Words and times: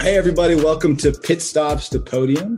Hey, 0.00 0.16
everybody, 0.16 0.54
welcome 0.54 0.96
to 0.96 1.12
Pit 1.12 1.42
Stops 1.42 1.90
to 1.90 2.00
Podium, 2.00 2.56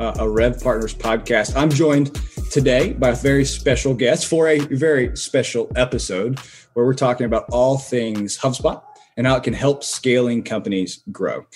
uh, 0.00 0.12
a 0.18 0.28
Rev 0.28 0.60
Partners 0.60 0.92
podcast. 0.92 1.54
I'm 1.54 1.70
joined 1.70 2.12
today 2.50 2.94
by 2.94 3.10
a 3.10 3.14
very 3.14 3.44
special 3.44 3.94
guest 3.94 4.26
for 4.26 4.48
a 4.48 4.58
very 4.58 5.16
special 5.16 5.70
episode 5.76 6.40
where 6.72 6.84
we're 6.84 6.94
talking 6.94 7.26
about 7.26 7.44
all 7.52 7.78
things 7.78 8.36
HubSpot 8.36 8.82
and 9.16 9.24
how 9.24 9.36
it 9.36 9.44
can 9.44 9.54
help 9.54 9.84
scaling 9.84 10.42
companies 10.42 11.04
grow. 11.12 11.46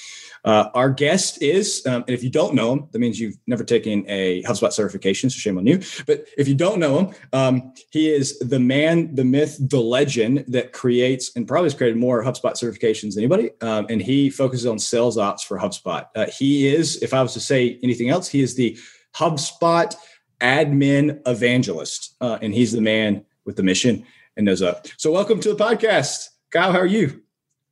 Uh, 0.44 0.68
our 0.74 0.90
guest 0.90 1.40
is, 1.42 1.84
um, 1.86 2.04
and 2.06 2.10
if 2.10 2.22
you 2.22 2.28
don't 2.28 2.54
know 2.54 2.72
him, 2.72 2.88
that 2.92 2.98
means 2.98 3.18
you've 3.18 3.38
never 3.46 3.64
taken 3.64 4.04
a 4.08 4.42
HubSpot 4.42 4.72
certification, 4.72 5.30
so 5.30 5.38
shame 5.38 5.56
on 5.56 5.66
you. 5.66 5.80
But 6.06 6.26
if 6.36 6.46
you 6.46 6.54
don't 6.54 6.78
know 6.78 6.98
him, 6.98 7.14
um, 7.32 7.72
he 7.90 8.12
is 8.12 8.38
the 8.40 8.60
man, 8.60 9.14
the 9.14 9.24
myth, 9.24 9.56
the 9.58 9.80
legend 9.80 10.44
that 10.48 10.72
creates 10.72 11.34
and 11.34 11.48
probably 11.48 11.66
has 11.66 11.74
created 11.74 11.96
more 11.96 12.22
HubSpot 12.22 12.52
certifications 12.52 13.14
than 13.14 13.24
anybody. 13.24 13.50
Um, 13.62 13.86
and 13.88 14.02
he 14.02 14.28
focuses 14.28 14.66
on 14.66 14.78
sales 14.78 15.16
ops 15.16 15.42
for 15.42 15.58
HubSpot. 15.58 16.06
Uh, 16.14 16.26
he 16.26 16.66
is, 16.66 17.02
if 17.02 17.14
I 17.14 17.22
was 17.22 17.32
to 17.32 17.40
say 17.40 17.78
anything 17.82 18.10
else, 18.10 18.28
he 18.28 18.42
is 18.42 18.54
the 18.54 18.78
HubSpot 19.16 19.94
admin 20.40 21.20
evangelist, 21.26 22.16
uh, 22.20 22.38
and 22.42 22.52
he's 22.52 22.72
the 22.72 22.82
man 22.82 23.24
with 23.46 23.56
the 23.56 23.62
mission 23.62 24.04
and 24.36 24.44
knows 24.44 24.60
up. 24.60 24.86
So, 24.98 25.10
welcome 25.10 25.40
to 25.40 25.54
the 25.54 25.64
podcast, 25.64 26.28
Kyle. 26.50 26.72
How 26.72 26.80
are 26.80 26.86
you? 26.86 27.22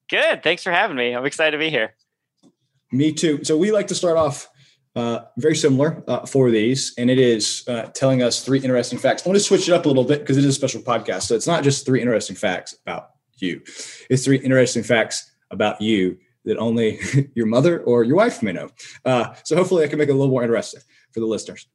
Good. 0.08 0.42
Thanks 0.42 0.62
for 0.62 0.70
having 0.70 0.96
me. 0.96 1.14
I'm 1.14 1.26
excited 1.26 1.52
to 1.52 1.58
be 1.58 1.70
here. 1.70 1.94
Me 2.92 3.12
too. 3.12 3.42
So 3.42 3.56
we 3.56 3.72
like 3.72 3.88
to 3.88 3.94
start 3.94 4.16
off 4.16 4.48
uh, 4.94 5.20
very 5.38 5.56
similar 5.56 6.04
uh, 6.06 6.26
for 6.26 6.50
these, 6.50 6.92
and 6.98 7.10
it 7.10 7.18
is 7.18 7.64
uh, 7.66 7.84
telling 7.94 8.22
us 8.22 8.44
three 8.44 8.58
interesting 8.58 8.98
facts. 8.98 9.24
I 9.24 9.30
want 9.30 9.38
to 9.38 9.44
switch 9.44 9.68
it 9.68 9.72
up 9.72 9.86
a 9.86 9.88
little 9.88 10.04
bit 10.04 10.20
because 10.20 10.36
it 10.36 10.44
is 10.44 10.50
a 10.50 10.52
special 10.52 10.82
podcast. 10.82 11.22
So 11.22 11.34
it's 11.34 11.46
not 11.46 11.64
just 11.64 11.86
three 11.86 12.00
interesting 12.00 12.36
facts 12.36 12.74
about 12.82 13.10
you; 13.38 13.62
it's 14.10 14.24
three 14.24 14.36
interesting 14.38 14.82
facts 14.82 15.30
about 15.50 15.80
you 15.80 16.18
that 16.44 16.58
only 16.58 17.00
your 17.34 17.46
mother 17.46 17.80
or 17.80 18.04
your 18.04 18.16
wife 18.16 18.42
may 18.42 18.52
know. 18.52 18.68
Uh, 19.04 19.32
so 19.44 19.56
hopefully, 19.56 19.84
I 19.84 19.88
can 19.88 19.98
make 19.98 20.08
it 20.08 20.12
a 20.12 20.14
little 20.14 20.30
more 20.30 20.42
interesting 20.42 20.82
for 21.12 21.20
the 21.20 21.26
listeners. 21.26 21.66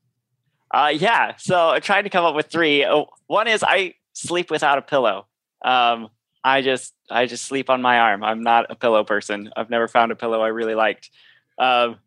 Uh, 0.72 0.94
yeah. 0.94 1.34
So 1.38 1.70
I 1.70 1.80
tried 1.80 2.04
to 2.04 2.10
come 2.10 2.26
up 2.26 2.36
with 2.36 2.48
three. 2.48 2.86
One 3.26 3.48
is 3.48 3.64
I 3.64 3.96
sleep 4.14 4.52
without 4.52 4.78
a 4.78 4.82
pillow. 4.84 5.26
Um, 5.64 6.10
I 6.48 6.62
just 6.62 6.94
I 7.10 7.26
just 7.26 7.46
sleep 7.46 7.70
on 7.70 7.82
my 7.82 8.00
arm. 8.00 8.24
I'm 8.24 8.42
not 8.42 8.68
a 8.70 8.76
pillow 8.76 9.04
person. 9.04 9.52
I've 9.58 9.70
never 9.70 9.88
found 9.90 10.14
a 10.14 10.16
pillow 10.16 10.40
I 10.42 10.48
really 10.48 10.76
liked. 10.76 11.10
Um, 11.58 11.98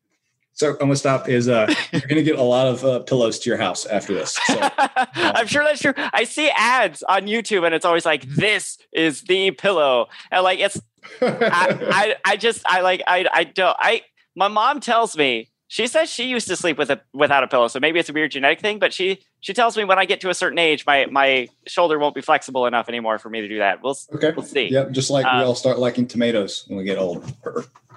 so 0.54 0.70
I'm 0.70 0.78
gonna 0.78 0.96
stop. 0.96 1.28
Is 1.28 1.46
uh, 1.46 1.72
you're 1.92 2.00
gonna 2.02 2.22
get 2.22 2.38
a 2.38 2.42
lot 2.42 2.66
of 2.66 2.84
uh, 2.84 3.00
pillows 3.00 3.38
to 3.40 3.50
your 3.50 3.58
house 3.58 3.84
after 3.84 4.14
this. 4.14 4.38
So, 4.46 4.58
I'm 4.78 5.46
sure 5.46 5.62
that's 5.62 5.82
true. 5.82 5.92
I 5.96 6.24
see 6.24 6.50
ads 6.56 7.02
on 7.02 7.22
YouTube, 7.22 7.66
and 7.66 7.74
it's 7.74 7.84
always 7.84 8.06
like, 8.06 8.22
"This 8.22 8.78
is 8.92 9.22
the 9.22 9.50
pillow," 9.50 10.08
and 10.30 10.42
like 10.42 10.58
it's. 10.58 10.80
I, 11.20 11.78
I 11.92 12.32
I 12.32 12.36
just 12.36 12.62
I 12.66 12.80
like 12.80 13.02
I 13.06 13.26
I 13.32 13.44
don't 13.44 13.76
I. 13.78 14.02
My 14.34 14.48
mom 14.48 14.80
tells 14.80 15.16
me 15.16 15.49
she 15.70 15.86
says 15.86 16.10
she 16.10 16.24
used 16.24 16.48
to 16.48 16.56
sleep 16.56 16.76
with 16.78 16.90
a 16.90 17.00
without 17.12 17.44
a 17.44 17.46
pillow, 17.46 17.68
so 17.68 17.78
maybe 17.78 18.00
it's 18.00 18.08
a 18.08 18.12
weird 18.12 18.32
genetic 18.32 18.58
thing. 18.58 18.80
But 18.80 18.92
she 18.92 19.20
she 19.38 19.54
tells 19.54 19.76
me 19.76 19.84
when 19.84 20.00
I 20.00 20.04
get 20.04 20.20
to 20.22 20.28
a 20.28 20.34
certain 20.34 20.58
age, 20.58 20.84
my 20.84 21.06
my 21.06 21.46
shoulder 21.64 21.96
won't 21.96 22.12
be 22.12 22.20
flexible 22.20 22.66
enough 22.66 22.88
anymore 22.88 23.20
for 23.20 23.30
me 23.30 23.40
to 23.40 23.46
do 23.46 23.58
that. 23.58 23.80
We'll 23.80 23.96
okay. 24.14 24.32
We'll 24.36 24.44
see. 24.44 24.68
Yep, 24.68 24.90
just 24.90 25.10
like 25.10 25.24
we 25.26 25.30
um, 25.30 25.46
all 25.46 25.54
start 25.54 25.78
liking 25.78 26.08
tomatoes 26.08 26.64
when 26.66 26.76
we 26.76 26.82
get 26.82 26.98
old. 26.98 27.24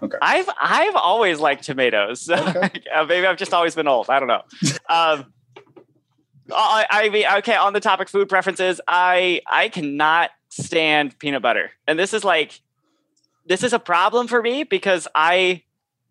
Okay. 0.04 0.18
I've 0.22 0.48
I've 0.62 0.96
always 0.96 1.40
liked 1.40 1.64
tomatoes. 1.64 2.30
Okay. 2.32 2.70
maybe 3.08 3.26
I've 3.26 3.38
just 3.38 3.56
always 3.56 3.74
been 3.74 3.88
old. 3.88 4.08
I 4.08 4.20
don't 4.20 4.28
know. 4.28 4.44
um, 4.88 5.34
I, 6.52 6.86
I 6.92 7.10
mean, 7.10 7.26
okay. 7.40 7.56
On 7.56 7.74
the 7.74 7.80
topic 7.80 8.08
food 8.08 8.30
preferences, 8.30 8.82
I 8.88 9.42
I 9.50 9.70
cannot 9.70 10.30
stand 10.50 11.18
peanut 11.18 11.42
butter, 11.42 11.72
and 11.88 11.98
this 11.98 12.14
is 12.14 12.24
like 12.24 12.62
this 13.48 13.64
is 13.64 13.74
a 13.74 13.80
problem 13.80 14.28
for 14.28 14.44
me 14.44 14.64
because 14.64 15.08
I 15.16 15.64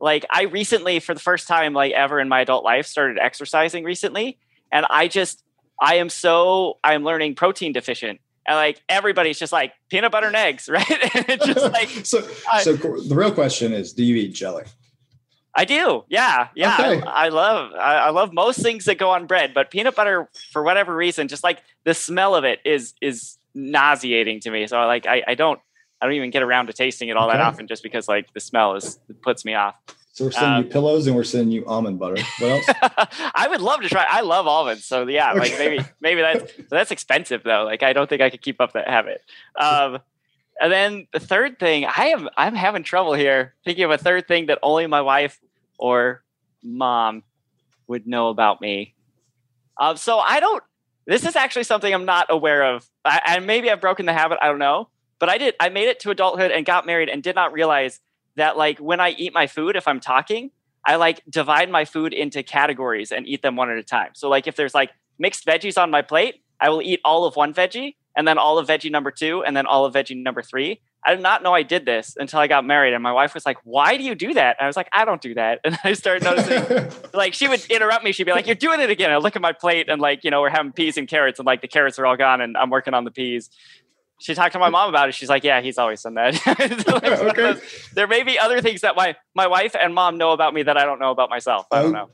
like 0.02 0.26
I 0.30 0.42
recently, 0.42 0.98
for 0.98 1.14
the 1.14 1.20
first 1.20 1.46
time 1.46 1.74
like 1.74 1.92
ever 1.92 2.18
in 2.18 2.28
my 2.28 2.40
adult 2.40 2.64
life, 2.64 2.86
started 2.86 3.18
exercising 3.18 3.84
recently, 3.84 4.36
and 4.72 4.84
I 4.90 5.06
just 5.06 5.44
I 5.80 5.94
am 5.94 6.10
so 6.10 6.78
I'm 6.82 7.04
learning 7.04 7.36
protein 7.36 7.72
deficient. 7.72 8.20
And 8.44 8.56
like 8.56 8.82
everybody's 8.88 9.38
just 9.38 9.52
like 9.52 9.72
peanut 9.88 10.10
butter 10.10 10.26
and 10.26 10.34
eggs, 10.34 10.68
right? 10.72 10.84
it's 10.88 11.46
just 11.46 11.72
like 11.72 11.88
so. 12.04 12.28
I, 12.52 12.62
so 12.64 12.74
the 12.74 13.14
real 13.14 13.32
question 13.32 13.72
is, 13.72 13.92
do 13.92 14.02
you 14.02 14.16
eat 14.16 14.34
jelly? 14.34 14.64
I 15.54 15.64
do. 15.66 16.04
Yeah, 16.08 16.48
yeah. 16.56 16.74
Okay. 16.74 17.02
I, 17.06 17.26
I, 17.26 17.28
love 17.28 17.72
I, 17.74 17.94
I, 17.98 18.10
love 18.10 18.32
most 18.32 18.60
things 18.60 18.86
that 18.86 18.96
go 18.96 19.10
on 19.10 19.26
bread, 19.26 19.52
but 19.54 19.70
peanut 19.70 19.94
butter, 19.94 20.28
for 20.50 20.62
whatever 20.62 20.96
reason, 20.96 21.28
just 21.28 21.44
like 21.44 21.62
the 21.84 21.94
smell 21.94 22.34
of 22.34 22.42
it 22.42 22.58
is 22.64 22.94
is 23.00 23.38
nauseating 23.54 24.40
to 24.40 24.50
me. 24.50 24.66
So 24.66 24.78
like 24.78 25.06
I, 25.06 25.22
I 25.28 25.34
don't 25.36 25.60
I 26.02 26.06
don't 26.06 26.14
even 26.14 26.30
get 26.30 26.42
around 26.42 26.66
to 26.66 26.72
tasting 26.72 27.10
it 27.10 27.16
all 27.16 27.28
okay. 27.28 27.38
that 27.38 27.44
often 27.44 27.68
just 27.68 27.84
because 27.84 28.08
like 28.08 28.32
the 28.34 28.40
smell 28.40 28.74
is 28.74 28.98
puts 29.22 29.44
me 29.44 29.54
off. 29.54 29.76
So 30.10 30.24
we're 30.24 30.32
sending 30.32 30.52
um, 30.52 30.64
you 30.64 30.70
pillows 30.70 31.06
and 31.06 31.14
we're 31.14 31.22
sending 31.22 31.52
you 31.52 31.64
almond 31.64 32.00
butter. 32.00 32.20
What 32.40 32.50
else? 32.50 32.64
I 33.34 33.46
would 33.48 33.60
love 33.60 33.82
to 33.82 33.88
try. 33.88 34.04
I 34.10 34.22
love 34.22 34.48
almonds. 34.48 34.84
So 34.84 35.06
yeah, 35.06 35.30
okay. 35.30 35.38
like 35.38 35.58
maybe 35.58 35.84
maybe 36.00 36.20
that's 36.20 36.52
that's 36.68 36.90
expensive 36.90 37.44
though. 37.44 37.62
Like 37.62 37.84
I 37.84 37.92
don't 37.92 38.10
think 38.10 38.20
I 38.20 38.30
could 38.30 38.42
keep 38.42 38.60
up 38.60 38.72
that 38.72 38.88
habit. 38.88 39.22
Um, 39.56 40.00
and 40.60 40.72
then 40.72 41.06
the 41.12 41.20
third 41.20 41.60
thing, 41.60 41.86
I 41.86 42.06
am 42.06 42.28
I'm 42.36 42.56
having 42.56 42.82
trouble 42.82 43.14
here 43.14 43.54
thinking 43.64 43.84
of 43.84 43.92
a 43.92 43.96
third 43.96 44.26
thing 44.26 44.46
that 44.46 44.58
only 44.60 44.88
my 44.88 45.02
wife 45.02 45.40
or 45.78 46.24
mom 46.64 47.22
would 47.86 48.08
know 48.08 48.28
about 48.28 48.60
me. 48.60 48.94
Um, 49.80 49.96
so 49.96 50.18
I 50.18 50.40
don't. 50.40 50.64
This 51.06 51.24
is 51.24 51.36
actually 51.36 51.64
something 51.64 51.92
I'm 51.92 52.04
not 52.04 52.26
aware 52.28 52.74
of, 52.74 52.88
I, 53.04 53.20
and 53.26 53.46
maybe 53.46 53.70
I've 53.70 53.80
broken 53.80 54.06
the 54.06 54.12
habit. 54.12 54.38
I 54.42 54.48
don't 54.48 54.58
know. 54.58 54.88
But 55.22 55.28
I 55.28 55.38
did. 55.38 55.54
I 55.60 55.68
made 55.68 55.86
it 55.86 56.00
to 56.00 56.10
adulthood 56.10 56.50
and 56.50 56.66
got 56.66 56.84
married 56.84 57.08
and 57.08 57.22
did 57.22 57.36
not 57.36 57.52
realize 57.52 58.00
that 58.34 58.56
like 58.56 58.80
when 58.80 58.98
I 58.98 59.10
eat 59.10 59.32
my 59.32 59.46
food, 59.46 59.76
if 59.76 59.86
I'm 59.86 60.00
talking, 60.00 60.50
I 60.84 60.96
like 60.96 61.22
divide 61.30 61.70
my 61.70 61.84
food 61.84 62.12
into 62.12 62.42
categories 62.42 63.12
and 63.12 63.24
eat 63.24 63.40
them 63.40 63.54
one 63.54 63.70
at 63.70 63.78
a 63.78 63.84
time. 63.84 64.10
So 64.14 64.28
like 64.28 64.48
if 64.48 64.56
there's 64.56 64.74
like 64.74 64.90
mixed 65.20 65.46
veggies 65.46 65.80
on 65.80 65.92
my 65.92 66.02
plate, 66.02 66.42
I 66.60 66.70
will 66.70 66.82
eat 66.82 67.00
all 67.04 67.24
of 67.24 67.36
one 67.36 67.54
veggie 67.54 67.94
and 68.16 68.26
then 68.26 68.36
all 68.36 68.58
of 68.58 68.66
veggie 68.66 68.90
number 68.90 69.12
two 69.12 69.44
and 69.44 69.56
then 69.56 69.64
all 69.64 69.84
of 69.84 69.94
veggie 69.94 70.20
number 70.20 70.42
three. 70.42 70.80
I 71.04 71.14
did 71.14 71.22
not 71.22 71.42
know 71.42 71.52
I 71.52 71.64
did 71.64 71.84
this 71.84 72.16
until 72.16 72.38
I 72.38 72.46
got 72.46 72.64
married. 72.64 72.94
And 72.94 73.02
my 73.02 73.12
wife 73.12 73.34
was 73.34 73.44
like, 73.44 73.58
Why 73.64 73.96
do 73.96 74.04
you 74.04 74.14
do 74.14 74.34
that? 74.34 74.56
And 74.58 74.64
I 74.64 74.68
was 74.68 74.76
like, 74.76 74.88
I 74.92 75.04
don't 75.04 75.20
do 75.20 75.34
that. 75.34 75.60
And 75.64 75.78
I 75.82 75.94
started 75.94 76.22
noticing, 76.22 76.90
like, 77.14 77.34
she 77.34 77.48
would 77.48 77.64
interrupt 77.66 78.04
me. 78.04 78.12
She'd 78.12 78.24
be 78.24 78.30
like, 78.30 78.46
You're 78.46 78.54
doing 78.54 78.80
it 78.80 78.90
again. 78.90 79.10
I 79.10 79.16
look 79.16 79.34
at 79.34 79.42
my 79.42 79.52
plate 79.52 79.88
and, 79.88 80.00
like, 80.00 80.22
you 80.22 80.30
know, 80.30 80.40
we're 80.40 80.50
having 80.50 80.70
peas 80.70 80.96
and 80.96 81.08
carrots, 81.08 81.40
and 81.40 81.46
like 81.46 81.60
the 81.60 81.66
carrots 81.66 81.98
are 81.98 82.06
all 82.06 82.16
gone, 82.16 82.40
and 82.40 82.56
I'm 82.56 82.70
working 82.70 82.94
on 82.94 83.02
the 83.02 83.10
peas 83.10 83.50
she 84.22 84.34
talked 84.34 84.52
to 84.52 84.58
my 84.58 84.70
mom 84.70 84.88
about 84.88 85.08
it. 85.08 85.14
She's 85.14 85.28
like, 85.28 85.44
"Yeah, 85.44 85.60
he's 85.60 85.78
always 85.78 86.02
done 86.02 86.14
that." 86.14 86.34
okay. 87.38 87.60
There 87.94 88.06
may 88.06 88.22
be 88.22 88.38
other 88.38 88.60
things 88.60 88.82
that 88.82 88.96
my 88.96 89.16
my 89.34 89.46
wife 89.46 89.74
and 89.80 89.94
mom 89.94 90.16
know 90.16 90.32
about 90.32 90.54
me 90.54 90.62
that 90.62 90.76
I 90.76 90.84
don't 90.84 91.00
know 91.00 91.10
about 91.10 91.28
myself. 91.28 91.66
I 91.72 91.82
don't 91.82 91.96
oh, 91.96 91.98
know. 91.98 92.10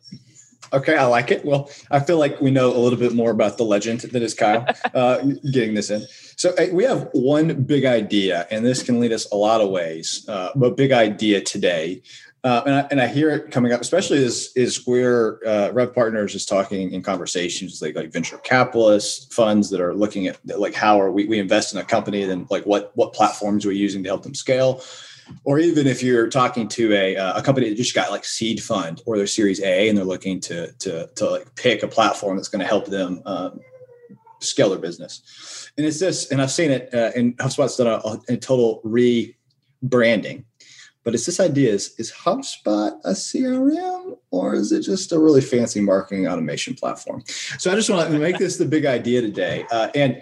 Okay, 0.72 0.96
I 0.96 1.04
like 1.04 1.30
it. 1.30 1.44
Well, 1.44 1.70
I 1.90 2.00
feel 2.00 2.18
like 2.18 2.40
we 2.40 2.50
know 2.50 2.74
a 2.74 2.76
little 2.76 2.98
bit 2.98 3.14
more 3.14 3.30
about 3.30 3.56
the 3.56 3.64
legend 3.64 4.00
that 4.00 4.22
is 4.22 4.34
Kyle 4.34 4.66
uh, 4.94 5.22
getting 5.52 5.74
this 5.74 5.90
in. 5.90 6.06
So 6.36 6.54
we 6.72 6.84
have 6.84 7.08
one 7.12 7.62
big 7.62 7.84
idea, 7.84 8.46
and 8.50 8.64
this 8.64 8.82
can 8.82 9.00
lead 9.00 9.12
us 9.12 9.30
a 9.30 9.36
lot 9.36 9.60
of 9.60 9.70
ways. 9.70 10.26
Uh, 10.28 10.50
but 10.54 10.76
big 10.76 10.92
idea 10.92 11.40
today 11.40 12.02
uh, 12.48 12.62
and, 12.64 12.74
I, 12.74 12.88
and 12.90 13.00
I 13.02 13.06
hear 13.08 13.28
it 13.30 13.50
coming 13.50 13.72
up, 13.72 13.82
especially 13.82 14.24
as 14.24 14.50
is 14.56 14.86
where 14.86 15.46
uh, 15.46 15.70
Rev 15.70 15.94
Partners 15.94 16.34
is 16.34 16.46
talking 16.46 16.92
in 16.92 17.02
conversations 17.02 17.82
like 17.82 17.94
like 17.94 18.10
venture 18.10 18.38
capitalists, 18.38 19.34
funds 19.34 19.68
that 19.68 19.82
are 19.82 19.94
looking 19.94 20.28
at 20.28 20.38
like 20.58 20.74
how 20.74 20.98
are 20.98 21.12
we, 21.12 21.26
we 21.26 21.38
invest 21.38 21.74
in 21.74 21.78
a 21.78 21.84
company, 21.84 22.24
then 22.24 22.46
like 22.48 22.64
what 22.64 22.92
what 22.94 23.12
platforms 23.12 23.66
are 23.66 23.68
we 23.68 23.76
using 23.76 24.02
to 24.02 24.08
help 24.08 24.22
them 24.22 24.34
scale, 24.34 24.82
or 25.44 25.58
even 25.58 25.86
if 25.86 26.02
you're 26.02 26.30
talking 26.30 26.68
to 26.68 26.94
a 26.94 27.16
uh, 27.16 27.38
a 27.38 27.42
company 27.42 27.68
that 27.68 27.74
just 27.74 27.94
got 27.94 28.10
like 28.10 28.24
seed 28.24 28.62
fund 28.62 29.02
or 29.04 29.18
their 29.18 29.26
Series 29.26 29.60
A 29.60 29.90
and 29.90 29.98
they're 29.98 30.04
looking 30.06 30.40
to 30.40 30.72
to 30.72 31.06
to 31.16 31.30
like 31.30 31.54
pick 31.54 31.82
a 31.82 31.88
platform 31.88 32.36
that's 32.38 32.48
going 32.48 32.60
to 32.60 32.66
help 32.66 32.86
them 32.86 33.20
um, 33.26 33.60
scale 34.40 34.70
their 34.70 34.78
business. 34.78 35.70
And 35.76 35.84
it's 35.84 36.00
this, 36.00 36.30
and 36.32 36.40
I've 36.40 36.50
seen 36.50 36.70
it, 36.70 36.94
uh, 36.94 37.10
and 37.14 37.36
HubSpot's 37.36 37.76
done 37.76 37.88
a, 37.88 38.32
a 38.32 38.36
total 38.38 38.80
rebranding 38.84 40.44
but 41.08 41.14
it's 41.14 41.24
this 41.24 41.40
idea 41.40 41.72
is 41.72 41.94
is 41.96 42.12
HubSpot 42.12 42.92
a 43.02 43.12
CRM 43.12 44.18
or 44.30 44.54
is 44.54 44.72
it 44.72 44.82
just 44.82 45.10
a 45.10 45.18
really 45.18 45.40
fancy 45.40 45.80
marketing 45.80 46.28
automation 46.28 46.74
platform? 46.74 47.24
So 47.58 47.72
I 47.72 47.74
just 47.76 47.88
want 47.88 48.10
to 48.10 48.18
make 48.18 48.36
this 48.36 48.58
the 48.58 48.66
big 48.66 48.84
idea 48.84 49.22
today. 49.22 49.64
Uh, 49.70 49.88
and 49.94 50.20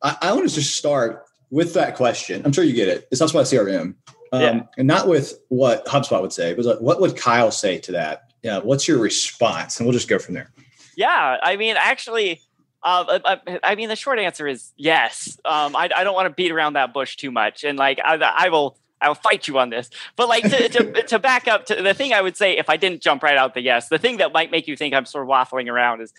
I, 0.00 0.16
I, 0.22 0.32
want 0.32 0.48
to 0.48 0.54
just 0.54 0.76
start 0.76 1.24
with 1.50 1.74
that 1.74 1.96
question. 1.96 2.40
I'm 2.44 2.52
sure 2.52 2.62
you 2.62 2.72
get 2.72 2.86
it. 2.86 3.08
Is 3.10 3.20
HubSpot 3.20 3.40
a 3.40 3.56
CRM? 3.56 3.96
Um, 4.30 4.40
yeah. 4.40 4.62
And 4.78 4.86
not 4.86 5.08
with 5.08 5.40
what 5.48 5.84
HubSpot 5.86 6.22
would 6.22 6.32
say, 6.32 6.54
but 6.54 6.80
what 6.80 7.00
would 7.00 7.16
Kyle 7.16 7.50
say 7.50 7.78
to 7.78 7.90
that? 7.90 8.32
Yeah, 8.44 8.58
what's 8.58 8.86
your 8.86 8.98
response? 8.98 9.80
And 9.80 9.88
we'll 9.88 9.92
just 9.92 10.08
go 10.08 10.20
from 10.20 10.34
there. 10.34 10.52
Yeah, 10.96 11.38
I 11.42 11.56
mean, 11.56 11.74
actually, 11.76 12.40
uh, 12.84 13.18
I, 13.24 13.58
I, 13.64 13.74
mean, 13.74 13.88
the 13.88 13.96
short 13.96 14.20
answer 14.20 14.46
is 14.46 14.72
yes. 14.76 15.36
Um, 15.44 15.74
I, 15.74 15.90
I, 15.96 16.04
don't 16.04 16.14
want 16.14 16.26
to 16.26 16.34
beat 16.34 16.52
around 16.52 16.74
that 16.74 16.92
bush 16.92 17.16
too 17.16 17.32
much, 17.32 17.64
and 17.64 17.78
like 17.78 17.98
I, 18.04 18.16
I 18.16 18.48
will 18.50 18.76
I'll 19.02 19.14
fight 19.14 19.48
you 19.48 19.58
on 19.58 19.70
this. 19.70 19.90
But 20.16 20.28
like 20.28 20.44
to, 20.44 20.68
to, 20.68 21.02
to, 21.08 21.18
back 21.18 21.48
up 21.48 21.66
to 21.66 21.82
the 21.82 21.94
thing 21.94 22.12
I 22.12 22.20
would 22.20 22.36
say, 22.36 22.56
if 22.56 22.70
I 22.70 22.76
didn't 22.76 23.02
jump 23.02 23.22
right 23.22 23.36
out 23.36 23.54
the 23.54 23.60
yes, 23.60 23.88
the 23.88 23.98
thing 23.98 24.18
that 24.18 24.32
might 24.32 24.50
make 24.50 24.66
you 24.66 24.76
think 24.76 24.94
I'm 24.94 25.04
sort 25.04 25.24
of 25.24 25.28
waffling 25.28 25.70
around 25.70 26.00
is, 26.00 26.12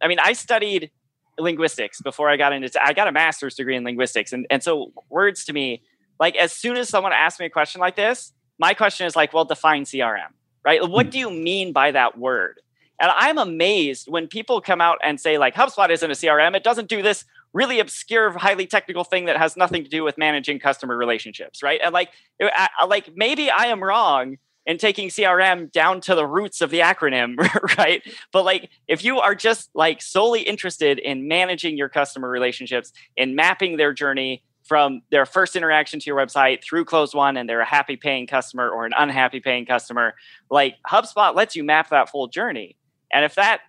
I 0.00 0.08
mean, 0.08 0.18
I 0.18 0.32
studied 0.32 0.90
linguistics 1.38 2.00
before 2.00 2.28
I 2.28 2.36
got 2.36 2.52
into, 2.52 2.70
I 2.82 2.92
got 2.92 3.08
a 3.08 3.12
master's 3.12 3.54
degree 3.54 3.76
in 3.76 3.84
linguistics. 3.84 4.32
And, 4.32 4.46
and 4.50 4.62
so 4.62 4.92
words 5.08 5.44
to 5.46 5.52
me, 5.52 5.82
like 6.18 6.36
as 6.36 6.52
soon 6.52 6.76
as 6.76 6.88
someone 6.88 7.12
asks 7.12 7.40
me 7.40 7.46
a 7.46 7.50
question 7.50 7.80
like 7.80 7.96
this, 7.96 8.32
my 8.58 8.74
question 8.74 9.06
is 9.06 9.16
like, 9.16 9.32
well, 9.32 9.44
define 9.44 9.84
CRM, 9.84 10.28
right? 10.64 10.86
What 10.86 11.06
hmm. 11.06 11.10
do 11.10 11.18
you 11.18 11.30
mean 11.30 11.72
by 11.72 11.90
that 11.92 12.18
word? 12.18 12.60
And 13.00 13.10
I'm 13.16 13.38
amazed 13.38 14.08
when 14.08 14.28
people 14.28 14.60
come 14.60 14.82
out 14.82 14.98
and 15.02 15.18
say, 15.18 15.38
like, 15.38 15.54
HubSpot 15.54 15.88
isn't 15.88 16.10
a 16.10 16.14
CRM. 16.14 16.54
It 16.54 16.62
doesn't 16.62 16.88
do 16.88 17.02
this 17.02 17.24
really 17.52 17.80
obscure, 17.80 18.30
highly 18.32 18.66
technical 18.66 19.04
thing 19.04 19.26
that 19.26 19.36
has 19.36 19.56
nothing 19.56 19.82
to 19.84 19.90
do 19.90 20.04
with 20.04 20.16
managing 20.16 20.58
customer 20.58 20.96
relationships, 20.96 21.62
right? 21.62 21.80
And 21.82 21.92
like, 21.92 22.10
uh, 22.42 22.48
uh, 22.80 22.86
like 22.86 23.10
maybe 23.14 23.50
I 23.50 23.66
am 23.66 23.82
wrong 23.82 24.38
in 24.66 24.78
taking 24.78 25.08
CRM 25.08 25.72
down 25.72 26.00
to 26.02 26.14
the 26.14 26.26
roots 26.26 26.60
of 26.60 26.70
the 26.70 26.80
acronym, 26.80 27.36
right? 27.78 28.02
But 28.32 28.44
like, 28.44 28.70
if 28.86 29.02
you 29.02 29.18
are 29.18 29.34
just 29.34 29.70
like 29.74 30.02
solely 30.02 30.42
interested 30.42 30.98
in 30.98 31.26
managing 31.26 31.76
your 31.76 31.88
customer 31.88 32.28
relationships, 32.28 32.92
in 33.16 33.34
mapping 33.34 33.76
their 33.78 33.92
journey 33.92 34.42
from 34.62 35.02
their 35.10 35.26
first 35.26 35.56
interaction 35.56 35.98
to 35.98 36.06
your 36.06 36.16
website 36.16 36.62
through 36.62 36.84
close 36.84 37.12
one 37.14 37.36
and 37.36 37.48
they're 37.48 37.60
a 37.60 37.66
happy 37.66 37.96
paying 37.96 38.26
customer 38.26 38.68
or 38.68 38.86
an 38.86 38.92
unhappy 38.96 39.40
paying 39.40 39.66
customer, 39.66 40.14
like 40.50 40.76
HubSpot 40.88 41.34
lets 41.34 41.56
you 41.56 41.64
map 41.64 41.88
that 41.90 42.08
full 42.08 42.28
journey. 42.28 42.76
And 43.12 43.24
if 43.24 43.34
that 43.34 43.62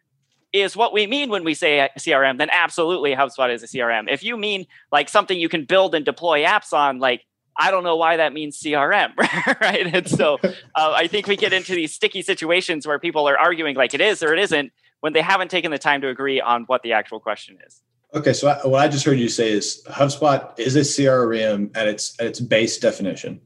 is 0.54 0.76
what 0.76 0.94
we 0.94 1.08
mean 1.08 1.30
when 1.30 1.44
we 1.44 1.54
say 1.54 1.90
CRM, 1.98 2.38
then 2.38 2.50
absolutely 2.52 3.14
HubSpot 3.16 3.54
is 3.54 3.64
a 3.64 3.68
CRM. 3.68 4.12
If 4.12 4.24
you 4.24 4.38
mean 4.38 4.66
like 4.92 5.10
something 5.10 5.40
you 5.40 5.50
can 5.50 5.66
build 5.66 5.96
and 5.96 6.04
deploy 6.04 6.44
apps 6.44 6.74
on, 6.74 7.00
like 7.00 7.26
I 7.58 7.72
don't 7.72 7.84
know 7.84 7.96
why 7.96 8.18
that 8.18 8.34
means 8.34 8.60
CRM, 8.60 9.16
right? 9.62 9.94
And 9.94 10.08
so 10.10 10.40
uh, 10.44 10.94
I 10.96 11.08
think 11.08 11.28
we 11.28 11.36
get 11.36 11.54
into 11.54 11.74
these 11.74 11.94
sticky 11.94 12.22
situations 12.22 12.88
where 12.88 13.00
people 13.00 13.28
are 13.28 13.38
arguing 13.38 13.76
like 13.76 13.94
it 13.94 14.02
is 14.02 14.24
or 14.24 14.34
it 14.34 14.40
isn't 14.40 14.72
when 15.02 15.14
they 15.14 15.22
haven't 15.22 15.52
taken 15.52 15.72
the 15.72 15.78
time 15.78 16.02
to 16.02 16.10
agree 16.10 16.42
on 16.42 16.64
what 16.64 16.84
the 16.84 16.94
actual 16.94 17.20
question 17.20 17.58
is. 17.66 17.82
Okay, 18.14 18.34
so 18.34 18.50
I, 18.50 18.68
what 18.68 18.82
I 18.82 18.88
just 18.90 19.06
heard 19.06 19.20
you 19.20 19.30
say 19.30 19.52
is 19.52 19.84
HubSpot 19.88 20.58
is 20.60 20.76
a 20.76 20.82
CRM 20.82 21.76
at 21.76 21.88
its 21.88 22.20
at 22.20 22.28
its 22.28 22.42
base 22.42 22.78
definition, 22.78 23.40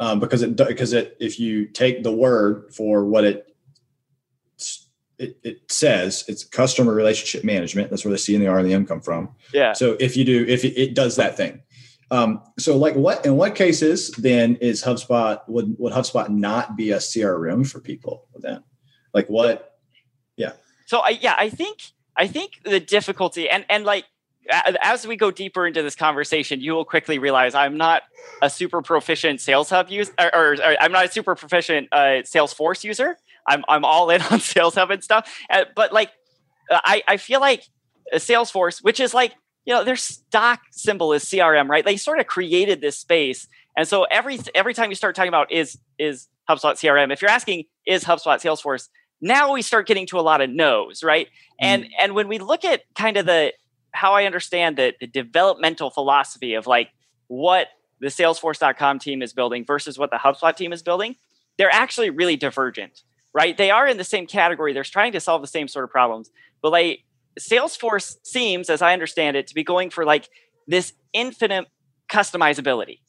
um, 0.00 0.20
because 0.20 0.42
it 0.42 0.56
because 0.56 0.94
it 0.94 1.16
if 1.20 1.38
you 1.38 1.66
take 1.66 2.02
the 2.02 2.12
word 2.12 2.72
for 2.72 3.04
what 3.04 3.24
it 3.24 3.45
it, 5.18 5.38
it 5.42 5.70
says 5.70 6.24
it's 6.28 6.44
customer 6.44 6.92
relationship 6.92 7.44
management. 7.44 7.90
That's 7.90 8.04
where 8.04 8.12
the 8.12 8.18
C 8.18 8.34
and 8.34 8.42
the 8.42 8.48
R 8.48 8.58
and 8.58 8.68
the 8.68 8.74
M 8.74 8.86
come 8.86 9.00
from. 9.00 9.30
Yeah. 9.52 9.72
So 9.72 9.96
if 9.98 10.16
you 10.16 10.24
do, 10.24 10.44
if 10.46 10.64
it, 10.64 10.80
it 10.80 10.94
does 10.94 11.16
that 11.16 11.36
thing. 11.36 11.62
Um, 12.10 12.42
so 12.58 12.76
like 12.76 12.94
what, 12.94 13.26
in 13.26 13.36
what 13.36 13.54
cases 13.54 14.10
then 14.12 14.56
is 14.56 14.82
HubSpot, 14.82 15.40
would, 15.48 15.76
would 15.78 15.92
HubSpot 15.92 16.28
not 16.28 16.76
be 16.76 16.92
a 16.92 16.98
CRM 16.98 17.68
for 17.68 17.80
people 17.80 18.26
then? 18.36 18.62
Like 19.12 19.28
what? 19.28 19.78
Yeah. 20.36 20.52
So 20.86 21.00
I, 21.00 21.18
yeah, 21.20 21.34
I 21.36 21.50
think, 21.50 21.82
I 22.16 22.28
think 22.28 22.60
the 22.64 22.80
difficulty 22.80 23.48
and, 23.48 23.64
and 23.68 23.84
like, 23.84 24.04
as 24.80 25.04
we 25.04 25.16
go 25.16 25.32
deeper 25.32 25.66
into 25.66 25.82
this 25.82 25.96
conversation, 25.96 26.60
you 26.60 26.72
will 26.72 26.84
quickly 26.84 27.18
realize 27.18 27.56
I'm 27.56 27.76
not 27.76 28.04
a 28.40 28.48
super 28.48 28.80
proficient 28.80 29.40
Sales 29.40 29.70
Hub 29.70 29.90
user, 29.90 30.12
or, 30.20 30.32
or, 30.32 30.52
or 30.52 30.76
I'm 30.80 30.92
not 30.92 31.06
a 31.06 31.10
super 31.10 31.34
proficient 31.34 31.88
uh, 31.90 32.22
Salesforce 32.22 32.84
user. 32.84 33.18
I'm 33.48 33.64
I'm 33.68 33.84
all 33.84 34.10
in 34.10 34.22
on 34.30 34.40
Sales 34.40 34.74
Hub 34.74 34.90
and 34.90 35.02
stuff. 35.02 35.32
Uh, 35.50 35.64
but 35.74 35.92
like, 35.92 36.10
uh, 36.70 36.80
I 36.84 37.02
I 37.08 37.16
feel 37.16 37.40
like 37.40 37.64
Salesforce, 38.14 38.82
which 38.82 39.00
is 39.00 39.14
like 39.14 39.34
you 39.64 39.74
know 39.74 39.84
their 39.84 39.96
stock 39.96 40.60
symbol 40.72 41.12
is 41.12 41.24
CRM, 41.24 41.68
right? 41.68 41.84
They 41.84 41.96
sort 41.96 42.20
of 42.20 42.26
created 42.26 42.80
this 42.80 42.98
space, 42.98 43.48
and 43.76 43.86
so 43.86 44.04
every 44.04 44.38
every 44.54 44.74
time 44.74 44.90
you 44.90 44.96
start 44.96 45.14
talking 45.14 45.28
about 45.28 45.50
is 45.52 45.78
is 45.98 46.28
HubSpot 46.48 46.74
CRM, 46.74 47.12
if 47.12 47.20
you're 47.20 47.30
asking 47.30 47.64
is 47.86 48.04
HubSpot 48.04 48.36
Salesforce, 48.36 48.88
now 49.20 49.52
we 49.52 49.62
start 49.62 49.86
getting 49.86 50.06
to 50.06 50.18
a 50.18 50.22
lot 50.22 50.40
of 50.40 50.50
no's, 50.50 51.02
right? 51.02 51.28
And 51.60 51.84
mm. 51.84 51.90
and 52.00 52.14
when 52.14 52.28
we 52.28 52.38
look 52.38 52.64
at 52.64 52.82
kind 52.94 53.16
of 53.16 53.26
the 53.26 53.52
how 53.92 54.14
I 54.14 54.24
understand 54.24 54.76
the, 54.76 54.94
the 55.00 55.06
developmental 55.06 55.90
philosophy 55.90 56.54
of 56.54 56.66
like 56.66 56.90
what 57.28 57.68
the 58.00 58.08
Salesforce.com 58.08 58.98
team 58.98 59.22
is 59.22 59.32
building 59.32 59.64
versus 59.64 59.98
what 59.98 60.10
the 60.10 60.18
HubSpot 60.18 60.54
team 60.54 60.72
is 60.72 60.82
building, 60.82 61.16
they're 61.56 61.72
actually 61.72 62.10
really 62.10 62.36
divergent 62.36 63.02
right? 63.36 63.58
They 63.58 63.70
are 63.70 63.86
in 63.86 63.98
the 63.98 64.04
same 64.04 64.26
category. 64.26 64.72
They're 64.72 64.82
trying 64.82 65.12
to 65.12 65.20
solve 65.20 65.42
the 65.42 65.46
same 65.46 65.68
sort 65.68 65.84
of 65.84 65.90
problems. 65.90 66.30
But 66.62 66.72
like 66.72 67.04
Salesforce 67.38 68.16
seems, 68.22 68.70
as 68.70 68.80
I 68.80 68.94
understand 68.94 69.36
it, 69.36 69.46
to 69.48 69.54
be 69.54 69.62
going 69.62 69.90
for 69.90 70.06
like 70.06 70.30
this 70.66 70.94
infinite 71.12 71.66
customizability, 72.10 73.00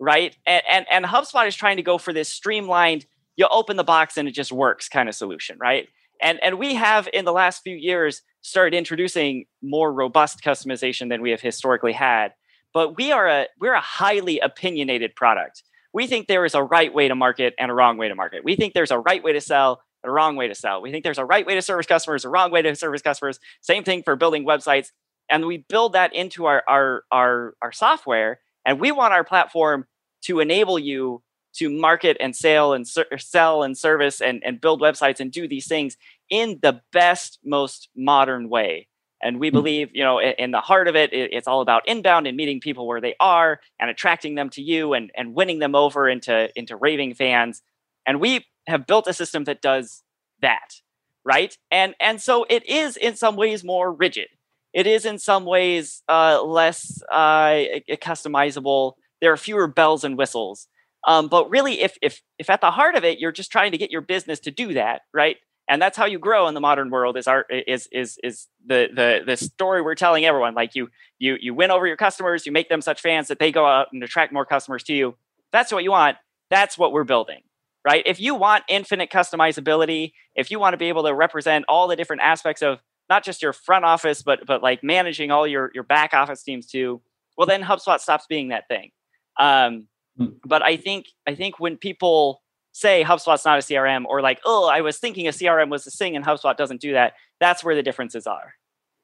right? 0.00 0.36
And, 0.44 0.62
and, 0.68 0.86
and 0.90 1.04
HubSpot 1.04 1.46
is 1.46 1.54
trying 1.54 1.76
to 1.76 1.84
go 1.84 1.98
for 1.98 2.12
this 2.12 2.28
streamlined, 2.28 3.06
you 3.36 3.46
open 3.48 3.76
the 3.76 3.84
box 3.84 4.16
and 4.16 4.26
it 4.26 4.32
just 4.32 4.50
works 4.50 4.88
kind 4.88 5.08
of 5.08 5.14
solution, 5.14 5.56
right? 5.60 5.88
And, 6.20 6.42
and 6.42 6.58
we 6.58 6.74
have 6.74 7.08
in 7.14 7.24
the 7.24 7.32
last 7.32 7.62
few 7.62 7.76
years 7.76 8.22
started 8.40 8.76
introducing 8.76 9.44
more 9.62 9.92
robust 9.92 10.42
customization 10.42 11.10
than 11.10 11.22
we 11.22 11.30
have 11.30 11.40
historically 11.40 11.92
had. 11.92 12.32
But 12.74 12.96
we 12.96 13.12
are 13.12 13.28
a 13.28 13.46
we're 13.60 13.74
a 13.74 13.80
highly 13.80 14.40
opinionated 14.40 15.14
product 15.14 15.62
we 15.96 16.06
think 16.06 16.28
there 16.28 16.44
is 16.44 16.54
a 16.54 16.62
right 16.62 16.92
way 16.92 17.08
to 17.08 17.14
market 17.14 17.54
and 17.58 17.70
a 17.70 17.74
wrong 17.74 17.96
way 17.96 18.06
to 18.08 18.14
market. 18.14 18.44
We 18.44 18.54
think 18.54 18.74
there's 18.74 18.90
a 18.90 18.98
right 18.98 19.24
way 19.24 19.32
to 19.32 19.40
sell 19.40 19.80
and 20.02 20.10
a 20.10 20.12
wrong 20.12 20.36
way 20.36 20.46
to 20.46 20.54
sell. 20.54 20.82
We 20.82 20.90
think 20.90 21.04
there's 21.04 21.16
a 21.16 21.24
right 21.24 21.46
way 21.46 21.54
to 21.54 21.62
service 21.62 21.86
customers, 21.86 22.22
a 22.26 22.28
wrong 22.28 22.50
way 22.50 22.60
to 22.60 22.76
service 22.76 23.00
customers. 23.00 23.40
Same 23.62 23.82
thing 23.82 24.02
for 24.02 24.14
building 24.14 24.44
websites. 24.44 24.88
And 25.30 25.46
we 25.46 25.64
build 25.70 25.94
that 25.94 26.14
into 26.14 26.44
our 26.44 26.62
our 26.68 27.04
our, 27.10 27.54
our 27.62 27.72
software. 27.72 28.40
And 28.66 28.78
we 28.78 28.92
want 28.92 29.14
our 29.14 29.24
platform 29.24 29.86
to 30.24 30.40
enable 30.40 30.78
you 30.78 31.22
to 31.54 31.70
market 31.70 32.18
and 32.20 32.36
sell 32.36 32.74
and 32.74 32.86
ser- 32.86 33.16
sell 33.16 33.62
and 33.62 33.78
service 33.78 34.20
and, 34.20 34.42
and 34.44 34.60
build 34.60 34.82
websites 34.82 35.18
and 35.18 35.32
do 35.32 35.48
these 35.48 35.66
things 35.66 35.96
in 36.28 36.58
the 36.60 36.82
best, 36.92 37.38
most 37.42 37.88
modern 37.96 38.50
way. 38.50 38.88
And 39.22 39.40
we 39.40 39.48
hmm. 39.48 39.54
believe, 39.54 39.90
you 39.92 40.04
know, 40.04 40.20
in 40.20 40.50
the 40.50 40.60
heart 40.60 40.88
of 40.88 40.96
it, 40.96 41.10
it's 41.12 41.48
all 41.48 41.60
about 41.60 41.88
inbound 41.88 42.26
and 42.26 42.36
meeting 42.36 42.60
people 42.60 42.86
where 42.86 43.00
they 43.00 43.14
are 43.18 43.60
and 43.80 43.90
attracting 43.90 44.34
them 44.34 44.50
to 44.50 44.62
you 44.62 44.92
and, 44.92 45.10
and 45.16 45.34
winning 45.34 45.58
them 45.58 45.74
over 45.74 46.08
into, 46.08 46.50
into 46.54 46.76
raving 46.76 47.14
fans. 47.14 47.62
And 48.06 48.20
we 48.20 48.46
have 48.66 48.86
built 48.86 49.06
a 49.06 49.12
system 49.12 49.44
that 49.44 49.62
does 49.62 50.02
that, 50.42 50.80
right? 51.24 51.56
And 51.70 51.94
and 52.00 52.20
so 52.20 52.46
it 52.48 52.64
is 52.68 52.96
in 52.96 53.16
some 53.16 53.36
ways 53.36 53.64
more 53.64 53.92
rigid. 53.92 54.28
It 54.72 54.86
is 54.86 55.04
in 55.06 55.18
some 55.18 55.44
ways 55.44 56.02
uh, 56.08 56.42
less 56.42 57.02
uh, 57.10 57.64
customizable. 57.92 58.92
There 59.20 59.32
are 59.32 59.36
fewer 59.36 59.66
bells 59.66 60.04
and 60.04 60.18
whistles. 60.18 60.68
Um, 61.06 61.28
but 61.28 61.48
really, 61.50 61.80
if 61.80 61.96
if 62.02 62.20
if 62.38 62.50
at 62.50 62.60
the 62.60 62.70
heart 62.70 62.96
of 62.96 63.04
it, 63.04 63.18
you're 63.18 63.32
just 63.32 63.52
trying 63.52 63.72
to 63.72 63.78
get 63.78 63.90
your 63.90 64.00
business 64.00 64.40
to 64.40 64.50
do 64.50 64.74
that, 64.74 65.02
right? 65.14 65.36
And 65.68 65.82
that's 65.82 65.96
how 65.96 66.06
you 66.06 66.18
grow 66.18 66.46
in 66.48 66.54
the 66.54 66.60
modern 66.60 66.90
world 66.90 67.16
is 67.16 67.26
our 67.26 67.44
is 67.50 67.88
is 67.92 68.18
is 68.22 68.46
the 68.64 68.88
the 68.94 69.22
the 69.26 69.36
story 69.36 69.82
we're 69.82 69.94
telling 69.94 70.24
everyone. 70.24 70.54
Like 70.54 70.74
you 70.74 70.88
you 71.18 71.36
you 71.40 71.54
win 71.54 71.70
over 71.70 71.86
your 71.86 71.96
customers 71.96 72.46
you 72.46 72.52
make 72.52 72.68
them 72.68 72.80
such 72.80 73.00
fans 73.00 73.28
that 73.28 73.38
they 73.38 73.52
go 73.52 73.66
out 73.66 73.88
and 73.92 74.02
attract 74.02 74.32
more 74.32 74.46
customers 74.46 74.82
to 74.84 74.94
you. 74.94 75.16
That's 75.52 75.72
what 75.72 75.84
you 75.84 75.90
want. 75.90 76.16
That's 76.50 76.78
what 76.78 76.92
we're 76.92 77.04
building 77.04 77.40
right? 77.86 78.02
If 78.04 78.18
you 78.20 78.34
want 78.34 78.64
infinite 78.68 79.10
customizability 79.10 80.12
if 80.34 80.50
you 80.50 80.58
want 80.58 80.74
to 80.74 80.76
be 80.76 80.86
able 80.88 81.04
to 81.04 81.14
represent 81.14 81.64
all 81.68 81.88
the 81.88 81.96
different 81.96 82.20
aspects 82.22 82.60
of 82.60 82.80
not 83.08 83.24
just 83.24 83.40
your 83.40 83.52
front 83.52 83.84
office 83.84 84.22
but 84.22 84.44
but 84.44 84.62
like 84.62 84.82
managing 84.82 85.30
all 85.30 85.46
your 85.46 85.70
your 85.72 85.84
back 85.84 86.12
office 86.12 86.42
teams 86.42 86.66
too 86.66 87.00
well 87.38 87.46
then 87.46 87.62
hubspot 87.62 88.00
stops 88.00 88.26
being 88.28 88.48
that 88.48 88.68
thing. 88.68 88.90
Um, 89.38 89.86
hmm. 90.18 90.26
but 90.44 90.62
i 90.62 90.76
think 90.76 91.06
i 91.26 91.34
think 91.34 91.60
when 91.60 91.76
people 91.76 92.42
say 92.76 93.02
HubSpot's 93.02 93.46
not 93.46 93.58
a 93.58 93.62
CRM 93.62 94.04
or 94.04 94.20
like, 94.20 94.40
oh, 94.44 94.68
I 94.68 94.82
was 94.82 94.98
thinking 94.98 95.26
a 95.26 95.30
CRM 95.30 95.70
was 95.70 95.86
a 95.86 95.90
thing 95.90 96.14
and 96.14 96.24
HubSpot 96.24 96.56
doesn't 96.56 96.80
do 96.80 96.92
that. 96.92 97.14
That's 97.40 97.64
where 97.64 97.74
the 97.74 97.82
differences 97.82 98.26
are. 98.26 98.52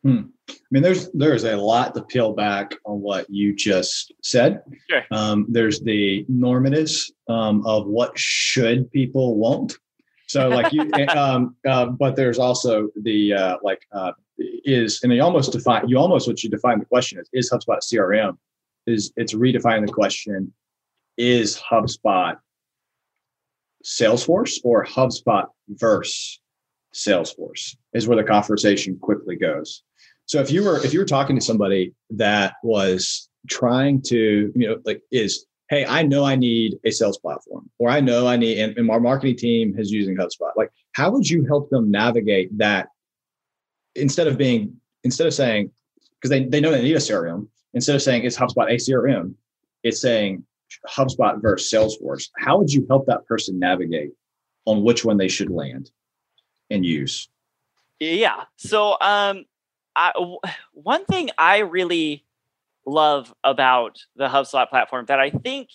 Hmm. 0.02 0.22
I 0.50 0.54
mean, 0.70 0.82
there's 0.82 1.10
there's 1.12 1.44
a 1.44 1.56
lot 1.56 1.94
to 1.94 2.02
peel 2.02 2.32
back 2.32 2.74
on 2.84 3.00
what 3.00 3.30
you 3.30 3.54
just 3.54 4.12
said. 4.22 4.62
Sure. 4.90 5.04
Um, 5.10 5.46
there's 5.48 5.80
the 5.80 6.26
normatives 6.30 7.10
um, 7.28 7.64
of 7.64 7.86
what 7.86 8.18
should 8.18 8.90
people 8.90 9.36
want. 9.36 9.78
So 10.26 10.48
like 10.48 10.72
you, 10.72 10.90
eh, 10.98 11.04
um, 11.06 11.56
uh, 11.66 11.86
but 11.86 12.16
there's 12.16 12.38
also 12.38 12.88
the 13.00 13.32
uh, 13.32 13.56
like 13.62 13.86
uh, 13.92 14.12
is 14.38 15.00
and 15.02 15.12
you 15.12 15.22
almost 15.22 15.52
define 15.52 15.88
you 15.88 15.98
almost 15.98 16.26
what 16.26 16.42
you 16.42 16.50
define 16.50 16.80
the 16.80 16.84
question 16.84 17.20
is 17.20 17.28
is 17.32 17.50
HubSpot 17.50 17.78
CRM 17.78 18.36
is 18.86 19.12
it's 19.16 19.34
redefining 19.34 19.86
the 19.86 19.92
question 19.92 20.52
is 21.16 21.56
HubSpot 21.70 22.36
Salesforce 23.84 24.58
or 24.64 24.84
HubSpot 24.84 25.46
versus 25.68 26.40
Salesforce 26.94 27.76
is 27.94 28.06
where 28.06 28.16
the 28.16 28.24
conversation 28.24 28.98
quickly 29.00 29.36
goes. 29.36 29.82
So 30.26 30.40
if 30.40 30.50
you 30.50 30.64
were 30.64 30.84
if 30.84 30.92
you 30.92 31.00
were 31.00 31.06
talking 31.06 31.36
to 31.36 31.42
somebody 31.42 31.94
that 32.10 32.54
was 32.62 33.28
trying 33.48 34.02
to, 34.02 34.52
you 34.54 34.68
know, 34.68 34.78
like 34.84 35.02
is, 35.10 35.46
hey, 35.68 35.84
I 35.86 36.02
know 36.02 36.24
I 36.24 36.36
need 36.36 36.78
a 36.84 36.90
sales 36.90 37.18
platform, 37.18 37.68
or 37.78 37.90
I 37.90 38.00
know 38.00 38.26
I 38.26 38.36
need, 38.36 38.58
and, 38.58 38.76
and 38.76 38.90
our 38.90 39.00
marketing 39.00 39.36
team 39.36 39.74
is 39.78 39.90
using 39.90 40.16
HubSpot. 40.16 40.52
Like, 40.56 40.70
how 40.92 41.10
would 41.10 41.28
you 41.28 41.44
help 41.44 41.70
them 41.70 41.90
navigate 41.90 42.56
that 42.58 42.88
instead 43.94 44.26
of 44.26 44.38
being 44.38 44.76
instead 45.04 45.26
of 45.26 45.34
saying, 45.34 45.70
because 46.14 46.30
they, 46.30 46.44
they 46.44 46.60
know 46.60 46.70
they 46.70 46.82
need 46.82 46.94
a 46.94 46.98
CRM, 46.98 47.48
instead 47.74 47.96
of 47.96 48.02
saying 48.02 48.24
it's 48.24 48.36
HubSpot 48.36 48.70
a 48.70 48.76
CRM, 48.76 49.34
it's 49.82 50.00
saying 50.00 50.44
HubSpot 50.88 51.40
versus 51.40 51.70
Salesforce, 51.70 52.28
how 52.38 52.58
would 52.58 52.72
you 52.72 52.86
help 52.88 53.06
that 53.06 53.26
person 53.26 53.58
navigate 53.58 54.12
on 54.64 54.82
which 54.82 55.04
one 55.04 55.16
they 55.16 55.28
should 55.28 55.50
land 55.50 55.90
and 56.70 56.84
use? 56.84 57.28
Yeah. 58.00 58.44
So, 58.56 58.92
um, 59.00 59.44
I, 59.94 60.12
one 60.72 61.04
thing 61.04 61.30
I 61.38 61.58
really 61.58 62.24
love 62.86 63.32
about 63.44 63.98
the 64.16 64.28
HubSpot 64.28 64.68
platform 64.68 65.06
that 65.06 65.20
I 65.20 65.30
think 65.30 65.68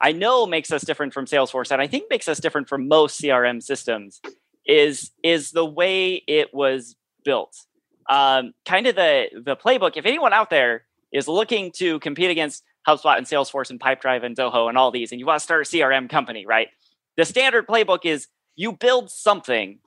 I 0.00 0.12
know 0.12 0.46
makes 0.46 0.70
us 0.72 0.82
different 0.82 1.12
from 1.12 1.26
Salesforce, 1.26 1.70
and 1.70 1.82
I 1.82 1.86
think 1.86 2.04
makes 2.08 2.28
us 2.28 2.38
different 2.38 2.68
from 2.68 2.88
most 2.88 3.20
CRM 3.20 3.62
systems, 3.62 4.20
is 4.66 5.10
is 5.22 5.50
the 5.50 5.64
way 5.64 6.22
it 6.26 6.54
was 6.54 6.96
built. 7.24 7.56
Um, 8.08 8.54
kind 8.64 8.86
of 8.86 8.94
the 8.94 9.28
the 9.34 9.56
playbook. 9.56 9.96
If 9.96 10.06
anyone 10.06 10.32
out 10.32 10.50
there 10.50 10.84
is 11.12 11.26
looking 11.26 11.72
to 11.72 11.98
compete 12.00 12.30
against 12.30 12.62
HubSpot 12.86 13.16
and 13.16 13.26
Salesforce 13.26 13.70
and 13.70 13.80
Pipedrive 13.80 14.24
and 14.24 14.36
Zoho 14.36 14.68
and 14.68 14.78
all 14.78 14.90
these, 14.90 15.12
and 15.12 15.20
you 15.20 15.26
want 15.26 15.38
to 15.38 15.44
start 15.44 15.66
a 15.66 15.70
CRM 15.70 16.08
company, 16.08 16.46
right? 16.46 16.68
The 17.16 17.24
standard 17.24 17.66
playbook 17.66 18.04
is 18.04 18.28
you 18.56 18.72
build 18.72 19.10
something 19.10 19.78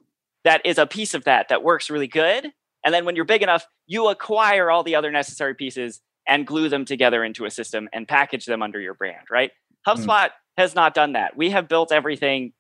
that 0.43 0.65
is 0.65 0.77
a 0.77 0.87
piece 0.87 1.13
of 1.13 1.23
that 1.25 1.49
that 1.49 1.63
works 1.63 1.89
really 1.89 2.07
good, 2.07 2.51
and 2.83 2.93
then 2.93 3.05
when 3.05 3.15
you're 3.15 3.25
big 3.25 3.43
enough, 3.43 3.65
you 3.87 4.07
acquire 4.07 4.69
all 4.69 4.83
the 4.83 4.95
other 4.95 5.11
necessary 5.11 5.55
pieces 5.55 6.01
and 6.27 6.45
glue 6.47 6.69
them 6.69 6.85
together 6.85 7.23
into 7.23 7.45
a 7.45 7.51
system 7.51 7.89
and 7.93 8.07
package 8.07 8.45
them 8.45 8.61
under 8.61 8.79
your 8.79 8.93
brand, 8.93 9.27
right? 9.29 9.51
Hmm. 9.85 9.91
HubSpot 9.91 10.27
mm. 10.27 10.31
has 10.57 10.75
not 10.75 10.93
done 10.93 11.13
that. 11.13 11.35
We 11.35 11.49
have 11.51 11.67
built 11.67 11.91
everything 11.91 12.53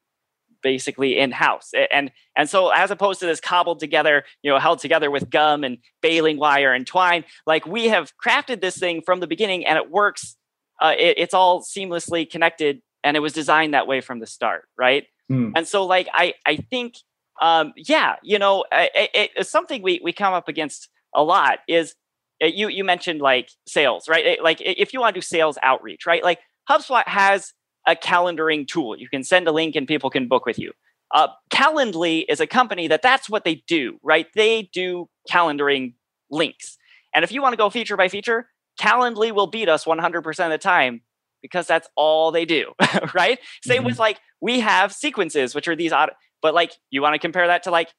basically 0.61 1.17
in 1.17 1.31
house, 1.31 1.71
and 1.91 2.11
and 2.35 2.49
so 2.49 2.69
as 2.69 2.91
opposed 2.91 3.19
to 3.21 3.25
this 3.25 3.39
cobbled 3.39 3.79
together, 3.79 4.23
you 4.41 4.51
know, 4.51 4.59
held 4.59 4.79
together 4.79 5.11
with 5.11 5.29
gum 5.29 5.63
and 5.63 5.77
baling 6.01 6.37
wire 6.37 6.73
and 6.73 6.85
twine, 6.87 7.23
like 7.45 7.65
we 7.65 7.87
have 7.87 8.13
crafted 8.23 8.61
this 8.61 8.77
thing 8.77 9.01
from 9.01 9.19
the 9.19 9.27
beginning, 9.27 9.65
and 9.65 9.77
it 9.77 9.89
works. 9.89 10.37
Uh, 10.81 10.95
it, 10.97 11.15
it's 11.17 11.33
all 11.33 11.61
seamlessly 11.61 12.29
connected, 12.29 12.81
and 13.03 13.15
it 13.15 13.19
was 13.19 13.33
designed 13.33 13.73
that 13.73 13.87
way 13.87 14.01
from 14.01 14.19
the 14.19 14.27
start, 14.27 14.63
right? 14.77 15.05
Mm. 15.31 15.53
And 15.55 15.67
so, 15.67 15.85
like, 15.85 16.07
I 16.13 16.33
I 16.45 16.55
think, 16.55 16.95
um, 17.41 17.73
yeah, 17.75 18.15
you 18.23 18.39
know, 18.39 18.65
it, 18.71 19.09
it, 19.13 19.31
it's 19.35 19.49
something 19.49 19.81
we 19.81 19.99
we 20.03 20.11
come 20.11 20.33
up 20.33 20.47
against 20.47 20.89
a 21.13 21.23
lot 21.23 21.59
is 21.67 21.95
uh, 22.41 22.47
you 22.47 22.67
you 22.69 22.83
mentioned 22.83 23.21
like 23.21 23.49
sales, 23.67 24.07
right? 24.09 24.41
Like 24.41 24.61
if 24.61 24.93
you 24.93 24.99
want 24.99 25.13
to 25.13 25.19
do 25.19 25.23
sales 25.23 25.57
outreach, 25.63 26.05
right? 26.05 26.23
Like 26.23 26.39
HubSpot 26.69 27.07
has 27.07 27.53
a 27.87 27.95
calendaring 27.95 28.67
tool. 28.67 28.97
You 28.97 29.09
can 29.09 29.23
send 29.23 29.47
a 29.47 29.51
link 29.51 29.75
and 29.75 29.87
people 29.87 30.09
can 30.09 30.27
book 30.27 30.45
with 30.45 30.59
you. 30.59 30.71
Uh, 31.13 31.27
Calendly 31.49 32.23
is 32.29 32.39
a 32.39 32.47
company 32.47 32.87
that 32.87 33.01
that's 33.01 33.29
what 33.29 33.43
they 33.43 33.63
do, 33.67 33.97
right? 34.01 34.27
They 34.35 34.69
do 34.73 35.09
calendaring 35.29 35.93
links. 36.29 36.77
And 37.13 37.23
if 37.23 37.31
you 37.31 37.41
want 37.41 37.53
to 37.53 37.57
go 37.57 37.69
feature 37.69 37.97
by 37.97 38.07
feature, 38.07 38.47
Calendly 38.79 39.31
will 39.31 39.47
beat 39.47 39.67
us 39.67 39.83
100% 39.83 40.45
of 40.45 40.51
the 40.51 40.57
time 40.57 41.01
because 41.41 41.67
that's 41.67 41.89
all 41.95 42.31
they 42.31 42.45
do, 42.45 42.71
right? 43.13 43.39
Same 43.63 43.79
mm-hmm. 43.79 43.87
with 43.87 43.99
like 43.99 44.19
we 44.39 44.59
have 44.61 44.93
sequences, 44.93 45.53
which 45.53 45.67
are 45.67 45.75
these 45.75 45.91
odd, 45.91 46.11
but 46.41 46.53
like 46.53 46.73
you 46.89 47.01
want 47.01 47.13
to 47.13 47.19
compare 47.19 47.47
that 47.47 47.63
to 47.63 47.71
like 47.71 47.89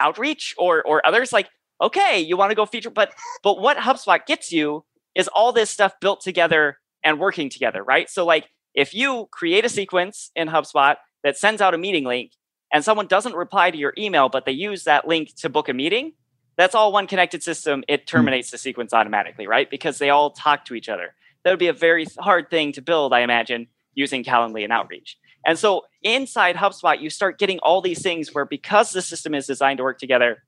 outreach 0.00 0.54
or 0.56 0.82
or 0.82 1.04
others, 1.06 1.32
like 1.32 1.48
okay, 1.82 2.20
you 2.20 2.36
want 2.36 2.50
to 2.50 2.54
go 2.54 2.66
feature, 2.66 2.90
but 2.90 3.12
but 3.42 3.60
what 3.60 3.78
HubSpot 3.78 4.24
gets 4.26 4.52
you 4.52 4.84
is 5.14 5.28
all 5.28 5.52
this 5.52 5.70
stuff 5.70 5.94
built 6.00 6.20
together 6.20 6.78
and 7.02 7.18
working 7.18 7.48
together, 7.48 7.82
right? 7.82 8.08
So 8.08 8.24
like 8.24 8.48
if 8.74 8.94
you 8.94 9.28
create 9.30 9.64
a 9.64 9.68
sequence 9.68 10.30
in 10.34 10.48
HubSpot 10.48 10.96
that 11.24 11.36
sends 11.36 11.60
out 11.60 11.74
a 11.74 11.78
meeting 11.78 12.04
link 12.04 12.32
and 12.72 12.84
someone 12.84 13.06
doesn't 13.06 13.34
reply 13.34 13.70
to 13.70 13.78
your 13.78 13.92
email, 13.98 14.28
but 14.28 14.44
they 14.44 14.52
use 14.52 14.84
that 14.84 15.06
link 15.06 15.34
to 15.36 15.48
book 15.48 15.68
a 15.68 15.74
meeting, 15.74 16.12
that's 16.56 16.74
all 16.74 16.92
one 16.92 17.06
connected 17.06 17.42
system. 17.42 17.82
It 17.88 18.02
hmm. 18.02 18.06
terminates 18.06 18.50
the 18.50 18.58
sequence 18.58 18.92
automatically, 18.92 19.46
right? 19.46 19.68
Because 19.70 19.98
they 19.98 20.10
all 20.10 20.30
talk 20.30 20.64
to 20.66 20.74
each 20.74 20.88
other. 20.88 21.14
That 21.42 21.50
would 21.50 21.58
be 21.58 21.68
a 21.68 21.72
very 21.72 22.06
hard 22.18 22.50
thing 22.50 22.72
to 22.72 22.82
build, 22.82 23.14
I 23.14 23.20
imagine, 23.20 23.66
using 23.94 24.22
Calendly 24.22 24.62
and 24.62 24.72
Outreach. 24.72 25.16
And 25.46 25.58
so 25.58 25.86
inside 26.02 26.56
HubSpot, 26.56 27.00
you 27.00 27.08
start 27.08 27.38
getting 27.38 27.58
all 27.60 27.80
these 27.80 28.02
things 28.02 28.34
where 28.34 28.44
because 28.44 28.90
the 28.90 29.00
system 29.00 29.34
is 29.34 29.46
designed 29.46 29.78
to 29.78 29.84
work 29.84 29.98
together, 29.98 30.42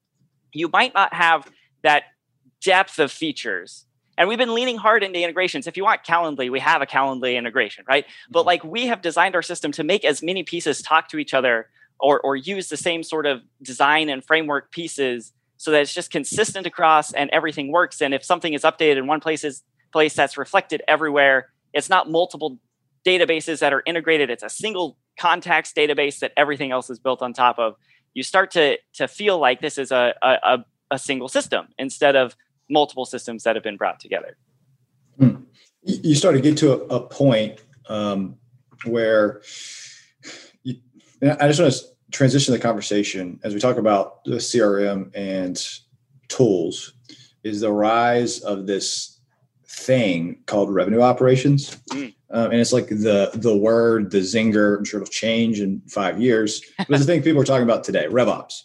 you 0.53 0.69
might 0.71 0.93
not 0.93 1.15
have 1.15 1.51
that 1.83 2.05
depth 2.61 2.99
of 2.99 3.11
features. 3.11 3.87
And 4.19 4.29
we've 4.29 4.39
been 4.39 4.55
leaning 4.55 4.77
hard 4.77 5.03
into 5.03 5.21
integrations. 5.21 5.67
If 5.67 5.77
you 5.77 5.85
want 5.85 6.05
Calendly, 6.05 6.51
we 6.51 6.61
have 6.61 6.83
a 6.83 6.87
Calendly 6.87 7.37
integration, 7.37 7.85
right? 7.89 8.05
Mm-hmm. 8.05 8.33
But 8.33 8.47
like 8.47 8.65
we 8.65 8.87
have 8.87 9.03
designed 9.03 9.35
our 9.35 9.43
system 9.43 9.73
to 9.73 9.85
make 9.85 10.05
as 10.05 10.23
many 10.23 10.43
pieces 10.43 10.83
talk 10.83 11.09
to 11.09 11.19
each 11.19 11.35
other 11.35 11.69
or, 11.99 12.21
or 12.21 12.37
use 12.37 12.69
the 12.69 12.77
same 12.77 13.03
sort 13.03 13.27
of 13.27 13.43
design 13.63 14.09
and 14.09 14.25
framework 14.25 14.71
pieces 14.71 15.33
so 15.57 15.71
that 15.71 15.81
it's 15.83 15.95
just 15.95 16.11
consistent 16.11 16.67
across 16.67 17.13
and 17.13 17.31
everything 17.31 17.71
works. 17.71 18.03
And 18.03 18.13
if 18.13 18.25
something 18.25 18.53
is 18.53 18.63
updated 18.63 18.99
in 18.99 19.07
one 19.07 19.21
place, 19.21 19.45
is, 19.45 19.63
place 19.93 20.15
that's 20.15 20.37
reflected 20.37 20.83
everywhere, 20.89 21.51
it's 21.73 21.89
not 21.89 22.11
multiple 22.11 22.59
databases 23.07 23.61
that 23.61 23.73
are 23.73 23.83
integrated. 23.87 24.31
It's 24.31 24.43
a 24.43 24.51
single 24.51 24.97
contacts 25.19 25.73
database 25.73 26.19
that 26.19 26.33
everything 26.37 26.73
else 26.73 26.91
is 26.91 26.99
built 26.99 27.23
on 27.23 27.33
top 27.33 27.59
of 27.59 27.77
you 28.15 28.23
start 28.23 28.51
to 28.53 28.79
to 28.95 29.09
feel 29.09 29.39
like 29.39 29.61
this 29.61 29.79
is 29.79 29.91
a 29.91 30.15
a, 30.23 30.65
a 30.91 30.99
single 30.99 31.29
system 31.29 31.69
instead 31.79 32.17
of 32.17 32.37
multiple 32.69 33.05
systems 33.05 33.43
that 33.45 33.57
have 33.57 33.63
been 33.63 33.77
brought 33.77 34.01
together. 34.01 34.37
Hmm. 35.19 35.37
You 35.83 36.15
start 36.15 36.35
to 36.35 36.41
get 36.41 36.57
to 36.59 36.73
a, 36.73 36.97
a 36.97 37.01
point 37.01 37.61
um, 37.89 38.37
where 38.85 39.43
you, 40.63 40.77
I 41.23 41.49
just 41.49 41.61
want 41.61 41.73
to 41.73 41.85
transition 42.13 42.53
the 42.53 42.61
conversation 42.61 43.41
as 43.43 43.55
we 43.55 43.61
talk 43.61 43.77
about 43.77 44.25
the 44.25 44.37
CRM 44.37 45.11
and 45.15 45.63
tools. 46.29 46.95
Is 47.43 47.61
the 47.61 47.73
rise 47.73 48.39
of 48.39 48.69
this 48.69 49.13
thing 49.73 50.39
called 50.47 50.73
revenue 50.73 51.01
operations. 51.01 51.77
Mm. 51.91 52.15
Um, 52.31 52.51
and 52.51 52.61
it's 52.61 52.73
like 52.73 52.89
the 52.89 53.31
the 53.35 53.57
word, 53.57 54.11
the 54.11 54.19
zinger. 54.19 54.79
I'm 54.79 54.85
sure 54.85 55.01
it'll 55.01 55.11
change 55.11 55.61
in 55.61 55.83
five 55.89 56.21
years. 56.21 56.63
But 56.79 56.91
it's 56.91 57.01
the 57.01 57.07
thing 57.07 57.23
people 57.23 57.43
are 57.43 57.45
talking 57.45 57.65
about 57.65 57.85
today, 57.85 58.07
RevOps. 58.07 58.63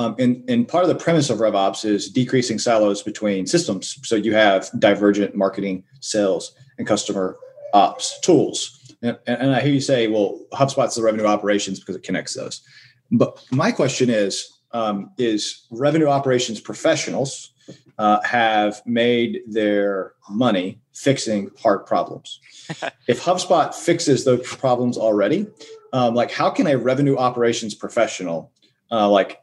Um, 0.00 0.16
and, 0.18 0.42
and 0.48 0.66
part 0.66 0.82
of 0.82 0.88
the 0.88 0.94
premise 0.94 1.28
of 1.28 1.40
RevOps 1.40 1.84
is 1.84 2.08
decreasing 2.10 2.58
silos 2.58 3.02
between 3.02 3.46
systems. 3.46 3.98
So 4.02 4.16
you 4.16 4.32
have 4.32 4.70
divergent 4.78 5.34
marketing, 5.34 5.84
sales, 6.00 6.54
and 6.78 6.86
customer 6.86 7.36
ops 7.74 8.18
tools. 8.20 8.94
And, 9.02 9.18
and 9.26 9.54
I 9.54 9.60
hear 9.60 9.74
you 9.74 9.80
say, 9.82 10.08
well, 10.08 10.40
HubSpot's 10.54 10.94
the 10.94 11.02
revenue 11.02 11.26
operations 11.26 11.80
because 11.80 11.96
it 11.96 12.02
connects 12.02 12.32
those. 12.32 12.62
But 13.10 13.44
my 13.50 13.72
question 13.72 14.08
is, 14.08 14.58
um, 14.72 15.10
is 15.18 15.66
revenue 15.70 16.06
operations 16.06 16.60
professionals 16.60 17.52
uh, 17.98 18.22
have 18.22 18.80
made 18.86 19.42
their 19.48 20.14
money 20.30 20.80
fixing 20.94 21.50
hard 21.60 21.84
problems. 21.84 22.40
if 23.06 23.22
HubSpot 23.22 23.74
fixes 23.74 24.24
those 24.24 24.46
problems 24.46 24.96
already, 24.96 25.46
um, 25.92 26.14
like 26.14 26.30
how 26.30 26.48
can 26.48 26.66
a 26.68 26.78
revenue 26.78 27.18
operations 27.18 27.74
professional, 27.74 28.50
uh, 28.90 29.06
like, 29.06 29.39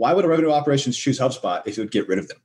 why 0.00 0.14
would 0.14 0.24
a 0.24 0.28
revenue 0.28 0.50
operations 0.50 0.96
choose 0.96 1.20
HubSpot 1.20 1.60
if 1.66 1.76
it 1.76 1.80
would 1.82 1.90
get 1.90 2.08
rid 2.08 2.18
of 2.18 2.28
them? 2.28 2.38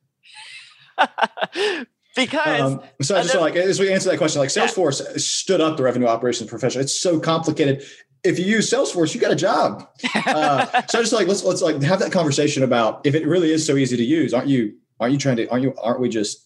because 2.16 2.62
um, 2.62 2.82
so 3.02 3.16
I 3.16 3.22
just 3.22 3.34
then, 3.34 3.42
like 3.42 3.56
as 3.56 3.80
we 3.80 3.92
answer 3.92 4.10
that 4.10 4.18
question, 4.18 4.42
like 4.42 4.50
Salesforce 4.50 5.02
yeah. 5.02 5.14
stood 5.16 5.62
up 5.62 5.78
the 5.78 5.84
revenue 5.84 6.08
operations 6.08 6.50
profession. 6.50 6.82
It's 6.82 7.00
so 7.00 7.18
complicated. 7.18 7.86
If 8.26 8.40
you 8.40 8.46
use 8.46 8.70
Salesforce, 8.70 9.16
you 9.16 9.22
got 9.22 9.32
a 9.32 9.36
job. 9.36 9.88
Uh, 10.28 10.66
so 10.88 11.00
I 11.00 11.02
just 11.02 11.14
like 11.14 11.28
let's 11.28 11.44
let's 11.44 11.62
like 11.62 11.82
have 11.84 12.00
that 12.00 12.12
conversation 12.12 12.64
about 12.64 13.06
if 13.06 13.16
it 13.16 13.26
really 13.26 13.52
is 13.52 13.66
so 13.66 13.78
easy 13.78 13.96
to 13.96 14.04
use. 14.04 14.34
Aren't 14.34 14.48
you 14.48 14.76
aren't 15.00 15.14
you 15.14 15.20
trying 15.20 15.38
to 15.38 15.48
aren't 15.48 15.64
you 15.64 15.74
aren't 15.82 16.02
we 16.02 16.10
just 16.10 16.46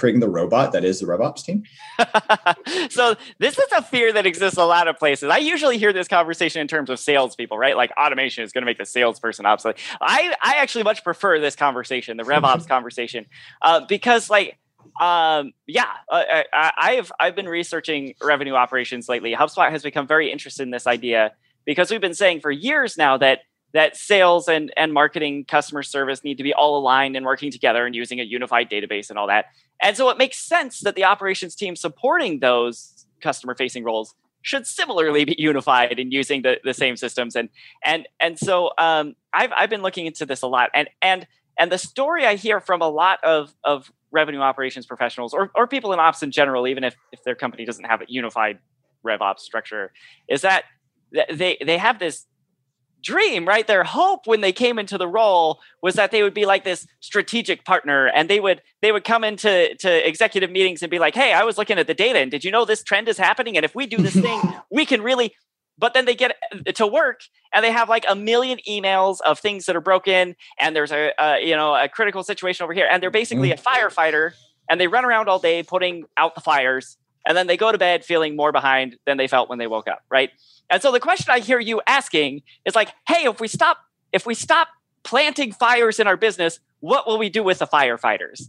creating 0.00 0.20
the 0.20 0.28
robot 0.28 0.72
that 0.72 0.84
is 0.84 1.00
the 1.00 1.06
RevOps 1.06 1.44
team? 1.44 1.62
so 2.90 3.14
this 3.38 3.58
is 3.58 3.72
a 3.76 3.82
fear 3.82 4.12
that 4.12 4.26
exists 4.26 4.58
a 4.58 4.64
lot 4.64 4.88
of 4.88 4.98
places. 4.98 5.30
I 5.30 5.38
usually 5.38 5.78
hear 5.78 5.92
this 5.92 6.08
conversation 6.08 6.60
in 6.60 6.66
terms 6.66 6.90
of 6.90 6.98
salespeople, 6.98 7.58
right? 7.58 7.76
Like 7.76 7.92
automation 8.00 8.42
is 8.42 8.52
going 8.52 8.62
to 8.62 8.66
make 8.66 8.78
the 8.78 8.86
salesperson 8.86 9.46
obsolete. 9.46 9.76
I 10.00 10.34
I 10.42 10.54
actually 10.56 10.84
much 10.84 11.04
prefer 11.04 11.38
this 11.38 11.54
conversation, 11.54 12.16
the 12.16 12.24
RevOps 12.24 12.66
conversation, 12.74 13.26
uh, 13.62 13.84
because 13.86 14.30
like 14.30 14.58
um, 15.00 15.52
yeah, 15.66 15.88
uh, 16.08 16.24
I, 16.52 16.72
I 16.76 16.92
have 16.94 17.12
I've 17.20 17.36
been 17.36 17.48
researching 17.48 18.14
revenue 18.22 18.54
operations 18.54 19.08
lately. 19.08 19.34
HubSpot 19.34 19.70
has 19.70 19.82
become 19.82 20.06
very 20.06 20.32
interested 20.32 20.62
in 20.62 20.70
this 20.70 20.86
idea 20.86 21.32
because 21.64 21.90
we've 21.90 22.00
been 22.00 22.14
saying 22.14 22.40
for 22.40 22.50
years 22.50 22.96
now 22.96 23.16
that 23.18 23.40
that 23.72 23.96
sales 23.96 24.48
and, 24.48 24.72
and 24.76 24.92
marketing 24.92 25.44
customer 25.44 25.82
service 25.82 26.24
need 26.24 26.36
to 26.38 26.42
be 26.42 26.52
all 26.52 26.78
aligned 26.78 27.16
and 27.16 27.24
working 27.24 27.50
together 27.50 27.86
and 27.86 27.94
using 27.94 28.20
a 28.20 28.24
unified 28.24 28.68
database 28.68 29.10
and 29.10 29.18
all 29.18 29.26
that. 29.28 29.46
And 29.82 29.96
so 29.96 30.08
it 30.10 30.18
makes 30.18 30.38
sense 30.38 30.80
that 30.80 30.96
the 30.96 31.04
operations 31.04 31.54
team 31.54 31.76
supporting 31.76 32.40
those 32.40 33.06
customer 33.20 33.54
facing 33.54 33.84
roles 33.84 34.14
should 34.42 34.66
similarly 34.66 35.24
be 35.24 35.36
unified 35.38 35.98
and 35.98 36.12
using 36.12 36.42
the, 36.42 36.58
the 36.64 36.74
same 36.74 36.96
systems. 36.96 37.36
And 37.36 37.48
and 37.84 38.08
and 38.18 38.38
so 38.38 38.70
um, 38.78 39.14
I've 39.32 39.52
I've 39.56 39.70
been 39.70 39.82
looking 39.82 40.06
into 40.06 40.26
this 40.26 40.42
a 40.42 40.46
lot. 40.46 40.70
And 40.74 40.88
and 41.02 41.26
and 41.58 41.70
the 41.70 41.78
story 41.78 42.26
I 42.26 42.36
hear 42.36 42.60
from 42.60 42.80
a 42.80 42.88
lot 42.88 43.22
of 43.22 43.54
of 43.64 43.92
revenue 44.10 44.40
operations 44.40 44.86
professionals 44.86 45.32
or, 45.32 45.50
or 45.54 45.66
people 45.68 45.92
in 45.92 46.00
ops 46.00 46.22
in 46.22 46.32
general, 46.32 46.66
even 46.66 46.82
if, 46.82 46.96
if 47.12 47.22
their 47.22 47.36
company 47.36 47.64
doesn't 47.64 47.84
have 47.84 48.00
a 48.00 48.06
unified 48.08 48.58
RevOps 49.06 49.40
structure, 49.40 49.92
is 50.28 50.40
that 50.42 50.64
they 51.32 51.58
they 51.64 51.78
have 51.78 51.98
this 51.98 52.26
dream, 53.02 53.46
right? 53.46 53.66
Their 53.66 53.84
hope 53.84 54.26
when 54.26 54.40
they 54.40 54.52
came 54.52 54.78
into 54.78 54.98
the 54.98 55.08
role 55.08 55.60
was 55.82 55.94
that 55.94 56.10
they 56.10 56.22
would 56.22 56.34
be 56.34 56.46
like 56.46 56.64
this 56.64 56.86
strategic 57.00 57.64
partner 57.64 58.06
and 58.06 58.28
they 58.28 58.40
would 58.40 58.62
they 58.82 58.92
would 58.92 59.04
come 59.04 59.24
into 59.24 59.74
to 59.76 60.08
executive 60.08 60.50
meetings 60.50 60.82
and 60.82 60.90
be 60.90 60.98
like, 60.98 61.14
"Hey, 61.14 61.32
I 61.32 61.44
was 61.44 61.58
looking 61.58 61.78
at 61.78 61.86
the 61.86 61.94
data 61.94 62.18
and 62.18 62.30
did 62.30 62.44
you 62.44 62.50
know 62.50 62.64
this 62.64 62.82
trend 62.82 63.08
is 63.08 63.18
happening 63.18 63.56
and 63.56 63.64
if 63.64 63.74
we 63.74 63.86
do 63.86 63.98
this 63.98 64.14
thing, 64.20 64.40
we 64.70 64.86
can 64.86 65.02
really 65.02 65.34
but 65.80 65.94
then 65.94 66.04
they 66.04 66.14
get 66.14 66.36
uh, 66.52 66.72
to 66.72 66.86
work 66.86 67.22
and 67.52 67.64
they 67.64 67.72
have 67.72 67.88
like 67.88 68.04
a 68.08 68.14
million 68.14 68.58
emails 68.68 69.16
of 69.22 69.38
things 69.38 69.64
that 69.64 69.74
are 69.74 69.80
broken 69.80 70.36
and 70.60 70.76
there's 70.76 70.92
a, 70.92 71.12
a 71.18 71.40
you 71.40 71.56
know 71.56 71.74
a 71.74 71.88
critical 71.88 72.22
situation 72.22 72.62
over 72.62 72.72
here 72.72 72.86
and 72.88 73.02
they're 73.02 73.10
basically 73.10 73.50
mm. 73.50 73.54
a 73.54 73.56
firefighter 73.56 74.32
and 74.68 74.80
they 74.80 74.86
run 74.86 75.04
around 75.04 75.28
all 75.28 75.38
day 75.38 75.62
putting 75.62 76.04
out 76.16 76.34
the 76.34 76.40
fires 76.40 76.96
and 77.26 77.36
then 77.36 77.46
they 77.46 77.56
go 77.56 77.72
to 77.72 77.78
bed 77.78 78.04
feeling 78.04 78.36
more 78.36 78.52
behind 78.52 78.96
than 79.06 79.16
they 79.16 79.28
felt 79.28 79.48
when 79.48 79.58
they 79.58 79.66
woke 79.66 79.88
up, 79.88 80.02
right? 80.10 80.30
And 80.70 80.80
so 80.80 80.92
the 80.92 81.00
question 81.00 81.26
I 81.30 81.40
hear 81.40 81.58
you 81.58 81.80
asking 81.86 82.42
is 82.64 82.74
like, 82.74 82.90
hey, 83.08 83.24
if 83.24 83.40
we 83.40 83.48
stop 83.48 83.78
if 84.12 84.26
we 84.26 84.34
stop 84.34 84.68
planting 85.02 85.52
fires 85.52 86.00
in 86.00 86.06
our 86.06 86.16
business, 86.16 86.58
what 86.80 87.06
will 87.06 87.18
we 87.18 87.28
do 87.28 87.42
with 87.42 87.58
the 87.58 87.66
firefighters? 87.66 88.48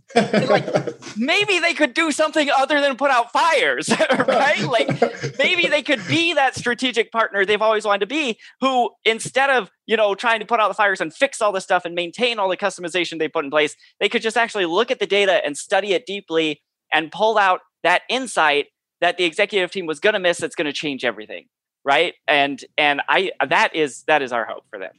like 0.50 0.66
maybe 1.18 1.60
they 1.60 1.74
could 1.74 1.94
do 1.94 2.12
something 2.12 2.50
other 2.58 2.80
than 2.80 2.96
put 2.96 3.12
out 3.12 3.32
fires, 3.32 3.90
right? 4.28 4.62
Like 4.62 5.38
maybe 5.38 5.68
they 5.68 5.84
could 5.84 6.06
be 6.08 6.34
that 6.34 6.56
strategic 6.56 7.12
partner 7.12 7.46
they've 7.46 7.62
always 7.62 7.86
wanted 7.86 8.02
to 8.02 8.08
be, 8.08 8.40
who 8.62 8.92
instead 9.06 9.50
of 9.50 9.70
you 9.86 9.98
know 9.98 10.16
trying 10.16 10.40
to 10.40 10.46
put 10.46 10.60
out 10.60 10.70
the 10.70 10.74
fires 10.74 11.02
and 11.02 11.14
fix 11.14 11.42
all 11.42 11.52
the 11.52 11.62
stuff 11.62 11.84
and 11.86 11.94
maintain 11.94 12.40
all 12.40 12.50
the 12.50 12.58
customization 12.58 13.20
they 13.20 13.28
put 13.28 13.44
in 13.44 13.52
place, 13.52 13.76
they 14.00 14.10
could 14.10 14.22
just 14.22 14.38
actually 14.38 14.66
look 14.66 14.92
at 14.92 15.00
the 15.00 15.08
data 15.08 15.44
and 15.46 15.58
study 15.58 15.94
it 15.94 16.06
deeply 16.06 16.62
and 16.94 17.12
pull 17.12 17.38
out 17.38 17.62
that 17.84 18.04
insight 18.10 18.68
that 19.00 19.18
the 19.18 19.24
executive 19.26 19.72
team 19.72 19.86
was 19.86 20.00
going 20.00 20.14
to 20.14 20.20
miss. 20.20 20.38
That's 20.38 20.56
going 20.56 20.66
to 20.66 20.74
change 20.74 21.04
everything, 21.04 21.48
right? 21.84 22.14
And 22.28 22.64
and 22.78 23.02
I 23.10 23.32
that 23.48 23.76
is 23.76 24.04
that 24.04 24.22
is 24.22 24.32
our 24.32 24.46
hope 24.46 24.66
for 24.70 24.80
them. 24.80 24.94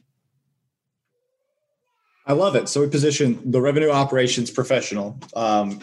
I 2.25 2.33
love 2.33 2.55
it. 2.55 2.69
So 2.69 2.81
we 2.81 2.87
position 2.87 3.39
the 3.51 3.59
revenue 3.59 3.89
operations 3.89 4.49
professional. 4.49 5.19
Um, 5.35 5.81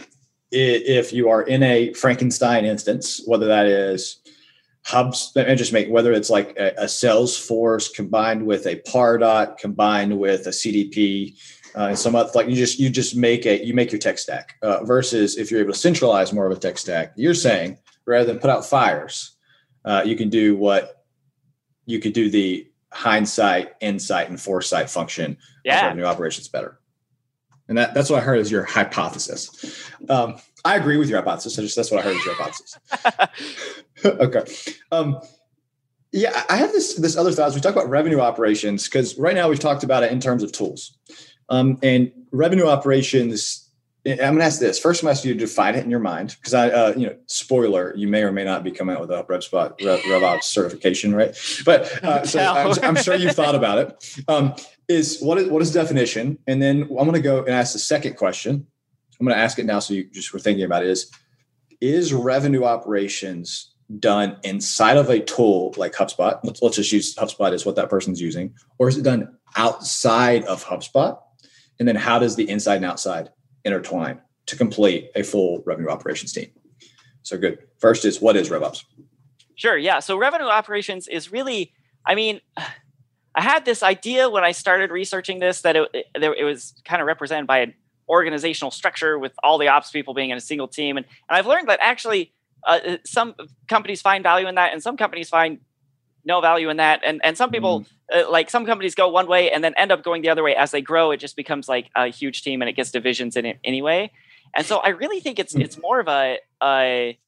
if 0.50 1.12
you 1.12 1.28
are 1.28 1.42
in 1.42 1.62
a 1.62 1.92
Frankenstein 1.92 2.64
instance, 2.64 3.20
whether 3.26 3.46
that 3.46 3.66
is 3.66 4.20
hubs, 4.84 5.32
and 5.36 5.58
just 5.58 5.72
make 5.72 5.88
whether 5.88 6.12
it's 6.12 6.30
like 6.30 6.56
a, 6.58 6.72
a 6.78 6.84
Salesforce 6.84 7.94
combined 7.94 8.46
with 8.46 8.66
a 8.66 8.76
Pardot 8.88 9.58
combined 9.58 10.18
with 10.18 10.46
a 10.46 10.50
CDP, 10.50 11.38
uh, 11.74 11.94
some 11.94 12.14
other 12.14 12.30
like 12.34 12.48
you 12.48 12.56
just 12.56 12.78
you 12.78 12.90
just 12.90 13.16
make 13.16 13.46
a 13.46 13.64
you 13.64 13.74
make 13.74 13.92
your 13.92 13.98
tech 13.98 14.18
stack 14.18 14.56
uh, 14.62 14.84
versus 14.84 15.36
if 15.36 15.50
you're 15.50 15.60
able 15.60 15.72
to 15.72 15.78
centralize 15.78 16.32
more 16.32 16.46
of 16.46 16.56
a 16.56 16.60
tech 16.60 16.78
stack. 16.78 17.12
You're 17.16 17.34
saying 17.34 17.78
rather 18.06 18.24
than 18.24 18.38
put 18.38 18.50
out 18.50 18.64
fires, 18.66 19.36
uh, 19.84 20.02
you 20.04 20.16
can 20.16 20.28
do 20.28 20.56
what 20.56 21.04
you 21.86 22.00
could 22.00 22.12
do 22.12 22.30
the 22.30 22.66
hindsight, 22.92 23.72
insight, 23.80 24.28
and 24.28 24.40
foresight 24.40 24.90
function 24.90 25.36
yeah. 25.64 25.78
of 25.78 25.84
revenue 25.86 26.04
operations 26.04 26.48
better. 26.48 26.78
And 27.68 27.78
that, 27.78 27.94
that's 27.94 28.10
what 28.10 28.20
I 28.20 28.22
heard 28.22 28.40
is 28.40 28.50
your 28.50 28.64
hypothesis. 28.64 29.88
Um, 30.08 30.36
I 30.64 30.74
agree 30.74 30.96
with 30.96 31.08
your 31.08 31.20
hypothesis. 31.20 31.58
I 31.58 31.62
just 31.62 31.76
that's 31.76 31.90
what 31.90 32.00
I 32.00 32.02
heard 32.02 32.16
is 32.16 32.24
your 32.24 32.34
hypothesis. 32.34 32.78
okay. 34.04 34.44
Um, 34.90 35.20
yeah, 36.12 36.42
I 36.50 36.56
have 36.56 36.72
this 36.72 36.94
this 36.94 37.16
other 37.16 37.30
thought 37.30 37.46
as 37.46 37.54
we 37.54 37.60
talk 37.60 37.72
about 37.72 37.88
revenue 37.88 38.18
operations 38.18 38.88
because 38.88 39.16
right 39.16 39.36
now 39.36 39.48
we've 39.48 39.60
talked 39.60 39.84
about 39.84 40.02
it 40.02 40.10
in 40.10 40.18
terms 40.18 40.42
of 40.42 40.50
tools, 40.50 40.98
um, 41.50 41.78
and 41.82 42.12
revenue 42.32 42.66
operations 42.66 43.70
I'm 44.06 44.16
going 44.16 44.38
to 44.38 44.44
ask 44.44 44.58
this 44.60 44.78
first. 44.78 45.02
I'm 45.02 45.06
going 45.06 45.14
to 45.14 45.18
ask 45.18 45.24
you 45.26 45.34
to 45.34 45.38
define 45.38 45.74
it 45.74 45.84
in 45.84 45.90
your 45.90 46.00
mind 46.00 46.34
because 46.38 46.54
I, 46.54 46.70
uh, 46.70 46.94
you 46.96 47.06
know, 47.06 47.16
spoiler, 47.26 47.94
you 47.94 48.08
may 48.08 48.22
or 48.22 48.32
may 48.32 48.44
not 48.44 48.64
be 48.64 48.70
coming 48.70 48.96
out 48.96 49.02
with 49.02 49.10
a 49.10 49.24
RevSpot 49.24 49.84
Rev, 49.84 50.00
RevOps 50.00 50.44
certification, 50.44 51.14
right? 51.14 51.36
But 51.66 52.02
uh, 52.02 52.24
so 52.24 52.40
I'm, 52.40 52.72
I'm, 52.82 52.96
sure 52.96 53.14
you've 53.14 53.36
thought 53.36 53.54
about 53.54 53.78
it. 53.78 54.22
Um, 54.26 54.54
is 54.88 55.20
what 55.20 55.36
is 55.36 55.48
what 55.48 55.60
is 55.60 55.70
definition? 55.70 56.38
And 56.46 56.62
then 56.62 56.84
I'm 56.84 56.88
going 56.88 57.12
to 57.12 57.20
go 57.20 57.40
and 57.40 57.50
ask 57.50 57.74
the 57.74 57.78
second 57.78 58.16
question. 58.16 58.66
I'm 59.20 59.26
going 59.26 59.36
to 59.36 59.42
ask 59.42 59.58
it 59.58 59.66
now, 59.66 59.80
so 59.80 59.92
you 59.92 60.04
just 60.04 60.32
were 60.32 60.40
thinking 60.40 60.64
about 60.64 60.82
it. 60.82 60.88
Is 60.88 61.10
is 61.82 62.14
revenue 62.14 62.64
operations 62.64 63.74
done 63.98 64.38
inside 64.44 64.96
of 64.96 65.10
a 65.10 65.20
tool 65.20 65.74
like 65.76 65.92
HubSpot? 65.92 66.40
Let's, 66.42 66.62
let's 66.62 66.76
just 66.76 66.90
use 66.90 67.14
HubSpot 67.14 67.52
as 67.52 67.66
what 67.66 67.76
that 67.76 67.90
person's 67.90 68.20
using, 68.20 68.54
or 68.78 68.88
is 68.88 68.96
it 68.96 69.02
done 69.02 69.36
outside 69.56 70.44
of 70.44 70.64
HubSpot? 70.64 71.18
And 71.80 71.88
then 71.88 71.96
how 71.96 72.20
does 72.20 72.36
the 72.36 72.48
inside 72.48 72.76
and 72.76 72.84
outside 72.84 73.30
intertwine 73.64 74.20
to 74.46 74.56
complete 74.56 75.10
a 75.14 75.22
full 75.22 75.62
revenue 75.64 75.88
operations 75.88 76.32
team. 76.32 76.50
So 77.22 77.38
good. 77.38 77.58
First 77.78 78.04
is 78.04 78.20
what 78.20 78.36
is 78.36 78.50
RevOps? 78.50 78.84
Sure. 79.54 79.76
Yeah. 79.76 80.00
So 80.00 80.16
revenue 80.16 80.46
operations 80.46 81.06
is 81.06 81.30
really, 81.30 81.72
I 82.04 82.14
mean, 82.14 82.40
I 82.56 83.42
had 83.42 83.64
this 83.64 83.82
idea 83.82 84.28
when 84.28 84.42
I 84.42 84.52
started 84.52 84.90
researching 84.90 85.38
this 85.38 85.60
that 85.62 85.76
it, 85.76 85.88
it, 85.94 86.22
it 86.22 86.44
was 86.44 86.74
kind 86.84 87.00
of 87.00 87.06
represented 87.06 87.46
by 87.46 87.58
an 87.58 87.74
organizational 88.08 88.70
structure 88.72 89.18
with 89.18 89.32
all 89.42 89.58
the 89.58 89.68
ops 89.68 89.90
people 89.90 90.14
being 90.14 90.30
in 90.30 90.36
a 90.36 90.40
single 90.40 90.66
team. 90.66 90.96
And, 90.96 91.06
and 91.28 91.38
I've 91.38 91.46
learned 91.46 91.68
that 91.68 91.78
actually 91.80 92.32
uh, 92.66 92.96
some 93.06 93.34
companies 93.68 94.02
find 94.02 94.22
value 94.22 94.48
in 94.48 94.56
that 94.56 94.72
and 94.72 94.82
some 94.82 94.96
companies 94.96 95.28
find 95.28 95.60
no 96.24 96.40
value 96.40 96.68
in 96.68 96.76
that 96.76 97.00
and 97.04 97.20
and 97.24 97.36
some 97.36 97.50
people 97.50 97.80
mm. 97.80 97.86
uh, 98.14 98.30
like 98.30 98.50
some 98.50 98.66
companies 98.66 98.94
go 98.94 99.08
one 99.08 99.26
way 99.26 99.50
and 99.50 99.62
then 99.64 99.74
end 99.76 99.92
up 99.92 100.02
going 100.02 100.22
the 100.22 100.28
other 100.28 100.42
way 100.42 100.54
as 100.54 100.70
they 100.70 100.80
grow 100.80 101.10
it 101.10 101.18
just 101.18 101.36
becomes 101.36 101.68
like 101.68 101.90
a 101.96 102.08
huge 102.08 102.42
team 102.42 102.62
and 102.62 102.68
it 102.68 102.74
gets 102.74 102.90
divisions 102.90 103.36
in 103.36 103.46
it 103.46 103.58
anyway 103.64 104.10
and 104.54 104.66
so 104.66 104.78
i 104.78 104.88
really 104.88 105.20
think 105.20 105.38
it's 105.38 105.54
mm. 105.54 105.62
it's 105.62 105.80
more 105.80 106.00
of 106.00 106.08
a 106.08 106.38
a 106.62 107.18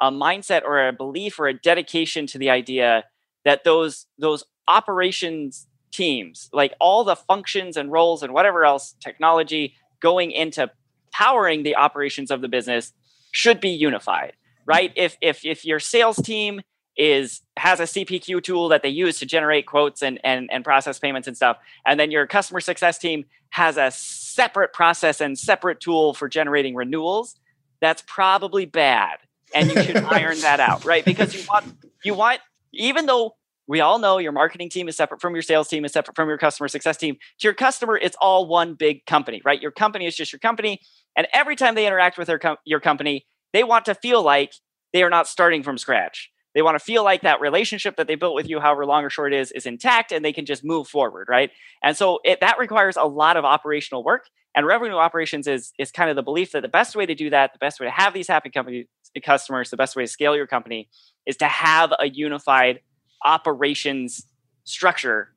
a 0.00 0.10
mindset 0.10 0.62
or 0.64 0.88
a 0.88 0.92
belief 0.92 1.38
or 1.38 1.46
a 1.46 1.54
dedication 1.54 2.26
to 2.26 2.38
the 2.38 2.50
idea 2.50 3.04
that 3.44 3.64
those 3.64 4.06
those 4.18 4.44
operations 4.68 5.66
teams 5.92 6.48
like 6.52 6.72
all 6.80 7.04
the 7.04 7.16
functions 7.16 7.76
and 7.76 7.92
roles 7.92 8.22
and 8.22 8.32
whatever 8.32 8.64
else 8.64 8.94
technology 9.00 9.74
going 10.00 10.30
into 10.30 10.70
powering 11.12 11.62
the 11.62 11.76
operations 11.76 12.30
of 12.30 12.40
the 12.40 12.48
business 12.48 12.92
should 13.30 13.60
be 13.60 13.68
unified 13.68 14.32
right 14.66 14.92
if 14.96 15.16
if 15.20 15.44
if 15.44 15.64
your 15.64 15.78
sales 15.78 16.16
team 16.16 16.60
is 16.96 17.40
has 17.56 17.80
a 17.80 17.84
CPQ 17.84 18.42
tool 18.42 18.68
that 18.68 18.82
they 18.82 18.88
use 18.88 19.18
to 19.18 19.26
generate 19.26 19.66
quotes 19.66 20.02
and, 20.02 20.20
and, 20.24 20.48
and 20.52 20.64
process 20.64 20.98
payments 20.98 21.28
and 21.28 21.36
stuff. 21.36 21.58
And 21.86 21.98
then 21.98 22.10
your 22.10 22.26
customer 22.26 22.60
success 22.60 22.98
team 22.98 23.24
has 23.50 23.76
a 23.76 23.90
separate 23.90 24.72
process 24.72 25.20
and 25.20 25.38
separate 25.38 25.80
tool 25.80 26.14
for 26.14 26.28
generating 26.28 26.74
renewals. 26.74 27.36
That's 27.80 28.02
probably 28.06 28.66
bad. 28.66 29.18
And 29.54 29.70
you 29.70 29.82
should 29.82 29.96
iron 30.04 30.40
that 30.40 30.60
out, 30.60 30.84
right? 30.84 31.04
Because 31.04 31.34
you 31.34 31.42
want 31.48 31.66
you 32.04 32.14
want, 32.14 32.40
even 32.72 33.06
though 33.06 33.36
we 33.66 33.80
all 33.80 33.98
know 33.98 34.18
your 34.18 34.32
marketing 34.32 34.68
team 34.68 34.88
is 34.88 34.96
separate 34.96 35.20
from 35.20 35.34
your 35.34 35.42
sales 35.42 35.68
team, 35.68 35.84
is 35.84 35.92
separate 35.92 36.16
from 36.16 36.28
your 36.28 36.38
customer 36.38 36.68
success 36.68 36.96
team. 36.96 37.14
To 37.14 37.46
your 37.46 37.54
customer, 37.54 37.96
it's 37.96 38.16
all 38.20 38.46
one 38.46 38.74
big 38.74 39.06
company, 39.06 39.40
right? 39.44 39.60
Your 39.60 39.70
company 39.70 40.06
is 40.06 40.16
just 40.16 40.32
your 40.32 40.40
company. 40.40 40.80
And 41.16 41.28
every 41.32 41.56
time 41.56 41.74
they 41.74 41.86
interact 41.86 42.18
with 42.18 42.26
their 42.26 42.38
com- 42.38 42.56
your 42.64 42.80
company, 42.80 43.26
they 43.52 43.62
want 43.62 43.84
to 43.84 43.94
feel 43.94 44.22
like 44.22 44.54
they 44.92 45.02
are 45.02 45.10
not 45.10 45.28
starting 45.28 45.62
from 45.62 45.78
scratch 45.78 46.30
they 46.54 46.62
want 46.62 46.78
to 46.78 46.84
feel 46.84 47.04
like 47.04 47.22
that 47.22 47.40
relationship 47.40 47.96
that 47.96 48.06
they 48.06 48.14
built 48.14 48.34
with 48.34 48.48
you, 48.48 48.60
however 48.60 48.84
long 48.84 49.04
or 49.04 49.10
short 49.10 49.32
it 49.32 49.40
is, 49.40 49.52
is 49.52 49.66
intact 49.66 50.12
and 50.12 50.24
they 50.24 50.32
can 50.32 50.44
just 50.44 50.64
move 50.64 50.86
forward, 50.86 51.28
right? 51.28 51.50
And 51.82 51.96
so 51.96 52.20
it, 52.24 52.40
that 52.40 52.58
requires 52.58 52.96
a 52.96 53.04
lot 53.04 53.36
of 53.36 53.44
operational 53.44 54.04
work. 54.04 54.26
And 54.54 54.66
revenue 54.66 54.96
operations 54.96 55.46
is, 55.46 55.72
is 55.78 55.90
kind 55.90 56.10
of 56.10 56.16
the 56.16 56.22
belief 56.22 56.52
that 56.52 56.60
the 56.60 56.68
best 56.68 56.94
way 56.94 57.06
to 57.06 57.14
do 57.14 57.30
that, 57.30 57.54
the 57.54 57.58
best 57.58 57.80
way 57.80 57.86
to 57.86 57.90
have 57.90 58.12
these 58.12 58.28
happy 58.28 58.50
company 58.50 58.86
customers, 59.24 59.70
the 59.70 59.78
best 59.78 59.96
way 59.96 60.04
to 60.04 60.08
scale 60.08 60.36
your 60.36 60.46
company 60.46 60.88
is 61.26 61.36
to 61.38 61.46
have 61.46 61.92
a 61.98 62.08
unified 62.08 62.80
operations 63.24 64.26
structure 64.64 65.28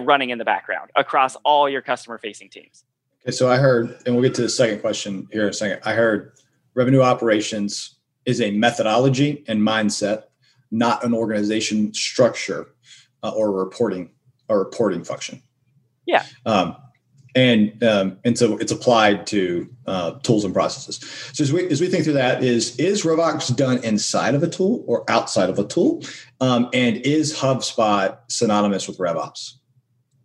running 0.00 0.30
in 0.30 0.38
the 0.38 0.44
background 0.44 0.90
across 0.96 1.36
all 1.44 1.68
your 1.68 1.82
customer 1.82 2.18
facing 2.18 2.48
teams. 2.48 2.84
Okay, 3.22 3.30
so 3.30 3.48
I 3.48 3.58
heard, 3.58 3.96
and 4.04 4.14
we'll 4.14 4.24
get 4.24 4.34
to 4.34 4.42
the 4.42 4.48
second 4.48 4.80
question 4.80 5.28
here 5.30 5.44
in 5.44 5.50
a 5.50 5.52
second. 5.52 5.80
I 5.84 5.94
heard 5.94 6.32
revenue 6.74 7.00
operations 7.00 7.96
is 8.26 8.40
a 8.40 8.50
methodology 8.50 9.44
and 9.46 9.60
mindset 9.60 10.24
not 10.74 11.04
an 11.04 11.14
organization 11.14 11.94
structure 11.94 12.68
uh, 13.22 13.30
or 13.30 13.52
reporting 13.52 14.10
or 14.48 14.58
reporting 14.58 15.04
function. 15.04 15.42
Yeah. 16.06 16.24
Um, 16.44 16.76
and 17.34 17.82
um, 17.82 18.18
and 18.24 18.38
so 18.38 18.56
it's 18.58 18.70
applied 18.70 19.26
to 19.28 19.68
uh, 19.86 20.12
tools 20.22 20.44
and 20.44 20.54
processes. 20.54 21.00
So 21.32 21.42
as 21.42 21.52
we 21.52 21.68
as 21.68 21.80
we 21.80 21.88
think 21.88 22.04
through 22.04 22.12
that, 22.14 22.44
is 22.44 22.76
is 22.76 23.02
RevOps 23.02 23.54
done 23.56 23.82
inside 23.82 24.34
of 24.34 24.42
a 24.42 24.48
tool 24.48 24.84
or 24.86 25.08
outside 25.10 25.50
of 25.50 25.58
a 25.58 25.64
tool, 25.64 26.02
um, 26.40 26.68
and 26.72 26.98
is 26.98 27.36
HubSpot 27.36 28.18
synonymous 28.28 28.86
with 28.86 28.98
RevOps? 28.98 29.54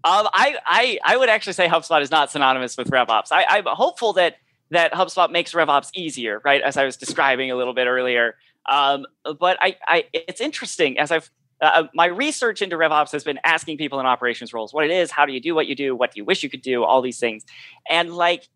Um, 0.04 0.28
I, 0.34 0.56
I 0.66 1.00
I 1.04 1.18
would 1.18 1.30
actually 1.30 1.54
say 1.54 1.68
HubSpot 1.68 2.02
is 2.02 2.12
not 2.12 2.32
synonymous 2.32 2.78
with 2.78 2.92
RevOps. 2.92 3.32
I, 3.32 3.46
I'm 3.50 3.66
hopeful 3.66 4.14
that 4.14 4.36
that 4.70 4.94
HubSpot 4.94 5.32
makes 5.32 5.54
RevOps 5.54 5.90
easier, 5.96 6.42
right? 6.46 6.62
As 6.62 6.78
I 6.78 6.86
was 6.86 6.96
describing 6.96 7.50
a 7.50 7.56
little 7.56 7.74
bit 7.74 7.88
earlier. 7.88 8.36
Um, 8.70 9.06
but 9.40 9.58
I, 9.62 9.76
I, 9.88 10.06
it's 10.14 10.42
interesting 10.42 11.00
as 11.00 11.12
I've 11.12 11.30
uh, 11.62 11.66
uh, 11.66 11.88
my 11.94 12.06
research 12.06 12.62
into 12.62 12.78
RevOps 12.78 13.12
has 13.12 13.26
been 13.26 13.40
asking 13.44 13.78
people 13.78 14.00
in 14.00 14.06
operations 14.06 14.54
roles 14.54 14.74
what 14.74 14.86
it 14.86 14.92
is, 14.92 15.12
how 15.12 15.26
do 15.26 15.34
you 15.34 15.42
do 15.42 15.54
what 15.54 15.68
you 15.68 15.76
do, 15.76 15.96
what 15.96 16.14
do 16.14 16.20
you 16.20 16.26
wish 16.26 16.42
you 16.42 16.50
could 16.50 16.62
do, 16.62 16.84
all 16.84 17.02
these 17.02 17.20
things, 17.20 17.44
and 17.90 18.14
like 18.14 18.48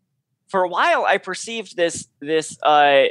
for 0.48 0.62
a 0.62 0.68
while 0.68 1.04
I 1.04 1.18
perceived 1.18 1.76
this 1.76 2.08
this 2.20 2.56
uh, 2.62 3.04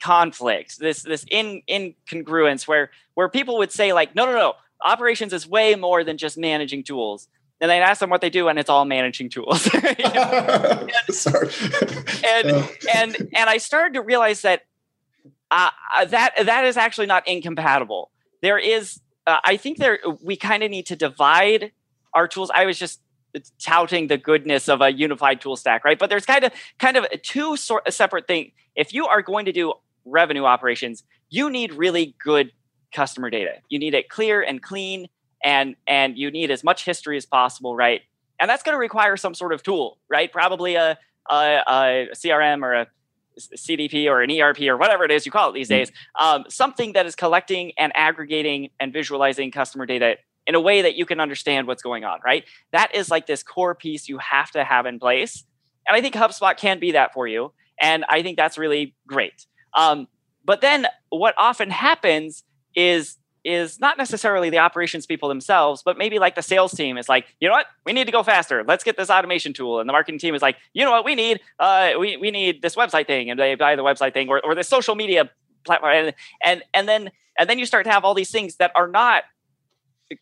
conflict, 0.00 0.78
this 0.78 1.02
this 1.02 1.26
in 1.30 1.62
incongruence 1.68 2.66
where 2.66 2.90
where 3.14 3.28
people 3.28 3.58
would 3.58 3.72
say 3.72 3.92
like 3.92 4.14
no 4.14 4.24
no 4.24 4.32
no 4.32 4.54
operations 4.84 5.32
is 5.32 5.46
way 5.46 5.74
more 5.74 6.04
than 6.04 6.16
just 6.16 6.38
managing 6.38 6.82
tools 6.82 7.28
and 7.62 7.70
I'd 7.70 7.80
ask 7.80 8.00
them 8.00 8.10
what 8.10 8.20
they 8.20 8.28
do, 8.28 8.48
and 8.48 8.58
it's 8.58 8.68
all 8.68 8.84
managing 8.84 9.30
tools. 9.30 9.70
and, 9.72 10.90
Sorry. 11.10 11.48
and, 12.26 12.68
and 12.94 13.16
and 13.34 13.48
I 13.48 13.58
started 13.58 13.94
to 13.94 14.02
realize 14.02 14.42
that 14.42 14.62
uh, 15.52 15.70
uh, 15.94 16.04
that 16.06 16.32
that 16.46 16.64
is 16.64 16.78
actually 16.78 17.06
not 17.06 17.28
incompatible. 17.28 18.10
There 18.40 18.58
is, 18.58 19.00
uh, 19.26 19.36
I 19.44 19.58
think 19.58 19.76
there 19.76 19.98
we 20.24 20.34
kind 20.34 20.62
of 20.62 20.70
need 20.70 20.86
to 20.86 20.96
divide 20.96 21.72
our 22.14 22.26
tools. 22.26 22.50
I 22.52 22.64
was 22.64 22.78
just 22.78 23.00
touting 23.62 24.08
the 24.08 24.16
goodness 24.16 24.68
of 24.68 24.80
a 24.80 24.90
unified 24.90 25.40
tool 25.42 25.56
stack, 25.56 25.84
right? 25.84 25.98
But 25.98 26.08
there's 26.08 26.24
kind 26.24 26.44
of 26.44 26.52
kind 26.78 26.96
of 26.96 27.06
two 27.22 27.56
sort 27.58 27.86
of 27.86 27.92
separate 27.92 28.26
things. 28.26 28.52
If 28.74 28.94
you 28.94 29.06
are 29.06 29.20
going 29.20 29.44
to 29.44 29.52
do 29.52 29.74
revenue 30.06 30.44
operations, 30.44 31.04
you 31.28 31.50
need 31.50 31.74
really 31.74 32.16
good 32.18 32.50
customer 32.94 33.28
data. 33.28 33.56
You 33.68 33.78
need 33.78 33.92
it 33.92 34.08
clear 34.08 34.40
and 34.40 34.62
clean, 34.62 35.08
and 35.44 35.76
and 35.86 36.16
you 36.16 36.30
need 36.30 36.50
as 36.50 36.64
much 36.64 36.86
history 36.86 37.18
as 37.18 37.26
possible, 37.26 37.76
right? 37.76 38.00
And 38.40 38.48
that's 38.48 38.62
going 38.62 38.74
to 38.74 38.80
require 38.80 39.18
some 39.18 39.34
sort 39.34 39.52
of 39.52 39.62
tool, 39.62 39.98
right? 40.08 40.32
Probably 40.32 40.76
a, 40.76 40.98
a, 41.30 41.62
a 41.66 42.08
CRM 42.14 42.62
or 42.62 42.72
a 42.72 42.86
CDP 43.38 44.06
or 44.06 44.22
an 44.22 44.30
ERP 44.30 44.62
or 44.62 44.76
whatever 44.76 45.04
it 45.04 45.10
is 45.10 45.26
you 45.26 45.32
call 45.32 45.50
it 45.50 45.54
these 45.54 45.68
mm-hmm. 45.68 45.78
days, 45.78 45.92
um, 46.18 46.44
something 46.48 46.92
that 46.92 47.06
is 47.06 47.14
collecting 47.14 47.72
and 47.78 47.92
aggregating 47.94 48.70
and 48.80 48.92
visualizing 48.92 49.50
customer 49.50 49.86
data 49.86 50.16
in 50.46 50.54
a 50.54 50.60
way 50.60 50.82
that 50.82 50.96
you 50.96 51.06
can 51.06 51.20
understand 51.20 51.66
what's 51.66 51.82
going 51.82 52.04
on, 52.04 52.18
right? 52.24 52.44
That 52.72 52.94
is 52.94 53.10
like 53.10 53.26
this 53.26 53.42
core 53.42 53.74
piece 53.74 54.08
you 54.08 54.18
have 54.18 54.50
to 54.52 54.64
have 54.64 54.86
in 54.86 54.98
place. 54.98 55.44
And 55.86 55.96
I 55.96 56.00
think 56.00 56.14
HubSpot 56.14 56.56
can 56.56 56.78
be 56.78 56.92
that 56.92 57.12
for 57.12 57.26
you. 57.26 57.52
And 57.80 58.04
I 58.08 58.22
think 58.22 58.36
that's 58.36 58.58
really 58.58 58.94
great. 59.06 59.46
Um, 59.74 60.08
but 60.44 60.60
then 60.60 60.86
what 61.10 61.34
often 61.38 61.70
happens 61.70 62.44
is 62.74 63.18
is 63.44 63.80
not 63.80 63.98
necessarily 63.98 64.50
the 64.50 64.58
operations 64.58 65.06
people 65.06 65.28
themselves, 65.28 65.82
but 65.84 65.98
maybe 65.98 66.18
like 66.18 66.34
the 66.34 66.42
sales 66.42 66.72
team 66.72 66.96
is 66.96 67.08
like, 67.08 67.26
you 67.40 67.48
know 67.48 67.54
what, 67.54 67.66
we 67.84 67.92
need 67.92 68.04
to 68.04 68.12
go 68.12 68.22
faster. 68.22 68.64
Let's 68.66 68.84
get 68.84 68.96
this 68.96 69.10
automation 69.10 69.52
tool. 69.52 69.80
And 69.80 69.88
the 69.88 69.92
marketing 69.92 70.20
team 70.20 70.34
is 70.34 70.42
like, 70.42 70.56
you 70.74 70.84
know 70.84 70.90
what, 70.90 71.04
we 71.04 71.14
need, 71.14 71.40
uh, 71.58 71.92
we, 71.98 72.16
we 72.16 72.30
need 72.30 72.62
this 72.62 72.76
website 72.76 73.06
thing, 73.06 73.30
and 73.30 73.38
they 73.38 73.54
buy 73.54 73.76
the 73.76 73.82
website 73.82 74.14
thing 74.14 74.28
or, 74.28 74.40
or 74.44 74.54
the 74.54 74.64
social 74.64 74.94
media 74.94 75.30
platform, 75.64 75.92
and 75.92 76.14
and 76.44 76.62
and 76.74 76.88
then 76.88 77.10
and 77.38 77.48
then 77.48 77.58
you 77.58 77.66
start 77.66 77.84
to 77.84 77.90
have 77.90 78.04
all 78.04 78.14
these 78.14 78.30
things 78.30 78.56
that 78.56 78.72
are 78.74 78.88
not 78.88 79.24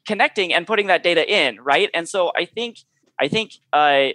connecting 0.06 0.52
and 0.54 0.66
putting 0.66 0.86
that 0.86 1.02
data 1.02 1.28
in, 1.30 1.60
right? 1.60 1.90
And 1.94 2.08
so 2.08 2.30
I 2.36 2.44
think 2.44 2.78
I 3.18 3.28
think 3.28 3.54
uh, 3.72 4.08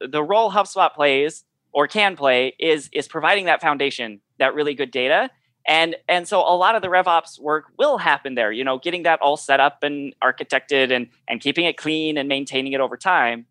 the 0.00 0.22
role 0.22 0.50
HubSpot 0.50 0.92
plays 0.94 1.44
or 1.72 1.86
can 1.86 2.16
play 2.16 2.54
is 2.58 2.90
is 2.92 3.08
providing 3.08 3.46
that 3.46 3.60
foundation, 3.60 4.20
that 4.38 4.54
really 4.54 4.74
good 4.74 4.90
data. 4.90 5.30
And 5.70 5.94
and 6.08 6.26
so 6.26 6.40
a 6.40 6.56
lot 6.56 6.74
of 6.74 6.82
the 6.82 6.88
RevOps 6.88 7.40
work 7.40 7.66
will 7.78 7.96
happen 7.96 8.34
there, 8.34 8.50
you 8.50 8.64
know, 8.64 8.80
getting 8.80 9.04
that 9.04 9.20
all 9.22 9.36
set 9.36 9.60
up 9.60 9.84
and 9.84 10.12
architected 10.20 10.90
and 10.90 11.06
and 11.28 11.40
keeping 11.40 11.64
it 11.64 11.76
clean 11.76 12.18
and 12.18 12.28
maintaining 12.28 12.72
it 12.72 12.80
over 12.80 12.96
time. 12.96 13.46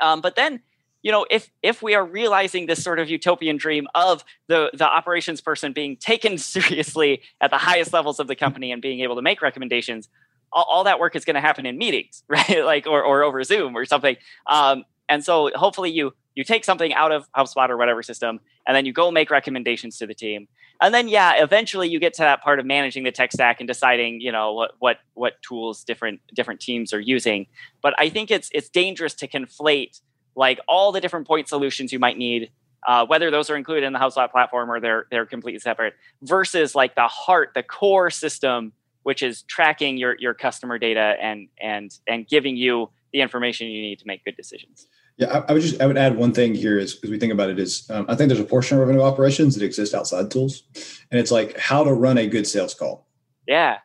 Um, 0.00 0.20
but 0.20 0.34
then 0.34 0.60
you 1.02 1.12
know 1.12 1.24
if 1.30 1.50
if 1.62 1.80
we 1.80 1.94
are 1.94 2.04
realizing 2.04 2.66
this 2.66 2.82
sort 2.82 2.98
of 2.98 3.08
utopian 3.08 3.58
dream 3.58 3.86
of 3.94 4.24
the 4.48 4.72
the 4.74 4.84
operations 4.84 5.40
person 5.40 5.72
being 5.72 5.96
taken 5.96 6.36
seriously 6.56 7.22
at 7.40 7.52
the 7.52 7.58
highest 7.58 7.92
levels 7.92 8.18
of 8.18 8.26
the 8.26 8.34
company 8.34 8.72
and 8.72 8.82
being 8.82 8.98
able 8.98 9.14
to 9.14 9.22
make 9.22 9.40
recommendations 9.40 10.08
all, 10.52 10.66
all 10.68 10.84
that 10.84 10.98
work 10.98 11.14
is 11.14 11.24
going 11.24 11.34
to 11.34 11.40
happen 11.40 11.64
in 11.64 11.78
meetings, 11.78 12.24
right? 12.28 12.64
like 12.64 12.88
or, 12.88 13.04
or 13.04 13.22
over 13.22 13.42
Zoom 13.44 13.76
or 13.76 13.84
something. 13.84 14.16
Um, 14.48 14.84
and 15.08 15.24
so 15.24 15.50
hopefully 15.54 15.90
you 15.90 16.12
you 16.34 16.44
take 16.44 16.64
something 16.64 16.94
out 16.94 17.12
of 17.12 17.30
HubSpot 17.32 17.68
or 17.68 17.76
whatever 17.76 18.02
system, 18.02 18.40
and 18.66 18.74
then 18.74 18.86
you 18.86 18.92
go 18.92 19.10
make 19.10 19.30
recommendations 19.30 19.98
to 19.98 20.06
the 20.06 20.14
team. 20.14 20.48
And 20.82 20.92
then 20.92 21.08
yeah, 21.08 21.42
eventually 21.42 21.88
you 21.88 21.98
get 21.98 22.12
to 22.14 22.22
that 22.22 22.42
part 22.42 22.58
of 22.58 22.66
managing 22.66 23.04
the 23.04 23.12
tech 23.12 23.32
stack 23.32 23.60
and 23.60 23.68
deciding, 23.68 24.20
you 24.20 24.32
know, 24.32 24.52
what 24.52 24.72
what 24.80 24.98
what 25.14 25.34
tools 25.42 25.84
different 25.84 26.20
different 26.34 26.60
teams 26.60 26.92
are 26.92 27.00
using. 27.00 27.46
But 27.82 27.94
I 27.98 28.08
think 28.08 28.30
it's 28.30 28.50
it's 28.52 28.68
dangerous 28.68 29.14
to 29.14 29.28
conflate 29.28 30.00
like 30.34 30.58
all 30.66 30.92
the 30.92 31.00
different 31.00 31.26
point 31.26 31.48
solutions 31.48 31.92
you 31.92 31.98
might 31.98 32.18
need 32.18 32.50
uh, 32.86 33.06
whether 33.06 33.30
those 33.30 33.48
are 33.48 33.56
included 33.56 33.84
in 33.84 33.92
the 33.92 33.98
HubSpot 33.98 34.30
platform 34.30 34.70
or 34.70 34.80
they're 34.80 35.06
they're 35.10 35.26
completely 35.26 35.60
separate, 35.60 35.94
versus 36.22 36.74
like 36.74 36.94
the 36.94 37.06
heart, 37.06 37.52
the 37.54 37.62
core 37.62 38.10
system 38.10 38.72
which 39.04 39.22
is 39.22 39.42
tracking 39.42 39.96
your 39.96 40.16
your 40.18 40.34
customer 40.34 40.78
data 40.78 41.14
and 41.20 41.48
and 41.60 41.98
and 42.06 42.28
giving 42.28 42.56
you 42.56 42.88
the 43.12 43.20
information 43.20 43.66
you 43.66 43.82
need 43.82 43.98
to 43.98 44.06
make 44.06 44.24
good 44.24 44.36
decisions. 44.36 44.86
Yeah, 45.22 45.38
I, 45.38 45.50
I 45.50 45.52
would 45.52 45.62
just 45.62 45.80
I 45.80 45.86
would 45.86 45.96
add 45.96 46.16
one 46.16 46.32
thing 46.32 46.52
here 46.52 46.78
as, 46.78 46.98
as 47.04 47.08
we 47.08 47.18
think 47.18 47.32
about 47.32 47.48
it 47.48 47.58
is 47.60 47.88
um, 47.90 48.06
I 48.08 48.16
think 48.16 48.28
there's 48.28 48.40
a 48.40 48.44
portion 48.44 48.76
of 48.76 48.80
revenue 48.80 49.02
operations 49.02 49.54
that 49.54 49.64
exist 49.64 49.94
outside 49.94 50.30
tools, 50.30 50.64
and 51.10 51.20
it's 51.20 51.30
like 51.30 51.56
how 51.56 51.84
to 51.84 51.92
run 51.92 52.18
a 52.18 52.26
good 52.26 52.46
sales 52.46 52.74
call. 52.74 53.06
Yeah. 53.46 53.78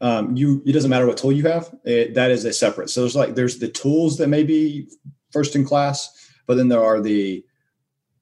Um, 0.00 0.36
you 0.36 0.62
it 0.64 0.72
doesn't 0.72 0.88
matter 0.88 1.06
what 1.06 1.16
tool 1.16 1.32
you 1.32 1.42
have 1.48 1.74
it, 1.84 2.14
that 2.14 2.30
is 2.30 2.44
a 2.44 2.52
separate. 2.52 2.90
So 2.90 3.00
there's 3.00 3.16
like 3.16 3.34
there's 3.34 3.58
the 3.58 3.68
tools 3.68 4.18
that 4.18 4.28
may 4.28 4.44
be 4.44 4.88
first 5.32 5.56
in 5.56 5.64
class, 5.64 6.30
but 6.46 6.56
then 6.56 6.68
there 6.68 6.84
are 6.84 7.00
the 7.00 7.44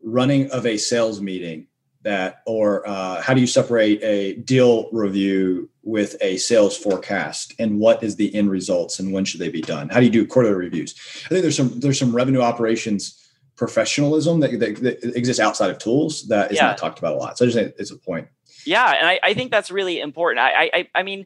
running 0.03 0.51
of 0.51 0.64
a 0.64 0.79
sales 0.79 1.21
meeting 1.21 1.66
that 2.03 2.42
or 2.47 2.88
uh, 2.88 3.21
how 3.21 3.35
do 3.35 3.40
you 3.40 3.47
separate 3.47 4.03
a 4.03 4.37
deal 4.37 4.88
review 4.92 5.69
with 5.87 6.16
a 6.20 6.37
sales 6.37 6.77
forecast 6.77 7.55
and 7.61 7.79
what 7.79 8.03
is 8.03 8.16
the 8.16 8.35
end 8.35 8.51
results 8.51 8.99
and 8.99 9.12
when 9.12 9.25
should 9.25 9.40
they 9.40 9.49
be 9.49 9.62
done? 9.62 9.88
How 9.88 10.01
do 10.01 10.05
you 10.05 10.11
do 10.11 10.27
quarterly 10.27 10.57
reviews? 10.57 10.96
I 11.27 11.29
think 11.29 11.42
there's 11.42 11.57
some 11.57 11.79
there's 11.79 11.99
some 11.99 12.14
revenue 12.14 12.40
operations 12.40 13.22
professionalism 13.55 14.40
that, 14.40 14.59
that, 14.59 14.77
that 14.83 15.16
exists 15.16 15.40
outside 15.40 15.70
of 15.70 15.79
tools 15.79 16.27
that 16.27 16.51
is 16.51 16.57
yeah. 16.57 16.66
not 16.66 16.77
talked 16.77 16.99
about 16.99 17.14
a 17.14 17.16
lot. 17.16 17.38
So 17.38 17.44
i 17.44 17.49
just 17.49 17.57
think 17.57 17.75
it's 17.79 17.92
a 17.92 17.96
point. 17.96 18.27
Yeah 18.66 18.94
and 18.99 19.07
i, 19.07 19.20
I 19.22 19.33
think 19.33 19.53
that's 19.53 19.70
really 19.70 20.01
important. 20.01 20.40
I 20.40 20.70
i, 20.75 20.88
I 20.96 21.03
mean 21.05 21.25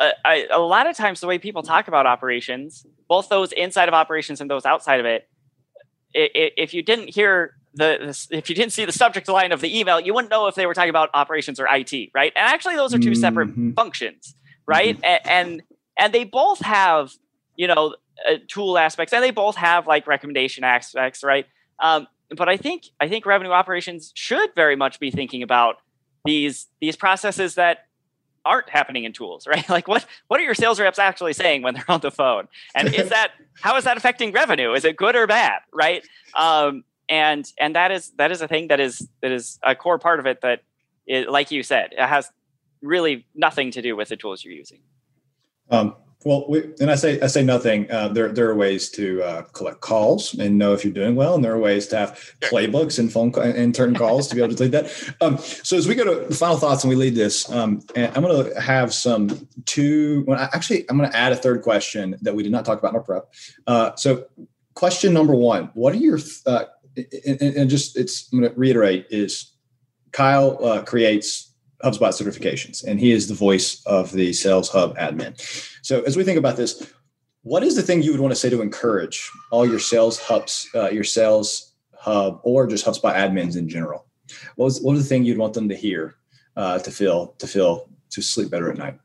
uh, 0.00 0.12
I, 0.24 0.46
a 0.52 0.60
lot 0.60 0.86
of 0.86 0.96
times 0.96 1.20
the 1.20 1.26
way 1.26 1.38
people 1.38 1.64
talk 1.64 1.88
about 1.88 2.06
operations 2.06 2.86
both 3.08 3.28
those 3.28 3.50
inside 3.52 3.88
of 3.88 3.94
operations 3.94 4.40
and 4.40 4.48
those 4.48 4.64
outside 4.64 5.00
of 5.00 5.04
it 5.04 5.28
if 6.12 6.74
you 6.74 6.82
didn't 6.82 7.08
hear 7.14 7.54
the, 7.74 8.28
if 8.30 8.48
you 8.48 8.56
didn't 8.56 8.72
see 8.72 8.84
the 8.84 8.92
subject 8.92 9.28
line 9.28 9.52
of 9.52 9.60
the 9.60 9.78
email, 9.78 10.00
you 10.00 10.12
wouldn't 10.12 10.30
know 10.30 10.46
if 10.46 10.54
they 10.54 10.66
were 10.66 10.74
talking 10.74 10.90
about 10.90 11.10
operations 11.14 11.60
or 11.60 11.68
IT, 11.70 12.10
right? 12.14 12.32
And 12.34 12.44
actually, 12.44 12.76
those 12.76 12.94
are 12.94 12.98
2 12.98 13.10
mm-hmm. 13.10 13.20
separate 13.20 13.50
functions, 13.76 14.34
right? 14.66 14.96
Mm-hmm. 14.96 15.04
And, 15.04 15.26
and, 15.26 15.62
and 15.98 16.12
they 16.12 16.24
both 16.24 16.60
have 16.60 17.12
you 17.60 17.66
know 17.66 17.94
uh, 18.28 18.36
tool 18.48 18.78
aspects, 18.78 19.12
and 19.12 19.22
they 19.22 19.30
both 19.30 19.56
have 19.56 19.86
like 19.86 20.06
recommendation 20.06 20.64
aspects, 20.64 21.22
right? 21.22 21.46
Um, 21.78 22.06
but 22.36 22.48
I 22.48 22.56
think 22.56 22.86
I 22.98 23.08
think 23.08 23.26
revenue 23.26 23.52
operations 23.52 24.12
should 24.14 24.54
very 24.54 24.76
much 24.76 24.98
be 24.98 25.10
thinking 25.10 25.42
about 25.42 25.76
these 26.24 26.66
these 26.80 26.96
processes 26.96 27.56
that 27.56 27.86
aren't 28.44 28.68
happening 28.68 29.04
in 29.04 29.12
tools, 29.12 29.46
right? 29.46 29.68
Like 29.68 29.88
what 29.88 30.06
what 30.28 30.40
are 30.40 30.42
your 30.42 30.54
sales 30.54 30.80
reps 30.80 30.98
actually 30.98 31.32
saying 31.32 31.62
when 31.62 31.74
they're 31.74 31.90
on 31.90 32.00
the 32.00 32.10
phone? 32.10 32.48
And 32.74 32.94
is 32.94 33.08
that 33.10 33.32
how 33.60 33.76
is 33.76 33.84
that 33.84 33.96
affecting 33.96 34.32
revenue? 34.32 34.72
Is 34.72 34.84
it 34.84 34.96
good 34.96 35.16
or 35.16 35.26
bad, 35.26 35.60
right? 35.72 36.06
Um, 36.34 36.84
and 37.08 37.50
and 37.58 37.74
that 37.74 37.90
is 37.90 38.12
that 38.16 38.30
is 38.30 38.40
a 38.40 38.48
thing 38.48 38.68
that 38.68 38.80
is 38.80 39.06
that 39.20 39.32
is 39.32 39.58
a 39.62 39.74
core 39.74 39.98
part 39.98 40.20
of 40.20 40.26
it 40.26 40.40
that 40.42 40.62
it, 41.06 41.28
like 41.28 41.50
you 41.50 41.62
said 41.62 41.90
it 41.92 42.06
has 42.06 42.30
really 42.80 43.26
nothing 43.34 43.72
to 43.72 43.82
do 43.82 43.96
with 43.96 44.08
the 44.08 44.16
tools 44.16 44.44
you're 44.44 44.54
using 44.54 44.80
um, 45.70 45.96
well 46.24 46.46
we, 46.48 46.62
and 46.80 46.90
i 46.90 46.94
say 46.94 47.20
i 47.20 47.26
say 47.26 47.42
nothing. 47.42 47.90
Uh, 47.90 48.08
there, 48.08 48.28
there 48.28 48.48
are 48.50 48.54
ways 48.54 48.90
to 48.90 49.22
uh, 49.22 49.42
collect 49.52 49.80
calls 49.80 50.34
and 50.34 50.58
know 50.58 50.72
if 50.72 50.84
you're 50.84 50.92
doing 50.92 51.14
well 51.14 51.34
and 51.34 51.44
there 51.44 51.52
are 51.52 51.58
ways 51.58 51.86
to 51.88 51.96
have 51.96 52.34
playbooks 52.40 52.98
and 52.98 53.12
phone 53.12 53.32
and 53.38 53.74
turn 53.74 53.94
calls 53.94 54.28
to 54.28 54.34
be 54.34 54.42
able 54.42 54.54
to 54.54 54.62
lead 54.62 54.72
that. 54.72 55.14
Um, 55.20 55.38
so 55.38 55.76
as 55.76 55.88
we 55.88 55.94
go 55.94 56.04
to 56.04 56.28
the 56.28 56.34
final 56.34 56.56
thoughts 56.56 56.84
and 56.84 56.88
we 56.88 56.96
lead 56.96 57.14
this 57.14 57.50
um, 57.50 57.82
and 57.94 58.14
i'm 58.16 58.22
going 58.22 58.52
to 58.52 58.60
have 58.60 58.92
some 58.92 59.48
two 59.66 60.24
well, 60.26 60.38
actually 60.52 60.88
i'm 60.90 60.98
going 60.98 61.10
to 61.10 61.16
add 61.16 61.32
a 61.32 61.36
third 61.36 61.62
question 61.62 62.16
that 62.22 62.34
we 62.34 62.42
did 62.42 62.52
not 62.52 62.64
talk 62.64 62.78
about 62.78 62.90
in 62.90 62.96
our 62.96 63.02
prep. 63.02 63.32
Uh, 63.66 63.94
so 63.96 64.26
question 64.74 65.12
number 65.12 65.34
one 65.34 65.70
what 65.74 65.94
are 65.94 65.98
your 65.98 66.18
uh, 66.46 66.64
and, 66.96 67.40
and 67.40 67.70
just 67.70 67.96
it's 67.96 68.32
I'm 68.32 68.40
going 68.40 68.52
to 68.52 68.58
reiterate 68.58 69.06
is 69.10 69.52
Kyle 70.12 70.64
uh, 70.64 70.82
creates 70.82 71.49
HubSpot 71.84 72.10
certifications, 72.10 72.84
and 72.84 73.00
he 73.00 73.12
is 73.12 73.28
the 73.28 73.34
voice 73.34 73.82
of 73.86 74.12
the 74.12 74.32
Sales 74.32 74.68
Hub 74.68 74.96
admin. 74.96 75.34
So 75.82 76.02
as 76.02 76.16
we 76.16 76.24
think 76.24 76.38
about 76.38 76.56
this, 76.56 76.92
what 77.42 77.62
is 77.62 77.74
the 77.74 77.82
thing 77.82 78.02
you 78.02 78.10
would 78.10 78.20
want 78.20 78.32
to 78.32 78.36
say 78.36 78.50
to 78.50 78.60
encourage 78.60 79.30
all 79.50 79.66
your 79.66 79.78
sales 79.78 80.18
hubs, 80.18 80.68
uh, 80.74 80.90
your 80.90 81.04
sales 81.04 81.72
hub, 81.94 82.40
or 82.42 82.66
just 82.66 82.84
HubSpot 82.84 83.14
admins 83.14 83.56
in 83.56 83.68
general? 83.68 84.06
What 84.56 84.66
was 84.66 84.80
what 84.80 84.92
was 84.92 85.02
the 85.02 85.08
thing 85.08 85.24
you'd 85.24 85.38
want 85.38 85.54
them 85.54 85.68
to 85.68 85.74
hear 85.74 86.16
uh, 86.56 86.78
to 86.80 86.90
feel 86.90 87.28
to 87.38 87.46
feel 87.46 87.88
to 88.10 88.22
sleep 88.22 88.50
better 88.50 88.70
at 88.70 88.76
night? 88.76 88.98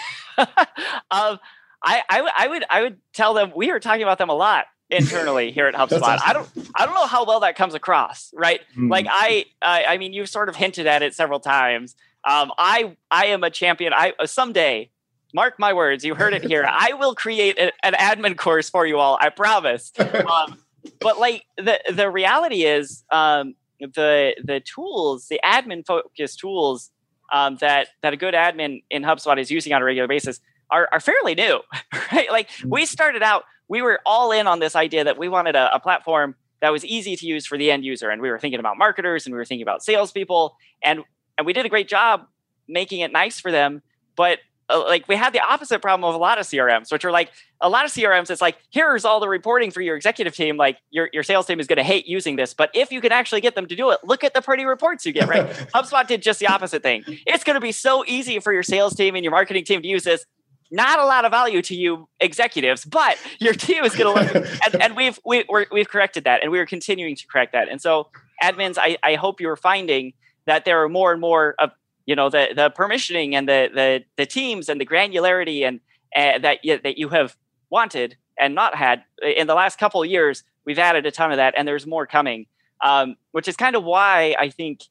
um, 0.38 1.38
I, 1.82 2.02
I, 2.08 2.30
I 2.36 2.48
would 2.48 2.64
I 2.68 2.82
would 2.82 2.98
tell 3.12 3.34
them 3.34 3.52
we 3.54 3.70
are 3.70 3.80
talking 3.80 4.02
about 4.02 4.18
them 4.18 4.28
a 4.28 4.34
lot 4.34 4.66
internally 4.90 5.52
here 5.52 5.66
at 5.66 5.74
HubSpot. 5.76 6.02
Awesome. 6.02 6.22
I 6.24 6.32
don't 6.32 6.48
I 6.74 6.86
don't 6.86 6.94
know 6.94 7.06
how 7.06 7.24
well 7.24 7.40
that 7.40 7.56
comes 7.56 7.74
across, 7.74 8.32
right? 8.34 8.60
Mm. 8.76 8.90
Like 8.90 9.06
I, 9.08 9.46
I 9.62 9.84
I 9.84 9.98
mean 9.98 10.12
you've 10.12 10.28
sort 10.28 10.48
of 10.48 10.56
hinted 10.56 10.86
at 10.86 11.02
it 11.02 11.14
several 11.14 11.40
times. 11.40 11.94
Um, 12.26 12.52
I 12.58 12.96
I 13.10 13.26
am 13.26 13.44
a 13.44 13.50
champion. 13.50 13.92
I 13.92 14.12
uh, 14.18 14.26
someday 14.26 14.90
mark 15.34 15.58
my 15.58 15.72
words, 15.72 16.04
you 16.04 16.14
heard 16.14 16.32
it 16.32 16.44
here. 16.44 16.66
I 16.70 16.94
will 16.94 17.14
create 17.14 17.58
a, 17.58 17.72
an 17.84 17.92
admin 17.94 18.36
course 18.36 18.70
for 18.70 18.86
you 18.86 18.98
all. 18.98 19.18
I 19.20 19.30
promise. 19.30 19.92
Um, 20.02 20.58
but 21.00 21.18
like 21.18 21.44
the 21.56 21.80
the 21.92 22.10
reality 22.10 22.62
is 22.64 23.04
um, 23.10 23.54
the 23.80 24.34
the 24.42 24.60
tools, 24.60 25.26
the 25.28 25.40
admin 25.44 25.84
focused 25.84 26.38
tools 26.38 26.90
um, 27.32 27.56
that 27.56 27.88
that 28.02 28.12
a 28.12 28.16
good 28.16 28.34
admin 28.34 28.82
in 28.90 29.02
HubSpot 29.02 29.38
is 29.38 29.50
using 29.50 29.72
on 29.72 29.82
a 29.82 29.84
regular 29.84 30.08
basis 30.08 30.40
are, 30.70 30.88
are 30.92 31.00
fairly 31.00 31.34
new, 31.34 31.60
right? 32.12 32.30
Like 32.30 32.50
mm. 32.50 32.70
we 32.70 32.86
started 32.86 33.22
out 33.22 33.44
we 33.68 33.82
were 33.82 34.00
all 34.06 34.32
in 34.32 34.46
on 34.46 34.60
this 34.60 34.76
idea 34.76 35.04
that 35.04 35.18
we 35.18 35.28
wanted 35.28 35.56
a, 35.56 35.74
a, 35.74 35.80
platform 35.80 36.36
that 36.60 36.70
was 36.70 36.84
easy 36.84 37.16
to 37.16 37.26
use 37.26 37.46
for 37.46 37.58
the 37.58 37.70
end 37.70 37.84
user. 37.84 38.10
And 38.10 38.22
we 38.22 38.30
were 38.30 38.38
thinking 38.38 38.60
about 38.60 38.78
marketers 38.78 39.26
and 39.26 39.34
we 39.34 39.38
were 39.38 39.44
thinking 39.44 39.64
about 39.64 39.82
salespeople. 39.82 40.56
And, 40.82 41.02
and 41.36 41.46
we 41.46 41.52
did 41.52 41.66
a 41.66 41.68
great 41.68 41.88
job 41.88 42.26
making 42.68 43.00
it 43.00 43.12
nice 43.12 43.40
for 43.40 43.50
them. 43.50 43.82
But 44.16 44.40
uh, 44.68 44.80
like 44.80 45.06
we 45.06 45.14
had 45.14 45.32
the 45.32 45.40
opposite 45.40 45.80
problem 45.80 46.08
of 46.08 46.14
a 46.14 46.18
lot 46.18 46.38
of 46.38 46.46
CRMs, 46.46 46.90
which 46.90 47.04
are 47.04 47.12
like 47.12 47.30
a 47.60 47.68
lot 47.68 47.84
of 47.84 47.92
CRMs. 47.92 48.30
It's 48.30 48.40
like 48.40 48.56
here's 48.70 49.04
all 49.04 49.20
the 49.20 49.28
reporting 49.28 49.70
for 49.70 49.80
your 49.80 49.96
executive 49.96 50.34
team. 50.34 50.56
Like 50.56 50.78
your 50.90 51.08
your 51.12 51.22
sales 51.22 51.46
team 51.46 51.60
is 51.60 51.66
going 51.66 51.76
to 51.76 51.84
hate 51.84 52.06
using 52.06 52.36
this, 52.36 52.52
but 52.52 52.70
if 52.74 52.90
you 52.90 53.00
can 53.00 53.12
actually 53.12 53.40
get 53.40 53.54
them 53.54 53.66
to 53.66 53.76
do 53.76 53.90
it, 53.90 54.00
look 54.02 54.24
at 54.24 54.34
the 54.34 54.42
pretty 54.42 54.64
reports 54.64 55.06
you 55.06 55.12
get. 55.12 55.28
Right? 55.28 55.46
HubSpot 55.74 56.06
did 56.06 56.22
just 56.22 56.40
the 56.40 56.48
opposite 56.48 56.82
thing. 56.82 57.04
It's 57.26 57.44
going 57.44 57.54
to 57.54 57.60
be 57.60 57.72
so 57.72 58.04
easy 58.06 58.40
for 58.40 58.52
your 58.52 58.64
sales 58.64 58.94
team 58.94 59.14
and 59.14 59.24
your 59.24 59.32
marketing 59.32 59.64
team 59.64 59.82
to 59.82 59.88
use 59.88 60.04
this. 60.04 60.26
Not 60.72 60.98
a 60.98 61.04
lot 61.04 61.24
of 61.24 61.30
value 61.30 61.62
to 61.62 61.76
you 61.76 62.08
executives, 62.18 62.84
but 62.84 63.16
your 63.38 63.54
team 63.54 63.84
is 63.84 63.94
going 63.94 64.16
to 64.16 64.34
look. 64.34 64.48
and, 64.64 64.82
and 64.82 64.96
we've 64.96 65.16
we, 65.24 65.44
we 65.48 65.66
we've 65.70 65.88
corrected 65.88 66.24
that, 66.24 66.42
and 66.42 66.50
we 66.50 66.58
are 66.58 66.66
continuing 66.66 67.14
to 67.14 67.26
correct 67.28 67.52
that. 67.52 67.68
And 67.68 67.80
so, 67.80 68.08
admins, 68.42 68.76
I, 68.76 68.98
I 69.04 69.14
hope 69.14 69.40
you're 69.40 69.54
finding 69.54 70.14
that 70.46 70.64
there 70.64 70.82
are 70.82 70.88
more 70.88 71.12
and 71.12 71.20
more 71.20 71.54
of 71.58 71.70
you 72.06 72.14
know 72.14 72.30
the 72.30 72.48
the 72.54 72.70
permissioning 72.70 73.34
and 73.34 73.48
the 73.48 73.68
the 73.74 74.04
the 74.16 74.26
teams 74.26 74.68
and 74.68 74.80
the 74.80 74.86
granularity 74.86 75.66
and 75.66 75.80
uh, 76.16 76.38
that 76.38 76.64
you, 76.64 76.78
that 76.82 76.98
you 76.98 77.08
have 77.10 77.36
wanted 77.70 78.16
and 78.38 78.54
not 78.54 78.74
had. 78.74 79.02
In 79.22 79.46
the 79.46 79.54
last 79.54 79.78
couple 79.78 80.02
of 80.02 80.08
years 80.08 80.44
we've 80.64 80.78
added 80.78 81.06
a 81.06 81.10
ton 81.10 81.30
of 81.30 81.36
that 81.36 81.54
and 81.56 81.66
there's 81.66 81.86
more 81.86 82.06
coming. 82.06 82.46
Um, 82.84 83.16
which 83.30 83.48
is 83.48 83.56
kind 83.56 83.74
of 83.74 83.84
why 83.84 84.36
i 84.38 84.50
think 84.50 84.82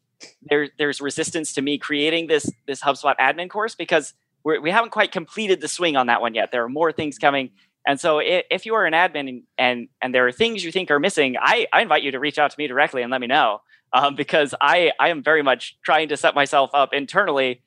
there, 0.41 0.69
there's 0.79 1.01
resistance 1.01 1.53
to 1.53 1.61
me 1.61 1.77
creating 1.77 2.25
this 2.25 2.49
this 2.67 2.81
hubspot 2.81 3.15
admin 3.19 3.47
course 3.49 3.75
because 3.75 4.15
we're, 4.43 4.61
we 4.61 4.71
haven't 4.71 4.91
quite 4.91 5.11
completed 5.11 5.59
the 5.59 5.67
swing 5.67 5.97
on 5.97 6.07
that 6.07 6.21
one 6.21 6.35
yet. 6.35 6.51
There 6.51 6.63
are 6.63 6.69
more 6.69 6.91
things 6.91 7.17
coming. 7.17 7.49
And 7.87 7.99
so 7.99 8.19
if, 8.19 8.45
if 8.49 8.65
you 8.65 8.75
are 8.75 8.85
an 8.85 8.93
admin 8.93 9.27
and, 9.27 9.43
and 9.57 9.87
and 10.01 10.15
there 10.15 10.25
are 10.27 10.31
things 10.31 10.63
you 10.63 10.71
think 10.71 10.89
are 10.89 10.99
missing 10.99 11.35
I, 11.39 11.67
I 11.73 11.81
invite 11.81 12.03
you 12.03 12.11
to 12.11 12.19
reach 12.19 12.39
out 12.39 12.51
to 12.51 12.55
me 12.57 12.67
directly 12.67 13.01
and 13.01 13.11
let 13.11 13.21
me 13.21 13.27
know 13.27 13.61
um, 13.95 14.15
because 14.15 14.53
I 14.59 14.91
I 14.99 15.09
am 15.09 15.23
very 15.23 15.41
much 15.41 15.77
trying 15.83 16.09
to 16.09 16.17
set 16.17 16.35
myself 16.35 16.69
up 16.73 16.93
internally 16.93 17.61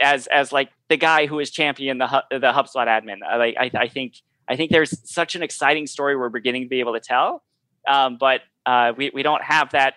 as 0.00 0.26
as 0.26 0.52
like 0.52 0.70
the 0.88 0.96
guy 0.96 1.26
who 1.26 1.38
is 1.40 1.50
champion 1.50 1.98
the 1.98 2.24
the 2.30 2.52
HubSpot 2.52 2.86
admin. 2.86 3.22
I, 3.26 3.54
I, 3.58 3.70
I 3.74 3.88
think 3.88 4.16
I 4.46 4.56
think 4.56 4.70
there's 4.70 5.10
such 5.10 5.34
an 5.34 5.42
exciting 5.42 5.86
story 5.86 6.16
we're 6.16 6.28
beginning 6.28 6.64
to 6.64 6.68
be 6.68 6.80
able 6.80 6.92
to 6.92 7.00
tell, 7.00 7.42
um, 7.88 8.18
but 8.20 8.42
uh, 8.66 8.92
we 8.96 9.10
we 9.12 9.22
don't 9.22 9.42
have 9.42 9.72
that. 9.72 9.94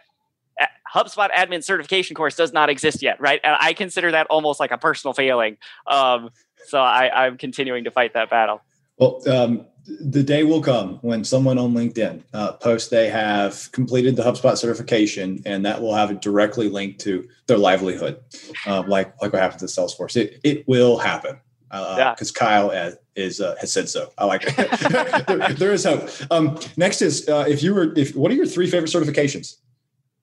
HubSpot 0.95 1.30
admin 1.32 1.63
certification 1.63 2.15
course 2.15 2.36
does 2.36 2.53
not 2.53 2.69
exist 2.69 3.03
yet, 3.03 3.19
right? 3.19 3.41
And 3.43 3.58
I 3.60 3.73
consider 3.73 4.10
that 4.12 4.25
almost 4.27 4.60
like 4.60 4.71
a 4.71 4.77
personal 4.77 5.13
failing. 5.13 5.58
Um, 5.86 6.30
so 6.65 6.80
I, 6.80 7.25
I'm 7.25 7.38
continuing 7.38 7.84
to 7.84 7.91
fight 7.91 8.13
that 8.13 8.30
battle. 8.30 8.62
Well, 8.97 9.21
um, 9.30 9.65
the 9.88 10.23
day 10.23 10.43
will 10.43 10.62
come 10.62 11.00
when 11.02 11.23
someone 11.23 11.58
on 11.58 11.73
LinkedIn 11.73 12.21
uh, 12.34 12.54
posts 12.54 12.89
they 12.89 13.10
have 13.10 13.71
completed 13.71 14.15
the 14.15 14.23
HubSpot 14.23 14.58
certification, 14.58 15.41
and 15.45 15.65
that 15.65 15.82
will 15.82 15.95
have 15.95 16.12
it 16.12 16.21
directly 16.21 16.69
linked 16.69 17.00
to 17.02 17.28
their 17.47 17.58
livelihood, 17.58 18.19
uh, 18.65 18.84
like 18.88 19.13
like 19.21 19.32
what 19.34 19.41
happened 19.41 19.60
to 19.60 19.65
Salesforce. 19.65 20.17
It 20.17 20.39
it 20.43 20.67
will 20.67 20.97
happen 20.97 21.39
because 21.69 22.32
uh, 22.32 22.34
yeah. 22.36 22.39
Kyle 22.39 22.69
has, 22.69 22.97
is 23.15 23.41
uh, 23.41 23.56
has 23.60 23.71
said 23.71 23.89
so. 23.89 24.12
I 24.17 24.26
like 24.26 24.43
it. 24.45 25.26
there, 25.28 25.54
there 25.54 25.73
is 25.73 25.84
hope. 25.84 26.10
Um, 26.32 26.60
next 26.76 27.02
is 27.02 27.28
uh, 27.30 27.45
if 27.47 27.63
you 27.63 27.73
were 27.73 27.93
if 27.97 28.15
what 28.15 28.32
are 28.32 28.36
your 28.36 28.45
three 28.45 28.69
favorite 28.69 28.91
certifications? 28.91 29.58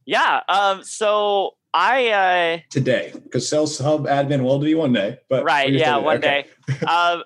Yeah. 0.04 0.40
Um, 0.48 0.84
so 0.84 1.54
I 1.72 2.08
uh, 2.08 2.58
today 2.70 3.12
because 3.14 3.48
Sales 3.48 3.78
Hub 3.78 4.06
admin 4.06 4.42
will 4.42 4.58
be 4.58 4.74
one 4.74 4.92
day, 4.92 5.18
but 5.28 5.44
right. 5.44 5.72
Yeah, 5.72 5.96
one 5.96 6.18
okay. 6.18 6.46
day. 6.68 6.74
um, 6.86 7.24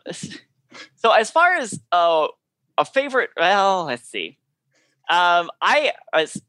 so 0.96 1.12
as 1.12 1.30
far 1.30 1.54
as 1.54 1.78
uh, 1.92 2.28
a 2.76 2.84
favorite, 2.84 3.30
well, 3.36 3.84
let's 3.84 4.08
see. 4.08 4.38
Um, 5.10 5.50
I 5.60 5.92
as 6.12 6.40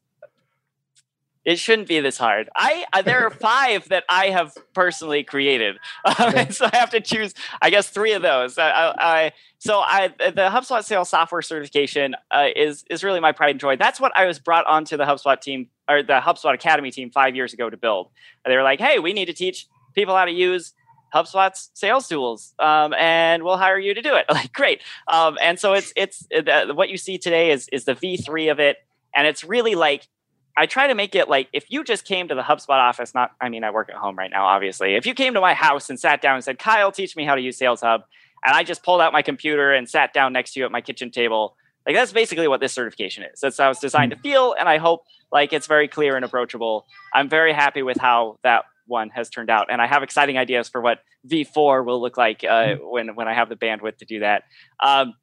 it 1.45 1.57
shouldn't 1.57 1.87
be 1.87 1.99
this 1.99 2.17
hard. 2.17 2.49
I 2.55 2.85
uh, 2.93 3.01
there 3.01 3.25
are 3.25 3.29
five 3.49 3.89
that 3.89 4.03
I 4.09 4.27
have 4.27 4.53
personally 4.73 5.23
created, 5.23 5.77
um, 6.05 6.51
so 6.51 6.69
I 6.71 6.77
have 6.77 6.91
to 6.91 7.01
choose. 7.01 7.33
I 7.61 7.69
guess 7.69 7.89
three 7.89 8.13
of 8.13 8.21
those. 8.21 8.57
I, 8.57 8.93
I 8.97 9.31
so 9.57 9.79
I 9.79 10.09
the 10.09 10.49
HubSpot 10.49 10.83
sales 10.83 11.09
software 11.09 11.41
certification 11.41 12.15
uh, 12.29 12.47
is 12.55 12.85
is 12.89 13.03
really 13.03 13.19
my 13.19 13.31
pride 13.31 13.51
and 13.51 13.59
joy. 13.59 13.77
That's 13.77 13.99
what 13.99 14.11
I 14.15 14.25
was 14.25 14.39
brought 14.39 14.67
onto 14.67 14.97
the 14.97 15.05
HubSpot 15.05 15.39
team 15.39 15.69
or 15.89 16.03
the 16.03 16.19
HubSpot 16.19 16.53
Academy 16.53 16.91
team 16.91 17.09
five 17.09 17.35
years 17.35 17.53
ago 17.53 17.69
to 17.69 17.77
build. 17.77 18.09
They 18.45 18.55
were 18.55 18.63
like, 18.63 18.79
"Hey, 18.79 18.99
we 18.99 19.13
need 19.13 19.25
to 19.25 19.33
teach 19.33 19.67
people 19.95 20.15
how 20.15 20.25
to 20.25 20.31
use 20.31 20.73
HubSpot's 21.13 21.69
sales 21.73 22.07
tools, 22.07 22.53
um, 22.59 22.93
and 22.93 23.43
we'll 23.43 23.57
hire 23.57 23.79
you 23.79 23.93
to 23.93 24.01
do 24.01 24.15
it. 24.15 24.25
Like, 24.39 24.53
great. 24.53 24.81
Um, 25.07 25.37
and 25.41 25.59
so 25.59 25.73
it's 25.73 25.91
it's 25.95 26.25
uh, 26.31 26.73
what 26.73 26.89
you 26.89 26.97
see 26.97 27.17
today 27.17 27.51
is 27.51 27.67
is 27.69 27.83
the 27.85 27.93
V3 27.93 28.51
of 28.51 28.59
it, 28.59 28.77
and 29.13 29.27
it's 29.27 29.43
really 29.43 29.75
like 29.75 30.07
I 30.55 30.65
try 30.65 30.87
to 30.87 30.95
make 30.95 31.15
it 31.15 31.27
like 31.27 31.49
if 31.51 31.65
you 31.69 31.83
just 31.83 32.05
came 32.05 32.27
to 32.29 32.35
the 32.35 32.41
HubSpot 32.41 32.79
office, 32.79 33.13
not 33.13 33.31
I 33.41 33.49
mean 33.49 33.63
I 33.63 33.71
work 33.71 33.89
at 33.89 33.95
home 33.95 34.17
right 34.17 34.31
now, 34.31 34.45
obviously. 34.45 34.95
If 34.95 35.05
you 35.05 35.13
came 35.13 35.33
to 35.33 35.41
my 35.41 35.53
house 35.53 35.89
and 35.89 35.99
sat 35.99 36.21
down 36.21 36.35
and 36.35 36.43
said, 36.43 36.59
"Kyle, 36.59 36.91
teach 36.91 37.15
me 37.15 37.25
how 37.25 37.35
to 37.35 37.41
use 37.41 37.57
Sales 37.57 37.81
Hub," 37.81 38.03
and 38.45 38.55
I 38.55 38.63
just 38.63 38.83
pulled 38.83 39.01
out 39.01 39.11
my 39.11 39.21
computer 39.21 39.73
and 39.73 39.89
sat 39.89 40.13
down 40.13 40.31
next 40.31 40.53
to 40.53 40.59
you 40.59 40.65
at 40.65 40.71
my 40.71 40.81
kitchen 40.81 41.11
table, 41.11 41.55
like 41.85 41.95
that's 41.95 42.11
basically 42.11 42.47
what 42.47 42.59
this 42.59 42.73
certification 42.73 43.23
is. 43.23 43.39
That's 43.39 43.57
how 43.57 43.71
it's 43.71 43.79
designed 43.79 44.11
to 44.11 44.17
hmm. 44.17 44.21
feel, 44.21 44.55
and 44.57 44.69
I 44.69 44.77
hope 44.77 45.05
like 45.31 45.53
it's 45.53 45.67
very 45.67 45.87
clear 45.87 46.15
and 46.15 46.23
approachable. 46.23 46.85
I'm 47.13 47.29
very 47.29 47.53
happy 47.53 47.81
with 47.81 47.97
how 47.97 48.37
that 48.43 48.65
one 48.89 49.09
has 49.11 49.29
turned 49.29 49.49
out, 49.49 49.67
and 49.71 49.81
I 49.81 49.87
have 49.87 50.03
exciting 50.03 50.37
ideas 50.37 50.67
for 50.67 50.81
what 50.81 50.99
V4 51.27 51.85
will 51.85 52.01
look 52.01 52.17
like 52.17 52.43
uh, 52.43 52.47
mm-hmm. 52.47 52.83
when 52.83 53.15
when 53.15 53.27
I 53.27 53.33
have 53.33 53.49
the 53.49 53.55
bandwidth 53.55 53.97
to 53.97 54.05
do 54.05 54.19
that. 54.19 54.43
Um, 54.83 55.13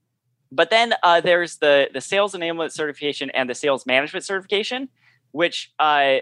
but 0.51 0.71
then 0.71 0.95
uh, 1.03 1.21
there's 1.21 1.59
the 1.59 1.89
the 1.93 2.01
sales 2.01 2.35
enablement 2.35 2.73
certification 2.73 3.31
and 3.31 3.51
the 3.51 3.55
sales 3.55 3.85
management 3.85 4.25
certification, 4.25 4.89
which 5.33 5.73
uh, 5.79 6.17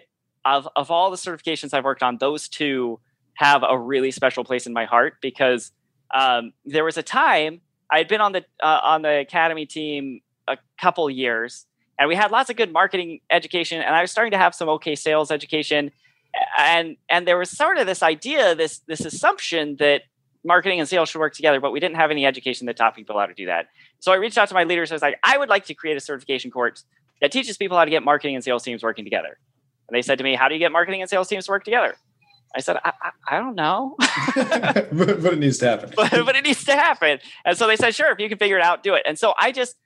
of 0.45 0.69
of 0.77 0.91
all 0.91 1.11
the 1.11 1.17
certifications 1.17 1.75
I've 1.75 1.85
worked 1.85 2.03
on, 2.03 2.19
those 2.19 2.49
two 2.49 3.01
have 3.35 3.65
a 3.69 3.79
really 3.79 4.11
special 4.11 4.45
place 4.45 4.67
in 4.67 4.73
my 4.73 4.85
heart 4.85 5.15
because 5.21 5.73
um, 6.15 6.53
there 6.65 6.85
was 6.85 6.97
a 6.97 7.03
time 7.03 7.61
I 7.91 7.99
had 7.99 8.09
been 8.09 8.21
on 8.21 8.33
the 8.33 8.45
uh, 8.63 8.81
on 8.83 9.03
the 9.03 9.21
academy 9.21 9.67
team 9.67 10.21
a 10.49 10.57
couple 10.81 11.09
years, 11.11 11.67
and 11.99 12.09
we 12.09 12.15
had 12.15 12.31
lots 12.31 12.51
of 12.51 12.57
good 12.57 12.73
marketing 12.73 13.21
education, 13.31 13.81
and 13.81 13.95
I 13.95 14.01
was 14.01 14.11
starting 14.11 14.33
to 14.33 14.39
have 14.39 14.55
some 14.55 14.69
okay 14.71 14.95
sales 14.95 15.31
education 15.31 15.91
and 16.59 16.97
and 17.09 17.27
there 17.27 17.39
was 17.39 17.51
sort 17.51 17.79
of 17.79 17.87
this 17.87 18.03
idea, 18.03 18.55
this 18.55 18.79
this 18.87 19.05
assumption 19.05 19.77
that 19.77 20.03
marketing 20.45 20.79
and 20.79 20.89
sales 20.89 21.09
should 21.09 21.19
work 21.19 21.35
together, 21.35 21.61
but 21.61 21.73
we 21.73 21.81
didn't 21.81 21.97
have 21.97 22.11
any 22.11 22.27
education 22.27 22.67
that 22.67 22.77
taught 22.77 22.95
people 22.95 23.19
how 23.19 23.27
to 23.27 23.35
do 23.35 23.47
that. 23.47 23.69
So 24.01 24.13
I 24.13 24.17
reached 24.17 24.37
out 24.37 24.49
to 24.49 24.55
my 24.55 24.65
leaders. 24.65 24.93
I 24.93 24.95
was 24.95 25.03
like, 25.03 25.19
I 25.23 25.39
would 25.39 25.49
like 25.49 25.65
to 25.67 25.75
create 25.75 25.97
a 25.97 26.01
certification 26.01 26.51
course 26.51 26.85
that 27.21 27.33
teaches 27.33 27.57
people 27.57 27.77
how 27.77 27.85
to 27.85 27.91
get 27.91 28.03
marketing 28.03 28.35
and 28.35 28.45
sales 28.45 28.63
teams 28.63 28.83
working 28.83 29.05
together. 29.05 29.39
And 29.89 29.97
they 29.97 30.03
said 30.03 30.19
to 30.19 30.25
me, 30.25 30.35
How 30.35 30.49
do 30.49 30.55
you 30.55 30.59
get 30.59 30.73
marketing 30.73 31.01
and 31.01 31.11
sales 31.11 31.29
teams 31.29 31.47
to 31.47 31.51
work 31.51 31.65
together? 31.65 31.97
I 32.57 32.61
said, 32.61 32.77
I, 32.85 32.93
I, 33.03 33.37
I 33.37 33.39
don't 33.39 33.57
know. 33.57 33.97
but, 34.37 35.23
but, 35.23 35.33
it 35.33 35.39
needs 35.39 35.59
to 35.59 35.67
happen. 35.67 35.93
but, 35.97 36.11
but, 36.11 36.37
it 36.37 36.45
needs 36.45 36.65
to 36.65 36.73
happen. 36.73 37.19
And 37.45 37.57
so 37.57 37.67
they 37.67 37.77
said, 37.77 37.95
Sure, 37.95 38.11
if 38.13 38.19
you 38.19 38.29
can 38.29 38.39
figure 38.39 38.57
it 38.57 38.63
out, 38.63 38.83
do 38.83 38.95
it. 38.95 39.03
And 39.07 39.19
so 39.19 39.35
I 39.39 39.53
just, 39.53 39.77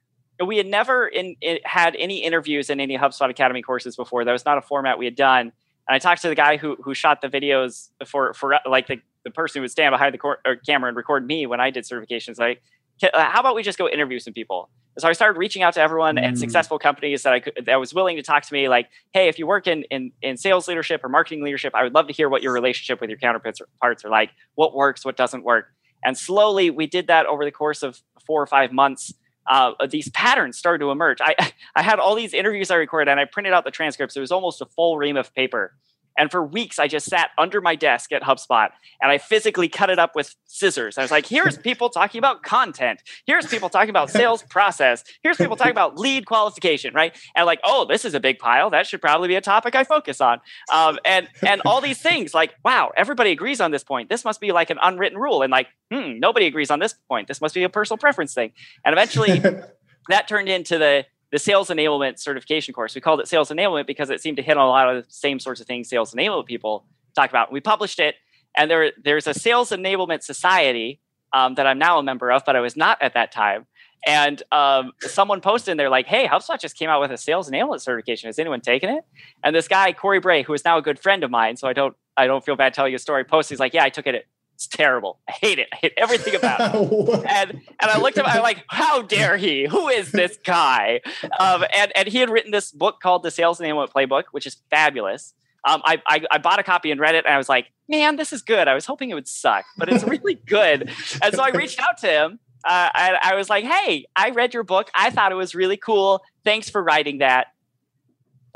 we 0.44 0.56
had 0.56 0.66
never 0.66 1.06
in, 1.06 1.36
in, 1.40 1.58
had 1.64 1.96
any 1.96 2.22
interviews 2.22 2.70
in 2.70 2.80
any 2.80 2.96
HubSpot 2.96 3.30
Academy 3.30 3.62
courses 3.62 3.96
before. 3.96 4.24
That 4.24 4.32
was 4.32 4.44
not 4.44 4.58
a 4.58 4.62
format 4.62 4.98
we 4.98 5.04
had 5.04 5.16
done. 5.16 5.52
And 5.88 5.94
I 5.94 5.98
talked 5.98 6.22
to 6.22 6.28
the 6.28 6.34
guy 6.34 6.56
who 6.56 6.76
who 6.82 6.94
shot 6.94 7.20
the 7.22 7.28
videos 7.28 7.88
for 8.06 8.34
for 8.34 8.58
like 8.66 8.86
the, 8.86 9.00
the 9.24 9.30
person 9.30 9.60
who 9.60 9.62
would 9.62 9.70
stand 9.70 9.92
behind 9.92 10.14
the 10.14 10.18
cor- 10.18 10.40
camera 10.66 10.88
and 10.88 10.96
record 10.96 11.26
me 11.26 11.46
when 11.46 11.60
I 11.60 11.70
did 11.70 11.84
certifications. 11.84 12.38
Like, 12.38 12.62
uh, 13.02 13.30
how 13.30 13.40
about 13.40 13.54
we 13.54 13.62
just 13.62 13.78
go 13.78 13.88
interview 13.88 14.18
some 14.18 14.34
people? 14.34 14.68
So 14.98 15.08
I 15.08 15.12
started 15.12 15.38
reaching 15.38 15.62
out 15.62 15.74
to 15.74 15.80
everyone 15.80 16.16
mm. 16.16 16.24
and 16.24 16.38
successful 16.38 16.78
companies 16.78 17.22
that 17.22 17.32
I 17.32 17.40
could 17.40 17.64
that 17.66 17.76
was 17.76 17.94
willing 17.94 18.16
to 18.16 18.22
talk 18.22 18.42
to 18.44 18.52
me. 18.52 18.68
Like, 18.68 18.88
hey, 19.12 19.28
if 19.28 19.38
you 19.38 19.46
work 19.46 19.66
in 19.66 19.84
in 19.84 20.12
in 20.20 20.36
sales 20.36 20.68
leadership 20.68 21.02
or 21.02 21.08
marketing 21.08 21.42
leadership, 21.42 21.74
I 21.74 21.84
would 21.84 21.94
love 21.94 22.06
to 22.08 22.12
hear 22.12 22.28
what 22.28 22.42
your 22.42 22.52
relationship 22.52 23.00
with 23.00 23.08
your 23.08 23.18
counterparts 23.18 23.62
parts 23.80 24.04
are 24.04 24.10
like. 24.10 24.30
What 24.56 24.74
works, 24.74 25.04
what 25.04 25.16
doesn't 25.16 25.44
work. 25.44 25.68
And 26.04 26.16
slowly, 26.16 26.70
we 26.70 26.86
did 26.86 27.06
that 27.06 27.26
over 27.26 27.44
the 27.44 27.50
course 27.50 27.82
of 27.82 28.00
four 28.26 28.42
or 28.42 28.46
five 28.46 28.72
months 28.72 29.14
uh, 29.48 29.86
these 29.86 30.10
patterns 30.10 30.58
started 30.58 30.78
to 30.80 30.90
emerge. 30.90 31.20
I, 31.20 31.34
I 31.74 31.82
had 31.82 31.98
all 31.98 32.14
these 32.14 32.34
interviews 32.34 32.70
I 32.70 32.76
recorded 32.76 33.10
and 33.10 33.20
I 33.20 33.24
printed 33.24 33.52
out 33.52 33.64
the 33.64 33.70
transcripts. 33.70 34.16
It 34.16 34.20
was 34.20 34.32
almost 34.32 34.60
a 34.60 34.66
full 34.66 34.98
ream 34.98 35.16
of 35.16 35.34
paper. 35.34 35.74
And 36.18 36.30
for 36.30 36.44
weeks, 36.44 36.78
I 36.78 36.88
just 36.88 37.06
sat 37.06 37.30
under 37.38 37.60
my 37.60 37.76
desk 37.76 38.12
at 38.12 38.22
HubSpot 38.22 38.70
and 39.00 39.10
I 39.10 39.18
physically 39.18 39.68
cut 39.68 39.88
it 39.88 39.98
up 39.98 40.14
with 40.14 40.34
scissors. 40.46 40.98
I 40.98 41.02
was 41.02 41.10
like, 41.10 41.26
here's 41.26 41.56
people 41.68 41.88
talking 41.88 42.18
about 42.18 42.42
content. 42.42 43.02
Here's 43.26 43.46
people 43.46 43.68
talking 43.68 43.90
about 43.90 44.10
sales 44.10 44.42
process. 44.42 45.04
Here's 45.22 45.36
people 45.36 45.56
talking 45.56 45.70
about 45.70 45.98
lead 45.98 46.26
qualification, 46.26 46.92
right? 46.94 47.16
And 47.36 47.46
like, 47.46 47.60
oh, 47.64 47.86
this 47.86 48.04
is 48.04 48.14
a 48.14 48.20
big 48.20 48.38
pile. 48.38 48.70
That 48.70 48.86
should 48.86 49.00
probably 49.00 49.28
be 49.28 49.36
a 49.36 49.40
topic 49.40 49.74
I 49.74 49.84
focus 49.84 50.20
on. 50.20 50.40
Um, 50.72 50.98
and 51.04 51.28
and 51.46 51.62
all 51.64 51.80
these 51.80 52.00
things, 52.00 52.34
like, 52.34 52.54
wow, 52.64 52.90
everybody 52.96 53.30
agrees 53.30 53.60
on 53.60 53.70
this 53.70 53.84
point. 53.84 54.08
This 54.08 54.24
must 54.24 54.40
be 54.40 54.52
like 54.52 54.70
an 54.70 54.78
unwritten 54.82 55.18
rule. 55.18 55.42
And 55.42 55.50
like, 55.50 55.68
hmm, 55.92 56.18
nobody 56.18 56.46
agrees 56.46 56.70
on 56.70 56.80
this 56.80 56.94
point. 57.08 57.28
This 57.28 57.40
must 57.40 57.54
be 57.54 57.62
a 57.62 57.68
personal 57.68 57.98
preference 57.98 58.34
thing. 58.34 58.52
And 58.84 58.92
eventually, 58.92 59.40
that 60.08 60.28
turned 60.28 60.48
into 60.48 60.78
the 60.78 61.06
the 61.30 61.38
sales 61.38 61.68
enablement 61.68 62.18
certification 62.18 62.72
course. 62.74 62.94
We 62.94 63.00
called 63.00 63.20
it 63.20 63.28
sales 63.28 63.50
enablement 63.50 63.86
because 63.86 64.10
it 64.10 64.20
seemed 64.20 64.36
to 64.38 64.42
hit 64.42 64.56
on 64.56 64.66
a 64.66 64.70
lot 64.70 64.94
of 64.94 65.04
the 65.04 65.10
same 65.12 65.38
sorts 65.38 65.60
of 65.60 65.66
things 65.66 65.88
sales 65.88 66.14
enablement 66.14 66.46
people 66.46 66.86
talk 67.14 67.30
about. 67.30 67.52
We 67.52 67.60
published 67.60 67.98
it, 67.98 68.16
and 68.56 68.70
there, 68.70 68.92
there's 69.02 69.26
a 69.26 69.34
sales 69.34 69.70
enablement 69.70 70.22
society 70.22 71.00
um, 71.32 71.54
that 71.56 71.66
I'm 71.66 71.78
now 71.78 71.98
a 71.98 72.02
member 72.02 72.30
of, 72.32 72.44
but 72.46 72.56
I 72.56 72.60
was 72.60 72.76
not 72.76 73.00
at 73.02 73.14
that 73.14 73.32
time. 73.32 73.66
And 74.06 74.42
um, 74.52 74.92
someone 75.00 75.40
posted 75.40 75.72
in 75.72 75.76
there 75.76 75.90
like, 75.90 76.06
"Hey, 76.06 76.28
HubSpot 76.28 76.58
just 76.58 76.76
came 76.78 76.88
out 76.88 77.00
with 77.00 77.10
a 77.10 77.18
sales 77.18 77.50
enablement 77.50 77.80
certification. 77.80 78.28
Has 78.28 78.38
anyone 78.38 78.60
taken 78.60 78.90
it?" 78.90 79.04
And 79.42 79.54
this 79.54 79.66
guy 79.66 79.92
Cory 79.92 80.20
Bray, 80.20 80.42
who 80.44 80.54
is 80.54 80.64
now 80.64 80.78
a 80.78 80.82
good 80.82 80.98
friend 81.00 81.24
of 81.24 81.30
mine, 81.30 81.56
so 81.56 81.66
I 81.66 81.72
don't 81.72 81.96
I 82.16 82.26
don't 82.26 82.44
feel 82.44 82.54
bad 82.54 82.74
telling 82.74 82.92
you 82.92 82.96
a 82.96 83.00
story. 83.00 83.24
Posts 83.24 83.50
he's 83.50 83.58
like, 83.58 83.74
"Yeah, 83.74 83.82
I 83.82 83.90
took 83.90 84.06
it 84.06 84.26
It's 84.58 84.66
terrible. 84.66 85.20
I 85.28 85.32
hate 85.40 85.60
it. 85.60 85.68
I 85.72 85.76
hate 85.76 85.92
everything 85.96 86.34
about 86.34 86.58
it. 86.60 87.24
and 87.30 87.50
and 87.52 87.60
I 87.80 88.00
looked 88.00 88.18
at 88.18 88.26
him. 88.26 88.32
I'm 88.34 88.42
like, 88.42 88.64
how 88.66 89.02
dare 89.02 89.36
he? 89.36 89.66
Who 89.66 89.86
is 89.86 90.10
this 90.10 90.36
guy? 90.44 91.00
Um, 91.38 91.64
and 91.72 91.92
and 91.96 92.08
he 92.08 92.18
had 92.18 92.28
written 92.28 92.50
this 92.50 92.72
book 92.72 92.98
called 93.00 93.22
The 93.22 93.30
Sales 93.30 93.60
Enablement 93.60 93.92
Playbook, 93.92 94.24
which 94.32 94.48
is 94.48 94.56
fabulous. 94.68 95.32
Um, 95.64 95.80
I, 95.84 96.02
I, 96.08 96.22
I 96.32 96.38
bought 96.38 96.58
a 96.58 96.64
copy 96.64 96.90
and 96.90 97.00
read 97.00 97.14
it, 97.14 97.24
and 97.24 97.32
I 97.32 97.38
was 97.38 97.48
like, 97.48 97.70
man, 97.88 98.16
this 98.16 98.32
is 98.32 98.42
good. 98.42 98.66
I 98.66 98.74
was 98.74 98.84
hoping 98.84 99.10
it 99.10 99.14
would 99.14 99.28
suck, 99.28 99.64
but 99.76 99.88
it's 99.88 100.02
really 100.02 100.34
good. 100.34 100.90
and 101.22 101.34
so 101.34 101.40
I 101.40 101.50
reached 101.50 101.78
out 101.80 101.98
to 101.98 102.08
him. 102.08 102.40
Uh, 102.64 102.90
and 102.96 103.16
I 103.22 103.36
was 103.36 103.48
like, 103.48 103.64
hey, 103.64 104.06
I 104.16 104.30
read 104.30 104.54
your 104.54 104.64
book. 104.64 104.90
I 104.92 105.10
thought 105.10 105.30
it 105.30 105.36
was 105.36 105.54
really 105.54 105.76
cool. 105.76 106.20
Thanks 106.44 106.68
for 106.68 106.82
writing 106.82 107.18
that. 107.18 107.46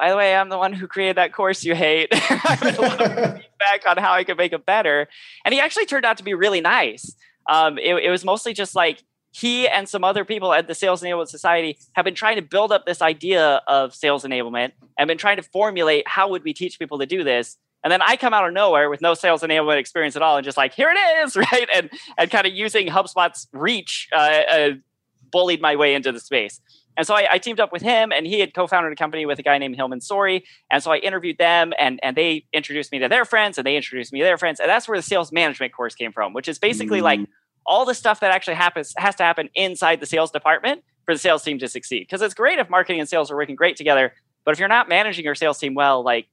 By 0.02 0.10
the 0.10 0.16
way, 0.16 0.34
I'm 0.34 0.48
the 0.48 0.58
one 0.58 0.72
who 0.72 0.88
created 0.88 1.16
that 1.16 1.32
course 1.32 1.62
you 1.62 1.76
hate. 1.76 2.08
I 2.12 2.58
would 2.60 2.76
love 2.76 2.98
feedback 2.98 3.86
on 3.86 3.98
how 3.98 4.12
I 4.14 4.24
could 4.24 4.36
make 4.36 4.52
it 4.52 4.66
better. 4.66 5.06
And 5.44 5.54
he 5.54 5.60
actually 5.60 5.86
turned 5.86 6.04
out 6.04 6.16
to 6.16 6.24
be 6.24 6.34
really 6.34 6.60
nice. 6.60 7.14
Um, 7.48 7.78
it, 7.78 7.94
it 7.94 8.10
was 8.10 8.24
mostly 8.24 8.52
just 8.52 8.74
like 8.74 9.04
he 9.30 9.68
and 9.68 9.88
some 9.88 10.02
other 10.02 10.24
people 10.24 10.52
at 10.52 10.66
the 10.66 10.74
Sales 10.74 11.02
Enablement 11.02 11.28
Society 11.28 11.78
have 11.92 12.04
been 12.04 12.16
trying 12.16 12.34
to 12.34 12.42
build 12.42 12.72
up 12.72 12.84
this 12.84 13.00
idea 13.00 13.62
of 13.68 13.94
sales 13.94 14.24
enablement 14.24 14.72
and 14.98 15.06
been 15.06 15.18
trying 15.18 15.36
to 15.36 15.42
formulate 15.44 16.08
how 16.08 16.28
would 16.30 16.42
we 16.42 16.52
teach 16.52 16.80
people 16.80 16.98
to 16.98 17.06
do 17.06 17.22
this. 17.22 17.56
And 17.84 17.92
then 17.92 18.02
I 18.02 18.16
come 18.16 18.34
out 18.34 18.44
of 18.44 18.52
nowhere 18.52 18.90
with 18.90 19.02
no 19.02 19.14
sales 19.14 19.42
enablement 19.42 19.78
experience 19.78 20.16
at 20.16 20.22
all, 20.22 20.36
and 20.36 20.44
just 20.44 20.56
like 20.56 20.74
here 20.74 20.90
it 20.90 20.98
is, 21.24 21.36
right? 21.52 21.68
And 21.72 21.90
and 22.18 22.28
kind 22.28 22.44
of 22.44 22.52
using 22.52 22.88
HubSpot's 22.88 23.46
reach, 23.52 24.08
uh, 24.12 24.40
uh, 24.50 24.70
bullied 25.32 25.60
my 25.60 25.74
way 25.74 25.94
into 25.94 26.12
the 26.12 26.20
space. 26.20 26.60
And 26.96 27.06
so 27.06 27.14
I, 27.14 27.26
I, 27.32 27.38
teamed 27.38 27.58
up 27.58 27.72
with 27.72 27.80
him, 27.80 28.12
and 28.12 28.26
he 28.26 28.38
had 28.40 28.52
co-founded 28.52 28.92
a 28.92 28.96
company 28.96 29.24
with 29.24 29.38
a 29.38 29.42
guy 29.42 29.56
named 29.56 29.76
Hilmon 29.76 30.02
Sorey. 30.02 30.44
And 30.70 30.82
so 30.82 30.92
I 30.92 30.98
interviewed 30.98 31.38
them, 31.38 31.72
and 31.78 31.98
and 32.02 32.16
they 32.16 32.44
introduced 32.52 32.92
me 32.92 32.98
to 32.98 33.08
their 33.08 33.24
friends, 33.24 33.56
and 33.56 33.66
they 33.66 33.76
introduced 33.76 34.12
me 34.12 34.20
to 34.20 34.24
their 34.24 34.38
friends, 34.38 34.60
and 34.60 34.68
that's 34.68 34.86
where 34.86 34.98
the 34.98 35.02
sales 35.02 35.32
management 35.32 35.72
course 35.72 35.94
came 35.94 36.12
from, 36.12 36.34
which 36.34 36.48
is 36.48 36.58
basically 36.58 37.00
mm. 37.00 37.04
like 37.04 37.20
all 37.64 37.84
the 37.84 37.94
stuff 37.94 38.20
that 38.20 38.30
actually 38.30 38.54
happens 38.54 38.92
has 38.98 39.14
to 39.16 39.22
happen 39.22 39.48
inside 39.54 40.00
the 40.00 40.06
sales 40.06 40.30
department 40.30 40.82
for 41.04 41.14
the 41.14 41.18
sales 41.18 41.42
team 41.42 41.58
to 41.58 41.68
succeed. 41.68 42.00
Because 42.00 42.20
it's 42.20 42.34
great 42.34 42.58
if 42.58 42.68
marketing 42.68 43.00
and 43.00 43.08
sales 43.08 43.30
are 43.30 43.36
working 43.36 43.56
great 43.56 43.76
together, 43.76 44.12
but 44.44 44.52
if 44.52 44.58
you're 44.58 44.68
not 44.68 44.88
managing 44.88 45.24
your 45.24 45.34
sales 45.34 45.58
team 45.58 45.74
well, 45.74 46.02
like 46.02 46.26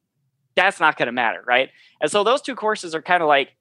that's 0.56 0.80
not 0.80 0.98
going 0.98 1.08
to 1.08 1.12
matter, 1.12 1.44
right? 1.48 1.70
And 2.02 2.12
so 2.12 2.24
those 2.24 2.42
two 2.42 2.56
courses 2.56 2.94
are 2.94 3.02
kind 3.02 3.22
of 3.22 3.30
like 3.30 3.56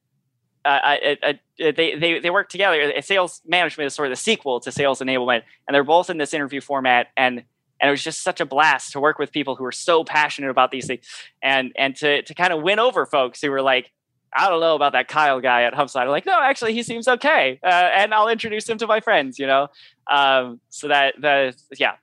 uh, 0.64 0.96
uh, 1.22 1.32
they, 1.58 1.94
they 1.96 2.18
they 2.20 2.30
work 2.30 2.48
together. 2.48 2.92
Sales 3.00 3.40
management 3.46 3.86
is 3.86 3.94
sort 3.94 4.08
of 4.08 4.12
the 4.12 4.16
sequel 4.16 4.60
to 4.60 4.72
sales 4.72 5.00
enablement, 5.00 5.42
and 5.66 5.74
they're 5.74 5.84
both 5.84 6.10
in 6.10 6.18
this 6.18 6.34
interview 6.34 6.60
format. 6.60 7.08
And 7.16 7.44
and 7.80 7.88
it 7.88 7.90
was 7.90 8.02
just 8.02 8.22
such 8.22 8.40
a 8.40 8.46
blast 8.46 8.92
to 8.92 9.00
work 9.00 9.18
with 9.18 9.32
people 9.32 9.54
who 9.56 9.64
are 9.64 9.72
so 9.72 10.04
passionate 10.04 10.50
about 10.50 10.70
these 10.70 10.86
things, 10.86 11.06
and 11.42 11.72
and 11.76 11.94
to 11.96 12.22
to 12.22 12.34
kind 12.34 12.52
of 12.52 12.62
win 12.62 12.78
over 12.78 13.06
folks 13.06 13.40
who 13.40 13.50
were 13.50 13.62
like, 13.62 13.92
I 14.32 14.48
don't 14.48 14.60
know 14.60 14.74
about 14.74 14.92
that 14.92 15.08
Kyle 15.08 15.40
guy 15.40 15.62
at 15.62 15.74
HubSpot. 15.74 16.02
I'm 16.02 16.08
like, 16.08 16.26
no, 16.26 16.38
actually, 16.40 16.74
he 16.74 16.82
seems 16.82 17.08
okay, 17.08 17.58
uh, 17.62 17.66
and 17.66 18.12
I'll 18.12 18.28
introduce 18.28 18.68
him 18.68 18.78
to 18.78 18.86
my 18.86 19.00
friends. 19.00 19.38
You 19.38 19.46
know, 19.46 19.68
um, 20.10 20.60
so 20.68 20.88
that 20.88 21.14
the 21.20 21.56
yeah, 21.78 21.94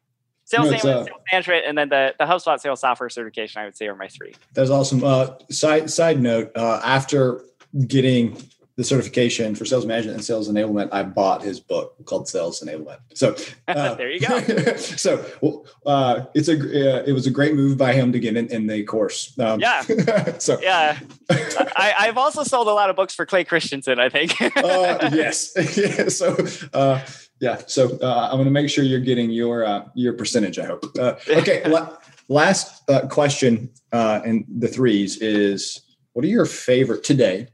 sales, 0.45 0.69
no, 0.69 0.75
uh, 0.75 0.79
sales 0.79 1.07
management, 1.31 1.65
and 1.67 1.77
then 1.77 1.89
the 1.89 2.13
the 2.17 2.25
HubSpot 2.25 2.59
sales 2.59 2.79
software 2.79 3.09
certification. 3.09 3.61
I 3.61 3.65
would 3.65 3.75
say 3.75 3.87
are 3.87 3.95
my 3.95 4.07
three. 4.07 4.33
That's 4.53 4.69
awesome. 4.69 5.03
Uh, 5.03 5.31
side 5.51 5.89
side 5.91 6.21
note: 6.21 6.51
uh, 6.55 6.81
after 6.83 7.43
getting 7.87 8.37
the 8.77 8.83
certification 8.83 9.55
for 9.55 9.63
sales 9.63 9.85
management 9.85 10.17
and 10.17 10.25
sales 10.25 10.49
enablement, 10.49 10.89
I 10.91 11.03
bought 11.03 11.41
his 11.41 11.61
book 11.61 11.95
called 12.03 12.27
Sales 12.27 12.61
Enablement. 12.61 12.99
So 13.13 13.35
uh, 13.69 13.95
there 13.95 14.11
you 14.11 14.19
go. 14.19 14.39
so 14.75 15.63
uh, 15.85 16.25
it's 16.33 16.49
a 16.49 16.55
uh, 16.55 17.03
it 17.05 17.13
was 17.13 17.25
a 17.25 17.31
great 17.31 17.55
move 17.55 17.77
by 17.77 17.93
him 17.93 18.11
to 18.11 18.19
get 18.19 18.35
in, 18.35 18.47
in 18.47 18.67
the 18.67 18.83
course. 18.83 19.37
Um, 19.39 19.61
yeah. 19.61 19.81
so 20.39 20.59
yeah, 20.61 20.99
I, 21.29 22.05
have 22.05 22.17
also 22.17 22.43
sold 22.43 22.67
a 22.67 22.73
lot 22.73 22.89
of 22.89 22.97
books 22.97 23.15
for 23.15 23.25
Clay 23.25 23.45
Christensen. 23.45 23.99
I 23.99 24.09
think. 24.09 24.41
Uh, 24.41 25.09
yes. 25.13 25.53
yeah. 25.77 26.09
So 26.09 26.35
uh, 26.73 27.01
yeah. 27.39 27.61
So 27.67 27.97
uh, 28.01 28.27
I'm 28.29 28.35
going 28.35 28.45
to 28.45 28.51
make 28.51 28.69
sure 28.69 28.83
you're 28.83 28.99
getting 28.99 29.29
your 29.29 29.85
your 29.95 30.13
percentage. 30.13 30.59
I 30.59 30.65
hope. 30.65 30.85
okay. 30.97 31.63
La- 31.69 31.95
last 32.27 32.83
question 33.09 33.69
in 33.93 34.45
the 34.49 34.67
threes 34.67 35.17
is 35.21 35.81
what 36.11 36.25
are 36.25 36.29
your 36.29 36.45
favorite 36.45 37.03
today? 37.03 37.47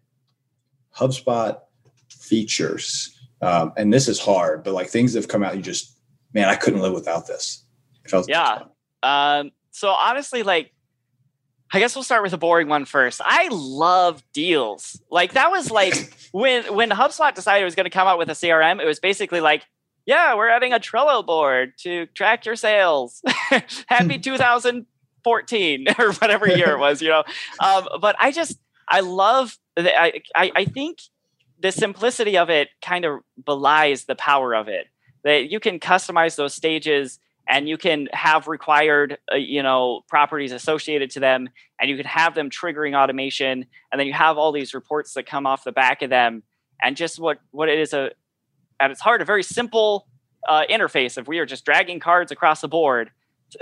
HubSpot 1.02 1.60
features, 2.10 3.18
um, 3.42 3.74
and 3.76 3.92
this 3.92 4.08
is 4.08 4.20
hard, 4.20 4.64
but 4.64 4.74
like 4.74 4.90
things 4.90 5.14
have 5.16 5.28
come 5.28 5.44
out, 5.44 5.56
you 5.56 5.62
just, 5.62 5.98
man, 6.34 6.48
I 6.48 6.56
couldn't 6.56 6.82
live 6.82 6.94
without 6.94 7.28
this. 7.28 7.66
yeah. 8.28 8.64
Um, 9.04 9.52
so 9.72 9.90
honestly, 9.90 10.44
like, 10.44 10.72
I 11.74 11.80
guess 11.80 11.96
we'll 11.96 12.04
start 12.04 12.22
with 12.22 12.34
a 12.34 12.38
boring 12.38 12.68
one 12.68 12.86
first. 12.86 13.22
I 13.24 13.48
love 13.52 14.22
deals. 14.34 15.02
Like 15.10 15.34
that 15.34 15.52
was 15.52 15.72
like 15.72 16.14
when 16.32 16.76
when 16.76 16.90
HubSpot 16.90 17.34
decided 17.34 17.62
it 17.62 17.66
was 17.66 17.76
going 17.76 17.86
to 17.86 17.90
come 17.90 18.08
out 18.08 18.18
with 18.18 18.30
a 18.30 18.34
CRM. 18.34 18.82
It 18.82 18.86
was 18.86 19.00
basically 19.00 19.40
like, 19.40 19.66
yeah, 20.06 20.36
we're 20.36 20.50
adding 20.50 20.74
a 20.74 20.80
Trello 20.80 21.26
board 21.26 21.74
to 21.80 22.08
track 22.08 22.46
your 22.46 22.58
sales. 22.58 23.22
Happy 23.88 24.20
2014 24.20 25.86
or 25.98 26.14
whatever 26.14 26.48
year 26.48 26.72
it 26.72 26.80
was, 26.80 27.02
you 27.02 27.10
know. 27.10 27.24
Um, 27.60 27.88
but 28.02 28.18
I 28.20 28.32
just 28.32 28.60
I 28.90 29.00
love 29.00 29.58
I, 29.88 30.22
I, 30.36 30.66
think 30.66 31.00
the 31.60 31.72
simplicity 31.72 32.38
of 32.38 32.50
it 32.50 32.70
kind 32.82 33.06
of 33.06 33.20
belies 33.44 34.06
the 34.06 34.16
power 34.16 34.54
of 34.54 34.68
it. 34.68 34.88
That 35.24 35.52
you 35.52 35.60
can 35.60 35.80
customize 35.80 36.36
those 36.36 36.54
stages 36.54 37.20
and 37.48 37.68
you 37.68 37.78
can 37.78 38.08
have 38.14 38.48
required 38.48 39.18
uh, 39.32 39.36
you 39.36 39.62
know 39.62 40.02
properties 40.08 40.52
associated 40.52 41.12
to 41.12 41.20
them 41.20 41.50
and 41.80 41.90
you 41.90 41.98
can 41.98 42.06
have 42.06 42.34
them 42.34 42.50
triggering 42.50 42.96
automation 42.96 43.66
and 43.92 44.00
then 44.00 44.08
you 44.08 44.14
have 44.14 44.38
all 44.38 44.52
these 44.52 44.74
reports 44.74 45.14
that 45.14 45.26
come 45.26 45.46
off 45.46 45.64
the 45.64 45.72
back 45.72 46.02
of 46.02 46.10
them 46.10 46.44
and 46.82 46.96
just 46.96 47.20
what 47.20 47.40
what 47.52 47.70
it 47.70 47.80
is 47.80 47.94
a 47.94 48.12
at 48.80 48.92
its 48.92 49.02
heart 49.02 49.22
a 49.22 49.26
very 49.26 49.44
simple 49.44 50.08
uh, 50.48 50.64
interface 50.70 51.18
if 51.18 51.28
we 51.28 51.38
are 51.40 51.46
just 51.46 51.66
dragging 51.66 52.00
cards 52.00 52.32
across 52.32 52.62
the 52.62 52.68
board 52.68 53.12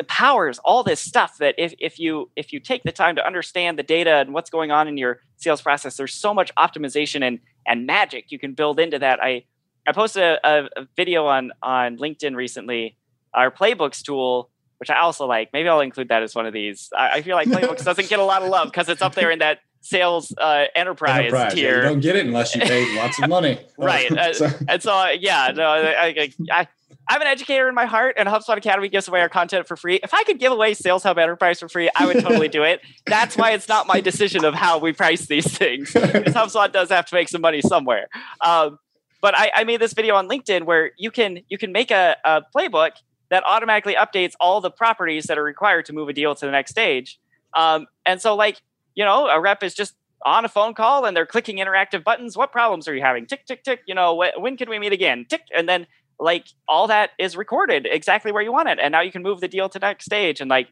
powers 0.08 0.60
all 0.60 0.84
this 0.84 0.99
stuff 0.99 1.38
that 1.38 1.56
if, 1.58 1.73
if 1.80 1.99
you 1.99 2.30
if 2.36 2.54
you 2.54 2.60
take 2.60 2.84
the 2.84 2.91
time 2.91 3.15
to 3.15 3.25
understand 3.25 3.78
the 3.78 3.84
data 3.84 4.15
and 4.15 4.34
what's 4.34 4.49
going 4.49 4.71
on 4.71 4.88
in 4.88 4.97
your 4.97 5.19
sales 5.38 5.62
process 5.62 5.97
there's 5.97 6.13
so 6.13 6.34
much 6.34 6.54
optimization 6.56 7.25
and 7.25 7.39
and 7.65 7.86
magic 7.86 8.32
you 8.32 8.39
can 8.39 8.54
build 8.54 8.80
into 8.80 8.99
that 8.99 9.21
i 9.21 9.43
i 9.88 9.91
posted 9.91 10.21
a, 10.21 10.69
a, 10.78 10.88
video 10.95 11.25
on 11.25 11.52
on 11.62 11.97
linkedin 11.97 12.36
recently 12.36 12.97
our 13.34 13.49
playbooks 13.49 14.02
tool 14.02 14.49
which 14.78 14.89
i 14.89 14.99
also 14.99 15.25
like 15.25 15.49
maybe 15.54 15.67
i'll 15.67 15.82
include 15.82 16.10
that 16.10 16.23
as 16.23 16.36
one 16.36 16.45
of 16.45 16.54
these 16.54 16.89
i, 16.95 17.17
I 17.17 17.21
feel 17.21 17.36
like 17.36 17.47
playbooks 17.47 17.84
doesn't 17.84 18.10
get 18.10 18.19
a 18.19 18.25
lot 18.25 18.41
of 18.43 18.49
love 18.49 18.67
because 18.67 18.89
it's 18.89 19.02
up 19.02 19.15
there 19.15 19.32
in 19.32 19.39
that 19.39 19.60
sales 19.82 20.34
uh, 20.38 20.65
enterprise, 20.75 21.19
enterprise 21.19 21.54
tier. 21.54 21.69
Yeah, 21.69 21.75
you 21.75 21.82
don't 21.89 21.99
get 22.02 22.15
it 22.15 22.25
unless 22.25 22.56
you 22.56 22.62
pay 22.62 22.95
lots 22.97 23.21
of 23.21 23.30
money. 23.30 23.60
right. 23.78 24.12
Uh, 24.19 24.34
so. 24.34 24.49
And 24.67 24.84
so, 24.84 25.08
yeah, 25.12 25.54
no, 25.56 25.63
I, 25.63 26.32
I, 26.52 26.67
I'm 27.08 27.21
an 27.21 27.28
educator 27.28 27.67
in 27.67 27.75
my 27.75 27.86
heart, 27.86 28.15
and 28.17 28.30
HubSpot 28.30 28.58
Academy 28.58 28.89
gives 28.89 29.08
away 29.08 29.21
our 29.21 29.30
content 29.30 29.67
for 29.67 29.75
free. 29.75 29.99
If 30.04 30.13
I 30.13 30.23
could 30.23 30.39
give 30.39 30.52
away 30.52 30.73
Sales 30.73 31.04
Hub 31.04 31.17
Enterprise 31.17 31.60
for 31.60 31.67
free, 31.67 31.89
I 31.95 32.06
would 32.06 32.21
totally 32.21 32.47
do 32.47 32.63
it. 32.63 32.82
That's 33.06 33.36
why 33.36 33.52
it's 33.52 33.67
not 33.67 33.88
my 33.88 34.02
decision 34.02 34.45
of 34.45 34.54
how 34.54 34.78
we 34.78 34.93
price 34.93 35.25
these 35.25 35.58
things. 35.58 35.91
Because 35.93 36.34
HubSpot 36.34 36.71
does 36.71 36.89
have 36.89 37.06
to 37.08 37.15
make 37.15 37.30
some 37.30 37.41
money 37.41 37.62
somewhere. 37.62 38.08
Um, 38.41 38.80
but 39.21 39.38
I, 39.38 39.52
I, 39.56 39.63
made 39.63 39.82
this 39.82 39.93
video 39.93 40.15
on 40.15 40.30
LinkedIn 40.30 40.63
where 40.63 40.91
you 40.97 41.12
can 41.12 41.39
you 41.49 41.58
can 41.58 41.71
make 41.71 41.91
a, 41.91 42.15
a 42.23 42.41
playbook 42.56 42.91
that 43.30 43.43
automatically 43.45 43.95
updates 43.95 44.34
all 44.39 44.62
the 44.62 44.71
properties 44.71 45.25
that 45.25 45.38
are 45.38 45.43
required 45.43 45.86
to 45.86 45.93
move 45.93 46.10
a 46.10 46.13
deal 46.13 46.36
to 46.36 46.45
the 46.45 46.52
next 46.52 46.71
stage. 46.71 47.19
Um, 47.56 47.88
and 48.06 48.21
so, 48.21 48.36
like 48.36 48.62
you 48.95 49.04
know, 49.04 49.28
a 49.28 49.39
rep 49.39 49.63
is 49.63 49.73
just 49.73 49.95
on 50.25 50.45
a 50.45 50.49
phone 50.49 50.73
call 50.73 51.06
and 51.06 51.15
they're 51.15 51.25
clicking 51.25 51.58
interactive 51.58 52.04
buttons. 52.04 52.36
What 52.36 52.52
problems 52.52 52.88
are 52.88 52.95
you 52.95 53.02
having? 53.02 53.25
Tick, 53.25 53.45
tick, 53.45 53.63
tick. 53.63 53.82
You 53.88 53.95
know, 53.95 54.21
wh- 54.21 54.41
when 54.41 54.58
can 54.58 54.69
we 54.69 54.80
meet 54.80 54.91
again? 54.91 55.25
Tick, 55.30 55.41
and 55.56 55.67
then 55.67 55.88
like 56.19 56.47
all 56.67 56.88
that 56.88 57.12
is 57.17 57.38
recorded 57.38 57.88
exactly 57.89 58.32
where 58.32 58.43
you 58.43 58.51
want 58.51 58.69
it 58.69 58.77
and 58.82 58.91
now 58.91 59.01
you 59.01 59.12
can 59.12 59.23
move 59.23 59.39
the 59.39 59.47
deal 59.47 59.69
to 59.69 59.79
next 59.79 60.05
stage 60.05 60.41
and 60.41 60.49
like 60.49 60.67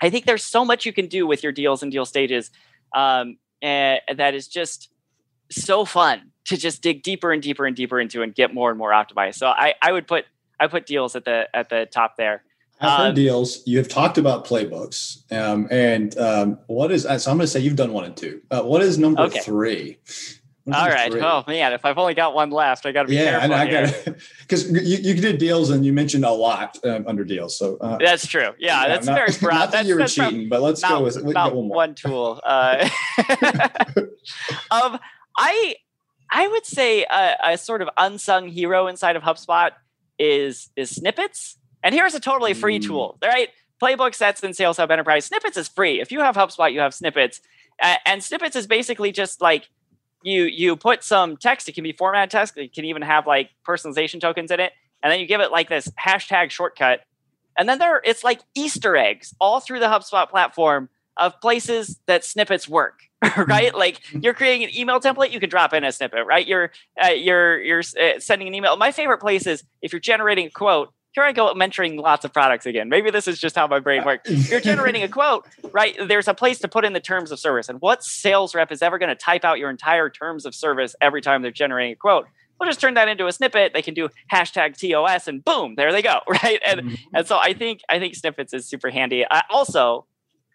i 0.00 0.10
think 0.10 0.24
there's 0.24 0.44
so 0.44 0.64
much 0.64 0.86
you 0.86 0.92
can 0.92 1.06
do 1.06 1.26
with 1.26 1.42
your 1.42 1.52
deals 1.52 1.82
and 1.82 1.92
deal 1.92 2.04
stages 2.04 2.50
um, 2.94 3.36
and 3.60 4.00
that 4.16 4.34
is 4.34 4.48
just 4.48 4.90
so 5.50 5.84
fun 5.84 6.30
to 6.46 6.56
just 6.56 6.82
dig 6.82 7.02
deeper 7.02 7.32
and 7.32 7.42
deeper 7.42 7.66
and 7.66 7.76
deeper 7.76 8.00
into 8.00 8.22
and 8.22 8.34
get 8.34 8.54
more 8.54 8.70
and 8.70 8.78
more 8.78 8.90
optimized 8.90 9.34
so 9.34 9.46
i 9.48 9.74
i 9.82 9.92
would 9.92 10.06
put 10.06 10.24
i 10.58 10.66
put 10.66 10.86
deals 10.86 11.14
at 11.14 11.24
the 11.24 11.48
at 11.54 11.68
the 11.68 11.86
top 11.90 12.16
there 12.16 12.42
I've 12.80 12.98
heard 12.98 13.08
um, 13.08 13.14
deals. 13.14 13.66
You 13.66 13.78
have 13.78 13.88
talked 13.88 14.18
about 14.18 14.46
playbooks, 14.46 15.30
um, 15.32 15.66
and 15.70 16.16
um, 16.16 16.58
what 16.68 16.92
is? 16.92 17.02
So 17.02 17.10
I'm 17.12 17.18
going 17.36 17.40
to 17.40 17.46
say 17.48 17.60
you've 17.60 17.74
done 17.74 17.92
one 17.92 18.04
and 18.04 18.16
two. 18.16 18.40
Uh, 18.50 18.62
what 18.62 18.82
is 18.82 18.98
number 18.98 19.22
okay. 19.22 19.40
three? 19.40 19.98
All 20.72 20.88
right. 20.88 21.10
Three. 21.10 21.20
Oh 21.20 21.44
man, 21.46 21.72
if 21.72 21.84
I've 21.84 21.98
only 21.98 22.14
got 22.14 22.34
one 22.34 22.50
left, 22.50 22.84
I 22.84 22.92
got 22.92 23.02
to 23.02 23.08
be 23.08 23.14
yeah, 23.14 23.46
careful. 23.46 23.50
Yeah, 23.50 23.56
I 23.56 23.70
got 23.70 24.16
because 24.40 24.70
you, 24.88 24.98
you 24.98 25.20
did 25.20 25.38
deals 25.38 25.70
and 25.70 25.84
you 25.84 25.92
mentioned 25.92 26.24
a 26.24 26.30
lot 26.30 26.78
um, 26.84 27.04
under 27.06 27.24
deals. 27.24 27.56
So 27.58 27.76
uh, 27.78 27.98
that's 27.98 28.26
true. 28.26 28.50
Yeah, 28.58 28.82
yeah 28.82 28.88
that's 28.88 29.06
not, 29.06 29.14
very 29.14 29.32
broad. 29.40 29.54
Not 29.54 29.60
that 29.60 29.72
that's, 29.72 29.88
you 29.88 29.96
were 29.96 30.06
cheating, 30.06 30.48
but 30.48 30.60
let's 30.60 30.82
not, 30.82 30.90
go 30.90 31.04
with 31.04 31.24
not 31.24 31.54
one, 31.54 31.68
one, 31.68 31.94
tool. 31.94 32.40
Uh, 32.44 32.88
um, 34.70 34.98
I 35.36 35.76
I 36.30 36.48
would 36.48 36.66
say 36.66 37.04
a, 37.04 37.36
a, 37.44 37.58
sort 37.58 37.80
of 37.80 37.88
unsung 37.96 38.48
hero 38.48 38.86
inside 38.86 39.16
of 39.16 39.22
HubSpot 39.22 39.70
is 40.18 40.70
is 40.76 40.90
snippets. 40.90 41.56
And 41.82 41.94
here's 41.94 42.14
a 42.14 42.20
totally 42.20 42.54
free 42.54 42.80
mm. 42.80 42.86
tool. 42.86 43.18
Right, 43.22 43.48
playbook 43.82 44.14
sets 44.14 44.42
in 44.42 44.52
Sales 44.52 44.76
Hub 44.76 44.90
Enterprise. 44.90 45.24
Snippets 45.26 45.56
is 45.56 45.68
free. 45.68 46.00
If 46.00 46.12
you 46.12 46.20
have 46.20 46.34
HubSpot, 46.34 46.72
you 46.72 46.80
have 46.80 46.92
snippets. 46.92 47.40
Uh, 47.80 47.94
and 48.04 48.22
snippets 48.22 48.56
is 48.56 48.66
basically 48.66 49.12
just 49.12 49.40
like 49.40 49.68
you 50.22 50.44
you 50.44 50.76
put 50.76 51.02
some 51.04 51.36
text. 51.36 51.68
It 51.68 51.72
can 51.72 51.84
be 51.84 51.92
formatted 51.92 52.30
text. 52.30 52.56
It 52.56 52.72
can 52.72 52.84
even 52.84 53.02
have 53.02 53.26
like 53.26 53.50
personalization 53.66 54.20
tokens 54.20 54.50
in 54.50 54.60
it, 54.60 54.72
and 55.02 55.12
then 55.12 55.20
you 55.20 55.26
give 55.26 55.40
it 55.40 55.50
like 55.50 55.68
this 55.68 55.88
hashtag 56.00 56.50
shortcut, 56.50 57.00
and 57.56 57.68
then 57.68 57.78
there 57.78 58.00
it's 58.04 58.24
like 58.24 58.40
Easter 58.54 58.96
eggs 58.96 59.34
all 59.40 59.60
through 59.60 59.80
the 59.80 59.86
HubSpot 59.86 60.28
platform 60.28 60.88
of 61.16 61.40
places 61.40 61.98
that 62.06 62.24
snippets 62.24 62.68
work. 62.68 63.00
right? 63.36 63.74
Like 63.74 64.00
you're 64.12 64.34
creating 64.34 64.62
an 64.62 64.76
email 64.76 65.00
template, 65.00 65.32
you 65.32 65.40
can 65.40 65.50
drop 65.50 65.72
in 65.72 65.82
a 65.82 65.90
snippet, 65.90 66.24
right? 66.26 66.46
You're 66.46 66.70
uh, 67.02 67.08
you're 67.08 67.60
you're 67.60 67.80
uh, 67.80 68.20
sending 68.20 68.46
an 68.46 68.54
email. 68.54 68.76
My 68.76 68.92
favorite 68.92 69.18
place 69.18 69.46
is 69.46 69.64
if 69.82 69.92
you're 69.92 70.00
generating 70.00 70.46
a 70.46 70.50
quote. 70.50 70.92
Here 71.12 71.24
I 71.24 71.32
go 71.32 71.52
mentoring 71.54 72.00
lots 72.00 72.24
of 72.24 72.32
products 72.32 72.66
again. 72.66 72.88
Maybe 72.88 73.10
this 73.10 73.26
is 73.26 73.38
just 73.38 73.56
how 73.56 73.66
my 73.66 73.80
brain 73.80 74.04
works. 74.04 74.50
You're 74.50 74.60
generating 74.60 75.02
a 75.02 75.08
quote, 75.08 75.46
right? 75.72 75.96
There's 76.06 76.28
a 76.28 76.34
place 76.34 76.58
to 76.60 76.68
put 76.68 76.84
in 76.84 76.92
the 76.92 77.00
terms 77.00 77.32
of 77.32 77.38
service. 77.38 77.68
And 77.68 77.80
what 77.80 78.04
sales 78.04 78.54
rep 78.54 78.70
is 78.70 78.82
ever 78.82 78.98
going 78.98 79.08
to 79.08 79.14
type 79.14 79.44
out 79.44 79.58
your 79.58 79.70
entire 79.70 80.10
terms 80.10 80.44
of 80.44 80.54
service 80.54 80.94
every 81.00 81.22
time 81.22 81.42
they're 81.42 81.50
generating 81.50 81.92
a 81.92 81.96
quote? 81.96 82.26
We'll 82.60 82.68
just 82.68 82.80
turn 82.80 82.94
that 82.94 83.08
into 83.08 83.26
a 83.26 83.32
snippet. 83.32 83.72
They 83.72 83.82
can 83.82 83.94
do 83.94 84.08
hashtag 84.32 84.76
TOS 84.76 85.28
and 85.28 85.44
boom, 85.44 85.76
there 85.76 85.92
they 85.92 86.02
go, 86.02 86.20
right? 86.28 86.60
And 86.66 86.80
mm-hmm. 86.80 87.16
and 87.16 87.26
so 87.26 87.38
I 87.38 87.52
think 87.52 87.80
I 87.88 87.98
think 87.98 88.14
snippets 88.14 88.52
is 88.52 88.68
super 88.68 88.90
handy. 88.90 89.24
I 89.30 89.42
also, 89.48 90.06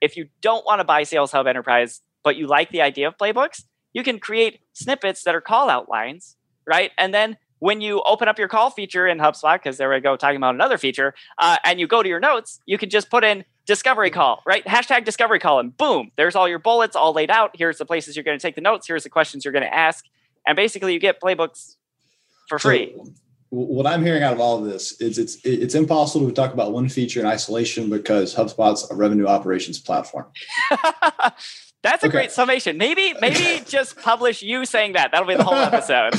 if 0.02 0.18
you 0.18 0.28
don't 0.42 0.66
want 0.66 0.80
to 0.80 0.84
buy 0.84 1.04
Sales 1.04 1.32
Hub 1.32 1.48
Enterprise, 1.48 2.02
but 2.24 2.36
you 2.36 2.48
like 2.48 2.72
the 2.72 2.82
idea 2.82 3.08
of 3.08 3.18
playbooks, 3.18 3.64
you 3.94 4.04
can 4.04 4.20
create 4.20 4.60
snippets 4.74 5.24
that 5.24 5.34
are 5.34 5.42
call 5.42 5.70
out 5.70 5.90
lines, 5.90 6.36
right? 6.68 6.92
And 6.98 7.14
then 7.14 7.38
when 7.64 7.80
you 7.80 8.04
open 8.06 8.28
up 8.28 8.38
your 8.38 8.50
call 8.50 8.70
feature 8.70 9.08
in 9.08 9.20
HubSpot, 9.20 9.56
because 9.56 9.78
there 9.78 9.90
we 9.90 9.98
go 10.02 10.18
talking 10.18 10.36
about 10.36 10.54
another 10.54 10.78
feature, 10.78 11.14
uh, 11.38 11.56
and 11.64 11.80
you 11.80 11.88
go 11.88 12.04
to 12.04 12.10
your 12.10 12.20
notes, 12.20 12.60
you 12.66 12.78
can 12.78 12.90
just 12.90 13.10
put 13.10 13.24
in 13.24 13.46
discovery 13.66 14.10
call, 14.10 14.44
right? 14.46 14.66
Hashtag 14.66 15.06
discovery 15.06 15.40
call, 15.40 15.62
and 15.62 15.76
boom, 15.78 16.12
there's 16.18 16.36
all 16.36 16.50
your 16.50 16.60
bullets 16.60 16.94
all 16.94 17.14
laid 17.14 17.32
out. 17.32 17.52
Here's 17.58 17.78
the 17.78 17.86
places 17.86 18.18
you're 18.18 18.24
going 18.26 18.38
to 18.38 18.42
take 18.42 18.56
the 18.56 18.62
notes. 18.62 18.86
Here's 18.86 19.04
the 19.06 19.10
questions 19.10 19.46
you're 19.46 19.54
going 19.54 19.64
to 19.64 19.74
ask. 19.74 20.04
And 20.46 20.58
basically, 20.58 20.92
you 20.92 21.00
get 21.00 21.22
playbooks 21.22 21.78
for 22.50 22.60
free. 22.60 22.94
So, 22.98 23.14
what 23.52 23.88
I'm 23.88 24.04
hearing 24.04 24.24
out 24.24 24.34
of 24.34 24.42
all 24.42 24.58
of 24.58 24.66
this 24.66 25.00
is 25.00 25.18
it's 25.18 25.38
it's 25.46 25.74
impossible 25.74 26.28
to 26.28 26.34
talk 26.34 26.52
about 26.52 26.74
one 26.74 26.90
feature 26.90 27.22
in 27.22 27.26
isolation 27.26 27.90
because 27.90 28.36
HubSpot's 28.36 28.92
a 28.92 28.96
revenue 28.96 29.28
operations 29.28 29.80
platform. 29.80 30.26
That's 31.84 32.04
a 32.04 32.08
okay. 32.08 32.18
great 32.18 32.32
summation. 32.32 32.78
Maybe, 32.78 33.14
maybe 33.20 33.62
just 33.68 33.98
publish 33.98 34.42
you 34.42 34.66
saying 34.66 34.94
that. 34.94 35.12
That'll 35.12 35.28
be 35.28 35.36
the 35.36 35.44
whole 35.44 35.54
episode. 35.54 36.14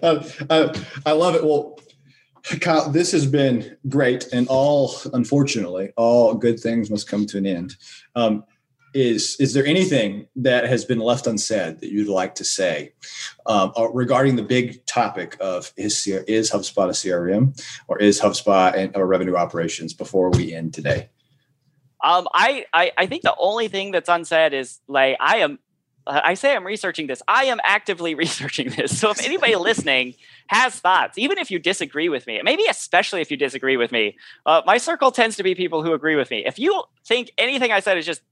uh, 0.02 0.24
uh, 0.48 0.80
I 1.04 1.12
love 1.12 1.34
it. 1.34 1.44
Well, 1.44 1.78
Kyle, 2.60 2.88
this 2.88 3.12
has 3.12 3.26
been 3.26 3.76
great, 3.88 4.28
and 4.32 4.46
all 4.48 4.94
unfortunately, 5.12 5.92
all 5.96 6.34
good 6.34 6.58
things 6.58 6.88
must 6.88 7.08
come 7.08 7.26
to 7.26 7.38
an 7.38 7.46
end. 7.46 7.76
Um, 8.14 8.44
is 8.94 9.36
is 9.38 9.54
there 9.54 9.66
anything 9.66 10.26
that 10.36 10.64
has 10.64 10.84
been 10.84 10.98
left 10.98 11.26
unsaid 11.26 11.80
that 11.80 11.90
you'd 11.92 12.08
like 12.08 12.34
to 12.36 12.44
say 12.44 12.92
um, 13.46 13.72
uh, 13.78 13.88
regarding 13.90 14.36
the 14.36 14.42
big 14.42 14.84
topic 14.86 15.36
of 15.40 15.72
is 15.76 16.06
is 16.06 16.50
HubSpot 16.50 16.86
a 16.86 16.92
CRM 16.92 17.60
or 17.88 17.98
is 17.98 18.20
HubSpot 18.20 18.74
and 18.76 18.96
or 18.96 19.06
revenue 19.06 19.36
operations 19.36 19.94
before 19.94 20.30
we 20.30 20.54
end 20.54 20.74
today? 20.74 21.08
Um, 22.02 22.28
I, 22.32 22.66
I 22.72 22.92
I 22.96 23.06
think 23.06 23.22
the 23.22 23.34
only 23.38 23.68
thing 23.68 23.90
that's 23.90 24.08
unsaid 24.08 24.52
is 24.52 24.80
like 24.88 25.16
I 25.20 25.38
am. 25.38 25.58
Uh, 26.06 26.20
I 26.24 26.34
say 26.34 26.56
I'm 26.56 26.66
researching 26.66 27.06
this. 27.06 27.22
I 27.28 27.44
am 27.44 27.60
actively 27.62 28.14
researching 28.24 28.70
this. 28.70 28.98
So 28.98 29.10
if 29.10 29.24
anybody 29.24 29.54
listening 29.70 30.14
has 30.46 30.74
thoughts, 30.74 31.18
even 31.18 31.38
if 31.38 31.50
you 31.50 31.58
disagree 31.58 32.08
with 32.08 32.26
me, 32.26 32.40
maybe 32.42 32.64
especially 32.68 33.20
if 33.20 33.30
you 33.30 33.36
disagree 33.36 33.76
with 33.76 33.92
me, 33.92 34.16
uh, 34.46 34.62
my 34.64 34.78
circle 34.78 35.10
tends 35.10 35.36
to 35.36 35.42
be 35.42 35.54
people 35.54 35.82
who 35.82 35.92
agree 35.92 36.16
with 36.16 36.30
me. 36.30 36.44
If 36.46 36.58
you 36.58 36.82
think 37.06 37.32
anything 37.36 37.70
I 37.70 37.80
said 37.80 37.98
is 37.98 38.06
just 38.06 38.22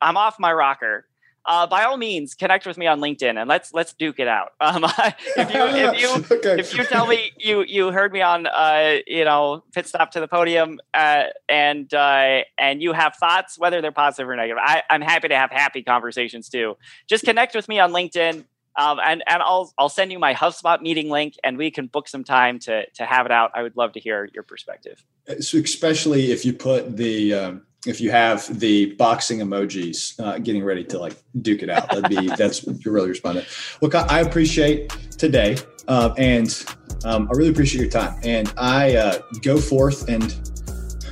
I'm 0.00 0.16
off 0.16 0.38
my 0.38 0.52
rocker, 0.52 1.06
uh, 1.46 1.66
by 1.66 1.84
all 1.84 1.96
means, 1.96 2.34
connect 2.34 2.66
with 2.66 2.76
me 2.76 2.86
on 2.86 3.00
LinkedIn 3.00 3.38
and 3.38 3.48
let's 3.48 3.72
let's 3.72 3.92
duke 3.94 4.18
it 4.18 4.28
out. 4.28 4.52
Um, 4.60 4.84
if 5.36 5.52
you 5.52 5.64
if 5.64 6.00
you 6.30 6.36
okay. 6.36 6.60
if 6.60 6.76
you 6.76 6.84
tell 6.84 7.06
me 7.06 7.32
you 7.36 7.64
you 7.66 7.90
heard 7.90 8.12
me 8.12 8.20
on 8.20 8.46
uh, 8.46 8.98
you 9.06 9.24
know 9.24 9.64
pit 9.72 9.86
stop 9.86 10.12
to 10.12 10.20
the 10.20 10.28
podium 10.28 10.78
uh, 10.94 11.24
and 11.48 11.92
uh, 11.92 12.42
and 12.58 12.80
you 12.80 12.92
have 12.92 13.16
thoughts 13.16 13.58
whether 13.58 13.80
they're 13.80 13.90
positive 13.90 14.28
or 14.28 14.36
negative, 14.36 14.62
I, 14.64 14.82
I'm 14.90 15.00
happy 15.00 15.28
to 15.28 15.36
have 15.36 15.50
happy 15.50 15.82
conversations 15.82 16.48
too. 16.48 16.76
Just 17.08 17.24
connect 17.24 17.54
with 17.54 17.68
me 17.68 17.80
on 17.80 17.92
LinkedIn. 17.92 18.44
Um, 18.76 19.00
and 19.04 19.24
and 19.26 19.42
I'll 19.42 19.72
I'll 19.76 19.88
send 19.88 20.12
you 20.12 20.18
my 20.18 20.34
HubSpot 20.34 20.80
meeting 20.80 21.10
link, 21.10 21.34
and 21.42 21.58
we 21.58 21.70
can 21.72 21.88
book 21.88 22.06
some 22.06 22.22
time 22.22 22.60
to 22.60 22.88
to 22.90 23.04
have 23.04 23.26
it 23.26 23.32
out. 23.32 23.50
I 23.54 23.62
would 23.62 23.76
love 23.76 23.92
to 23.92 24.00
hear 24.00 24.28
your 24.32 24.44
perspective. 24.44 25.04
So 25.40 25.58
especially 25.58 26.30
if 26.30 26.44
you 26.44 26.52
put 26.52 26.96
the 26.96 27.34
um, 27.34 27.62
if 27.86 28.00
you 28.00 28.10
have 28.10 28.60
the 28.60 28.94
boxing 28.94 29.38
emojis 29.38 30.18
uh, 30.20 30.38
getting 30.38 30.62
ready 30.62 30.84
to 30.84 30.98
like 30.98 31.16
duke 31.42 31.62
it 31.62 31.70
out. 31.70 31.88
That'd 31.90 32.08
be 32.08 32.28
that's 32.36 32.64
you're 32.84 32.94
really 32.94 33.08
responding 33.08 33.44
look 33.80 33.94
i 33.94 34.20
appreciate 34.20 34.90
today 35.16 35.56
uh, 35.88 36.14
and 36.18 36.64
um, 37.04 37.28
i 37.30 37.36
really 37.36 37.50
appreciate 37.50 37.80
your 37.80 37.90
time. 37.90 38.18
And 38.22 38.52
i 38.56 38.96
uh, 38.96 39.18
go 39.42 39.58
forth 39.58 40.08
and 40.08 40.36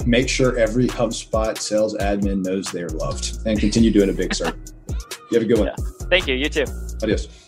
make 0.06 0.28
sure 0.28 0.56
every 0.58 0.86
hubspot 0.86 1.58
sales 1.58 1.96
admin 1.96 2.44
knows 2.44 2.70
they're 2.70 2.88
loved 2.88 3.38
and 3.46 3.58
continue 3.58 3.90
doing 3.90 4.10
a 4.10 4.12
big 4.12 4.34
sir. 4.34 4.54
You 5.30 5.38
have 5.38 5.42
a 5.42 5.46
good 5.46 5.58
one. 5.58 5.68
Yeah. 5.68 6.06
thank 6.08 6.26
you. 6.26 6.34
You 6.34 6.48
too. 6.48 6.64
Adios 7.02 7.47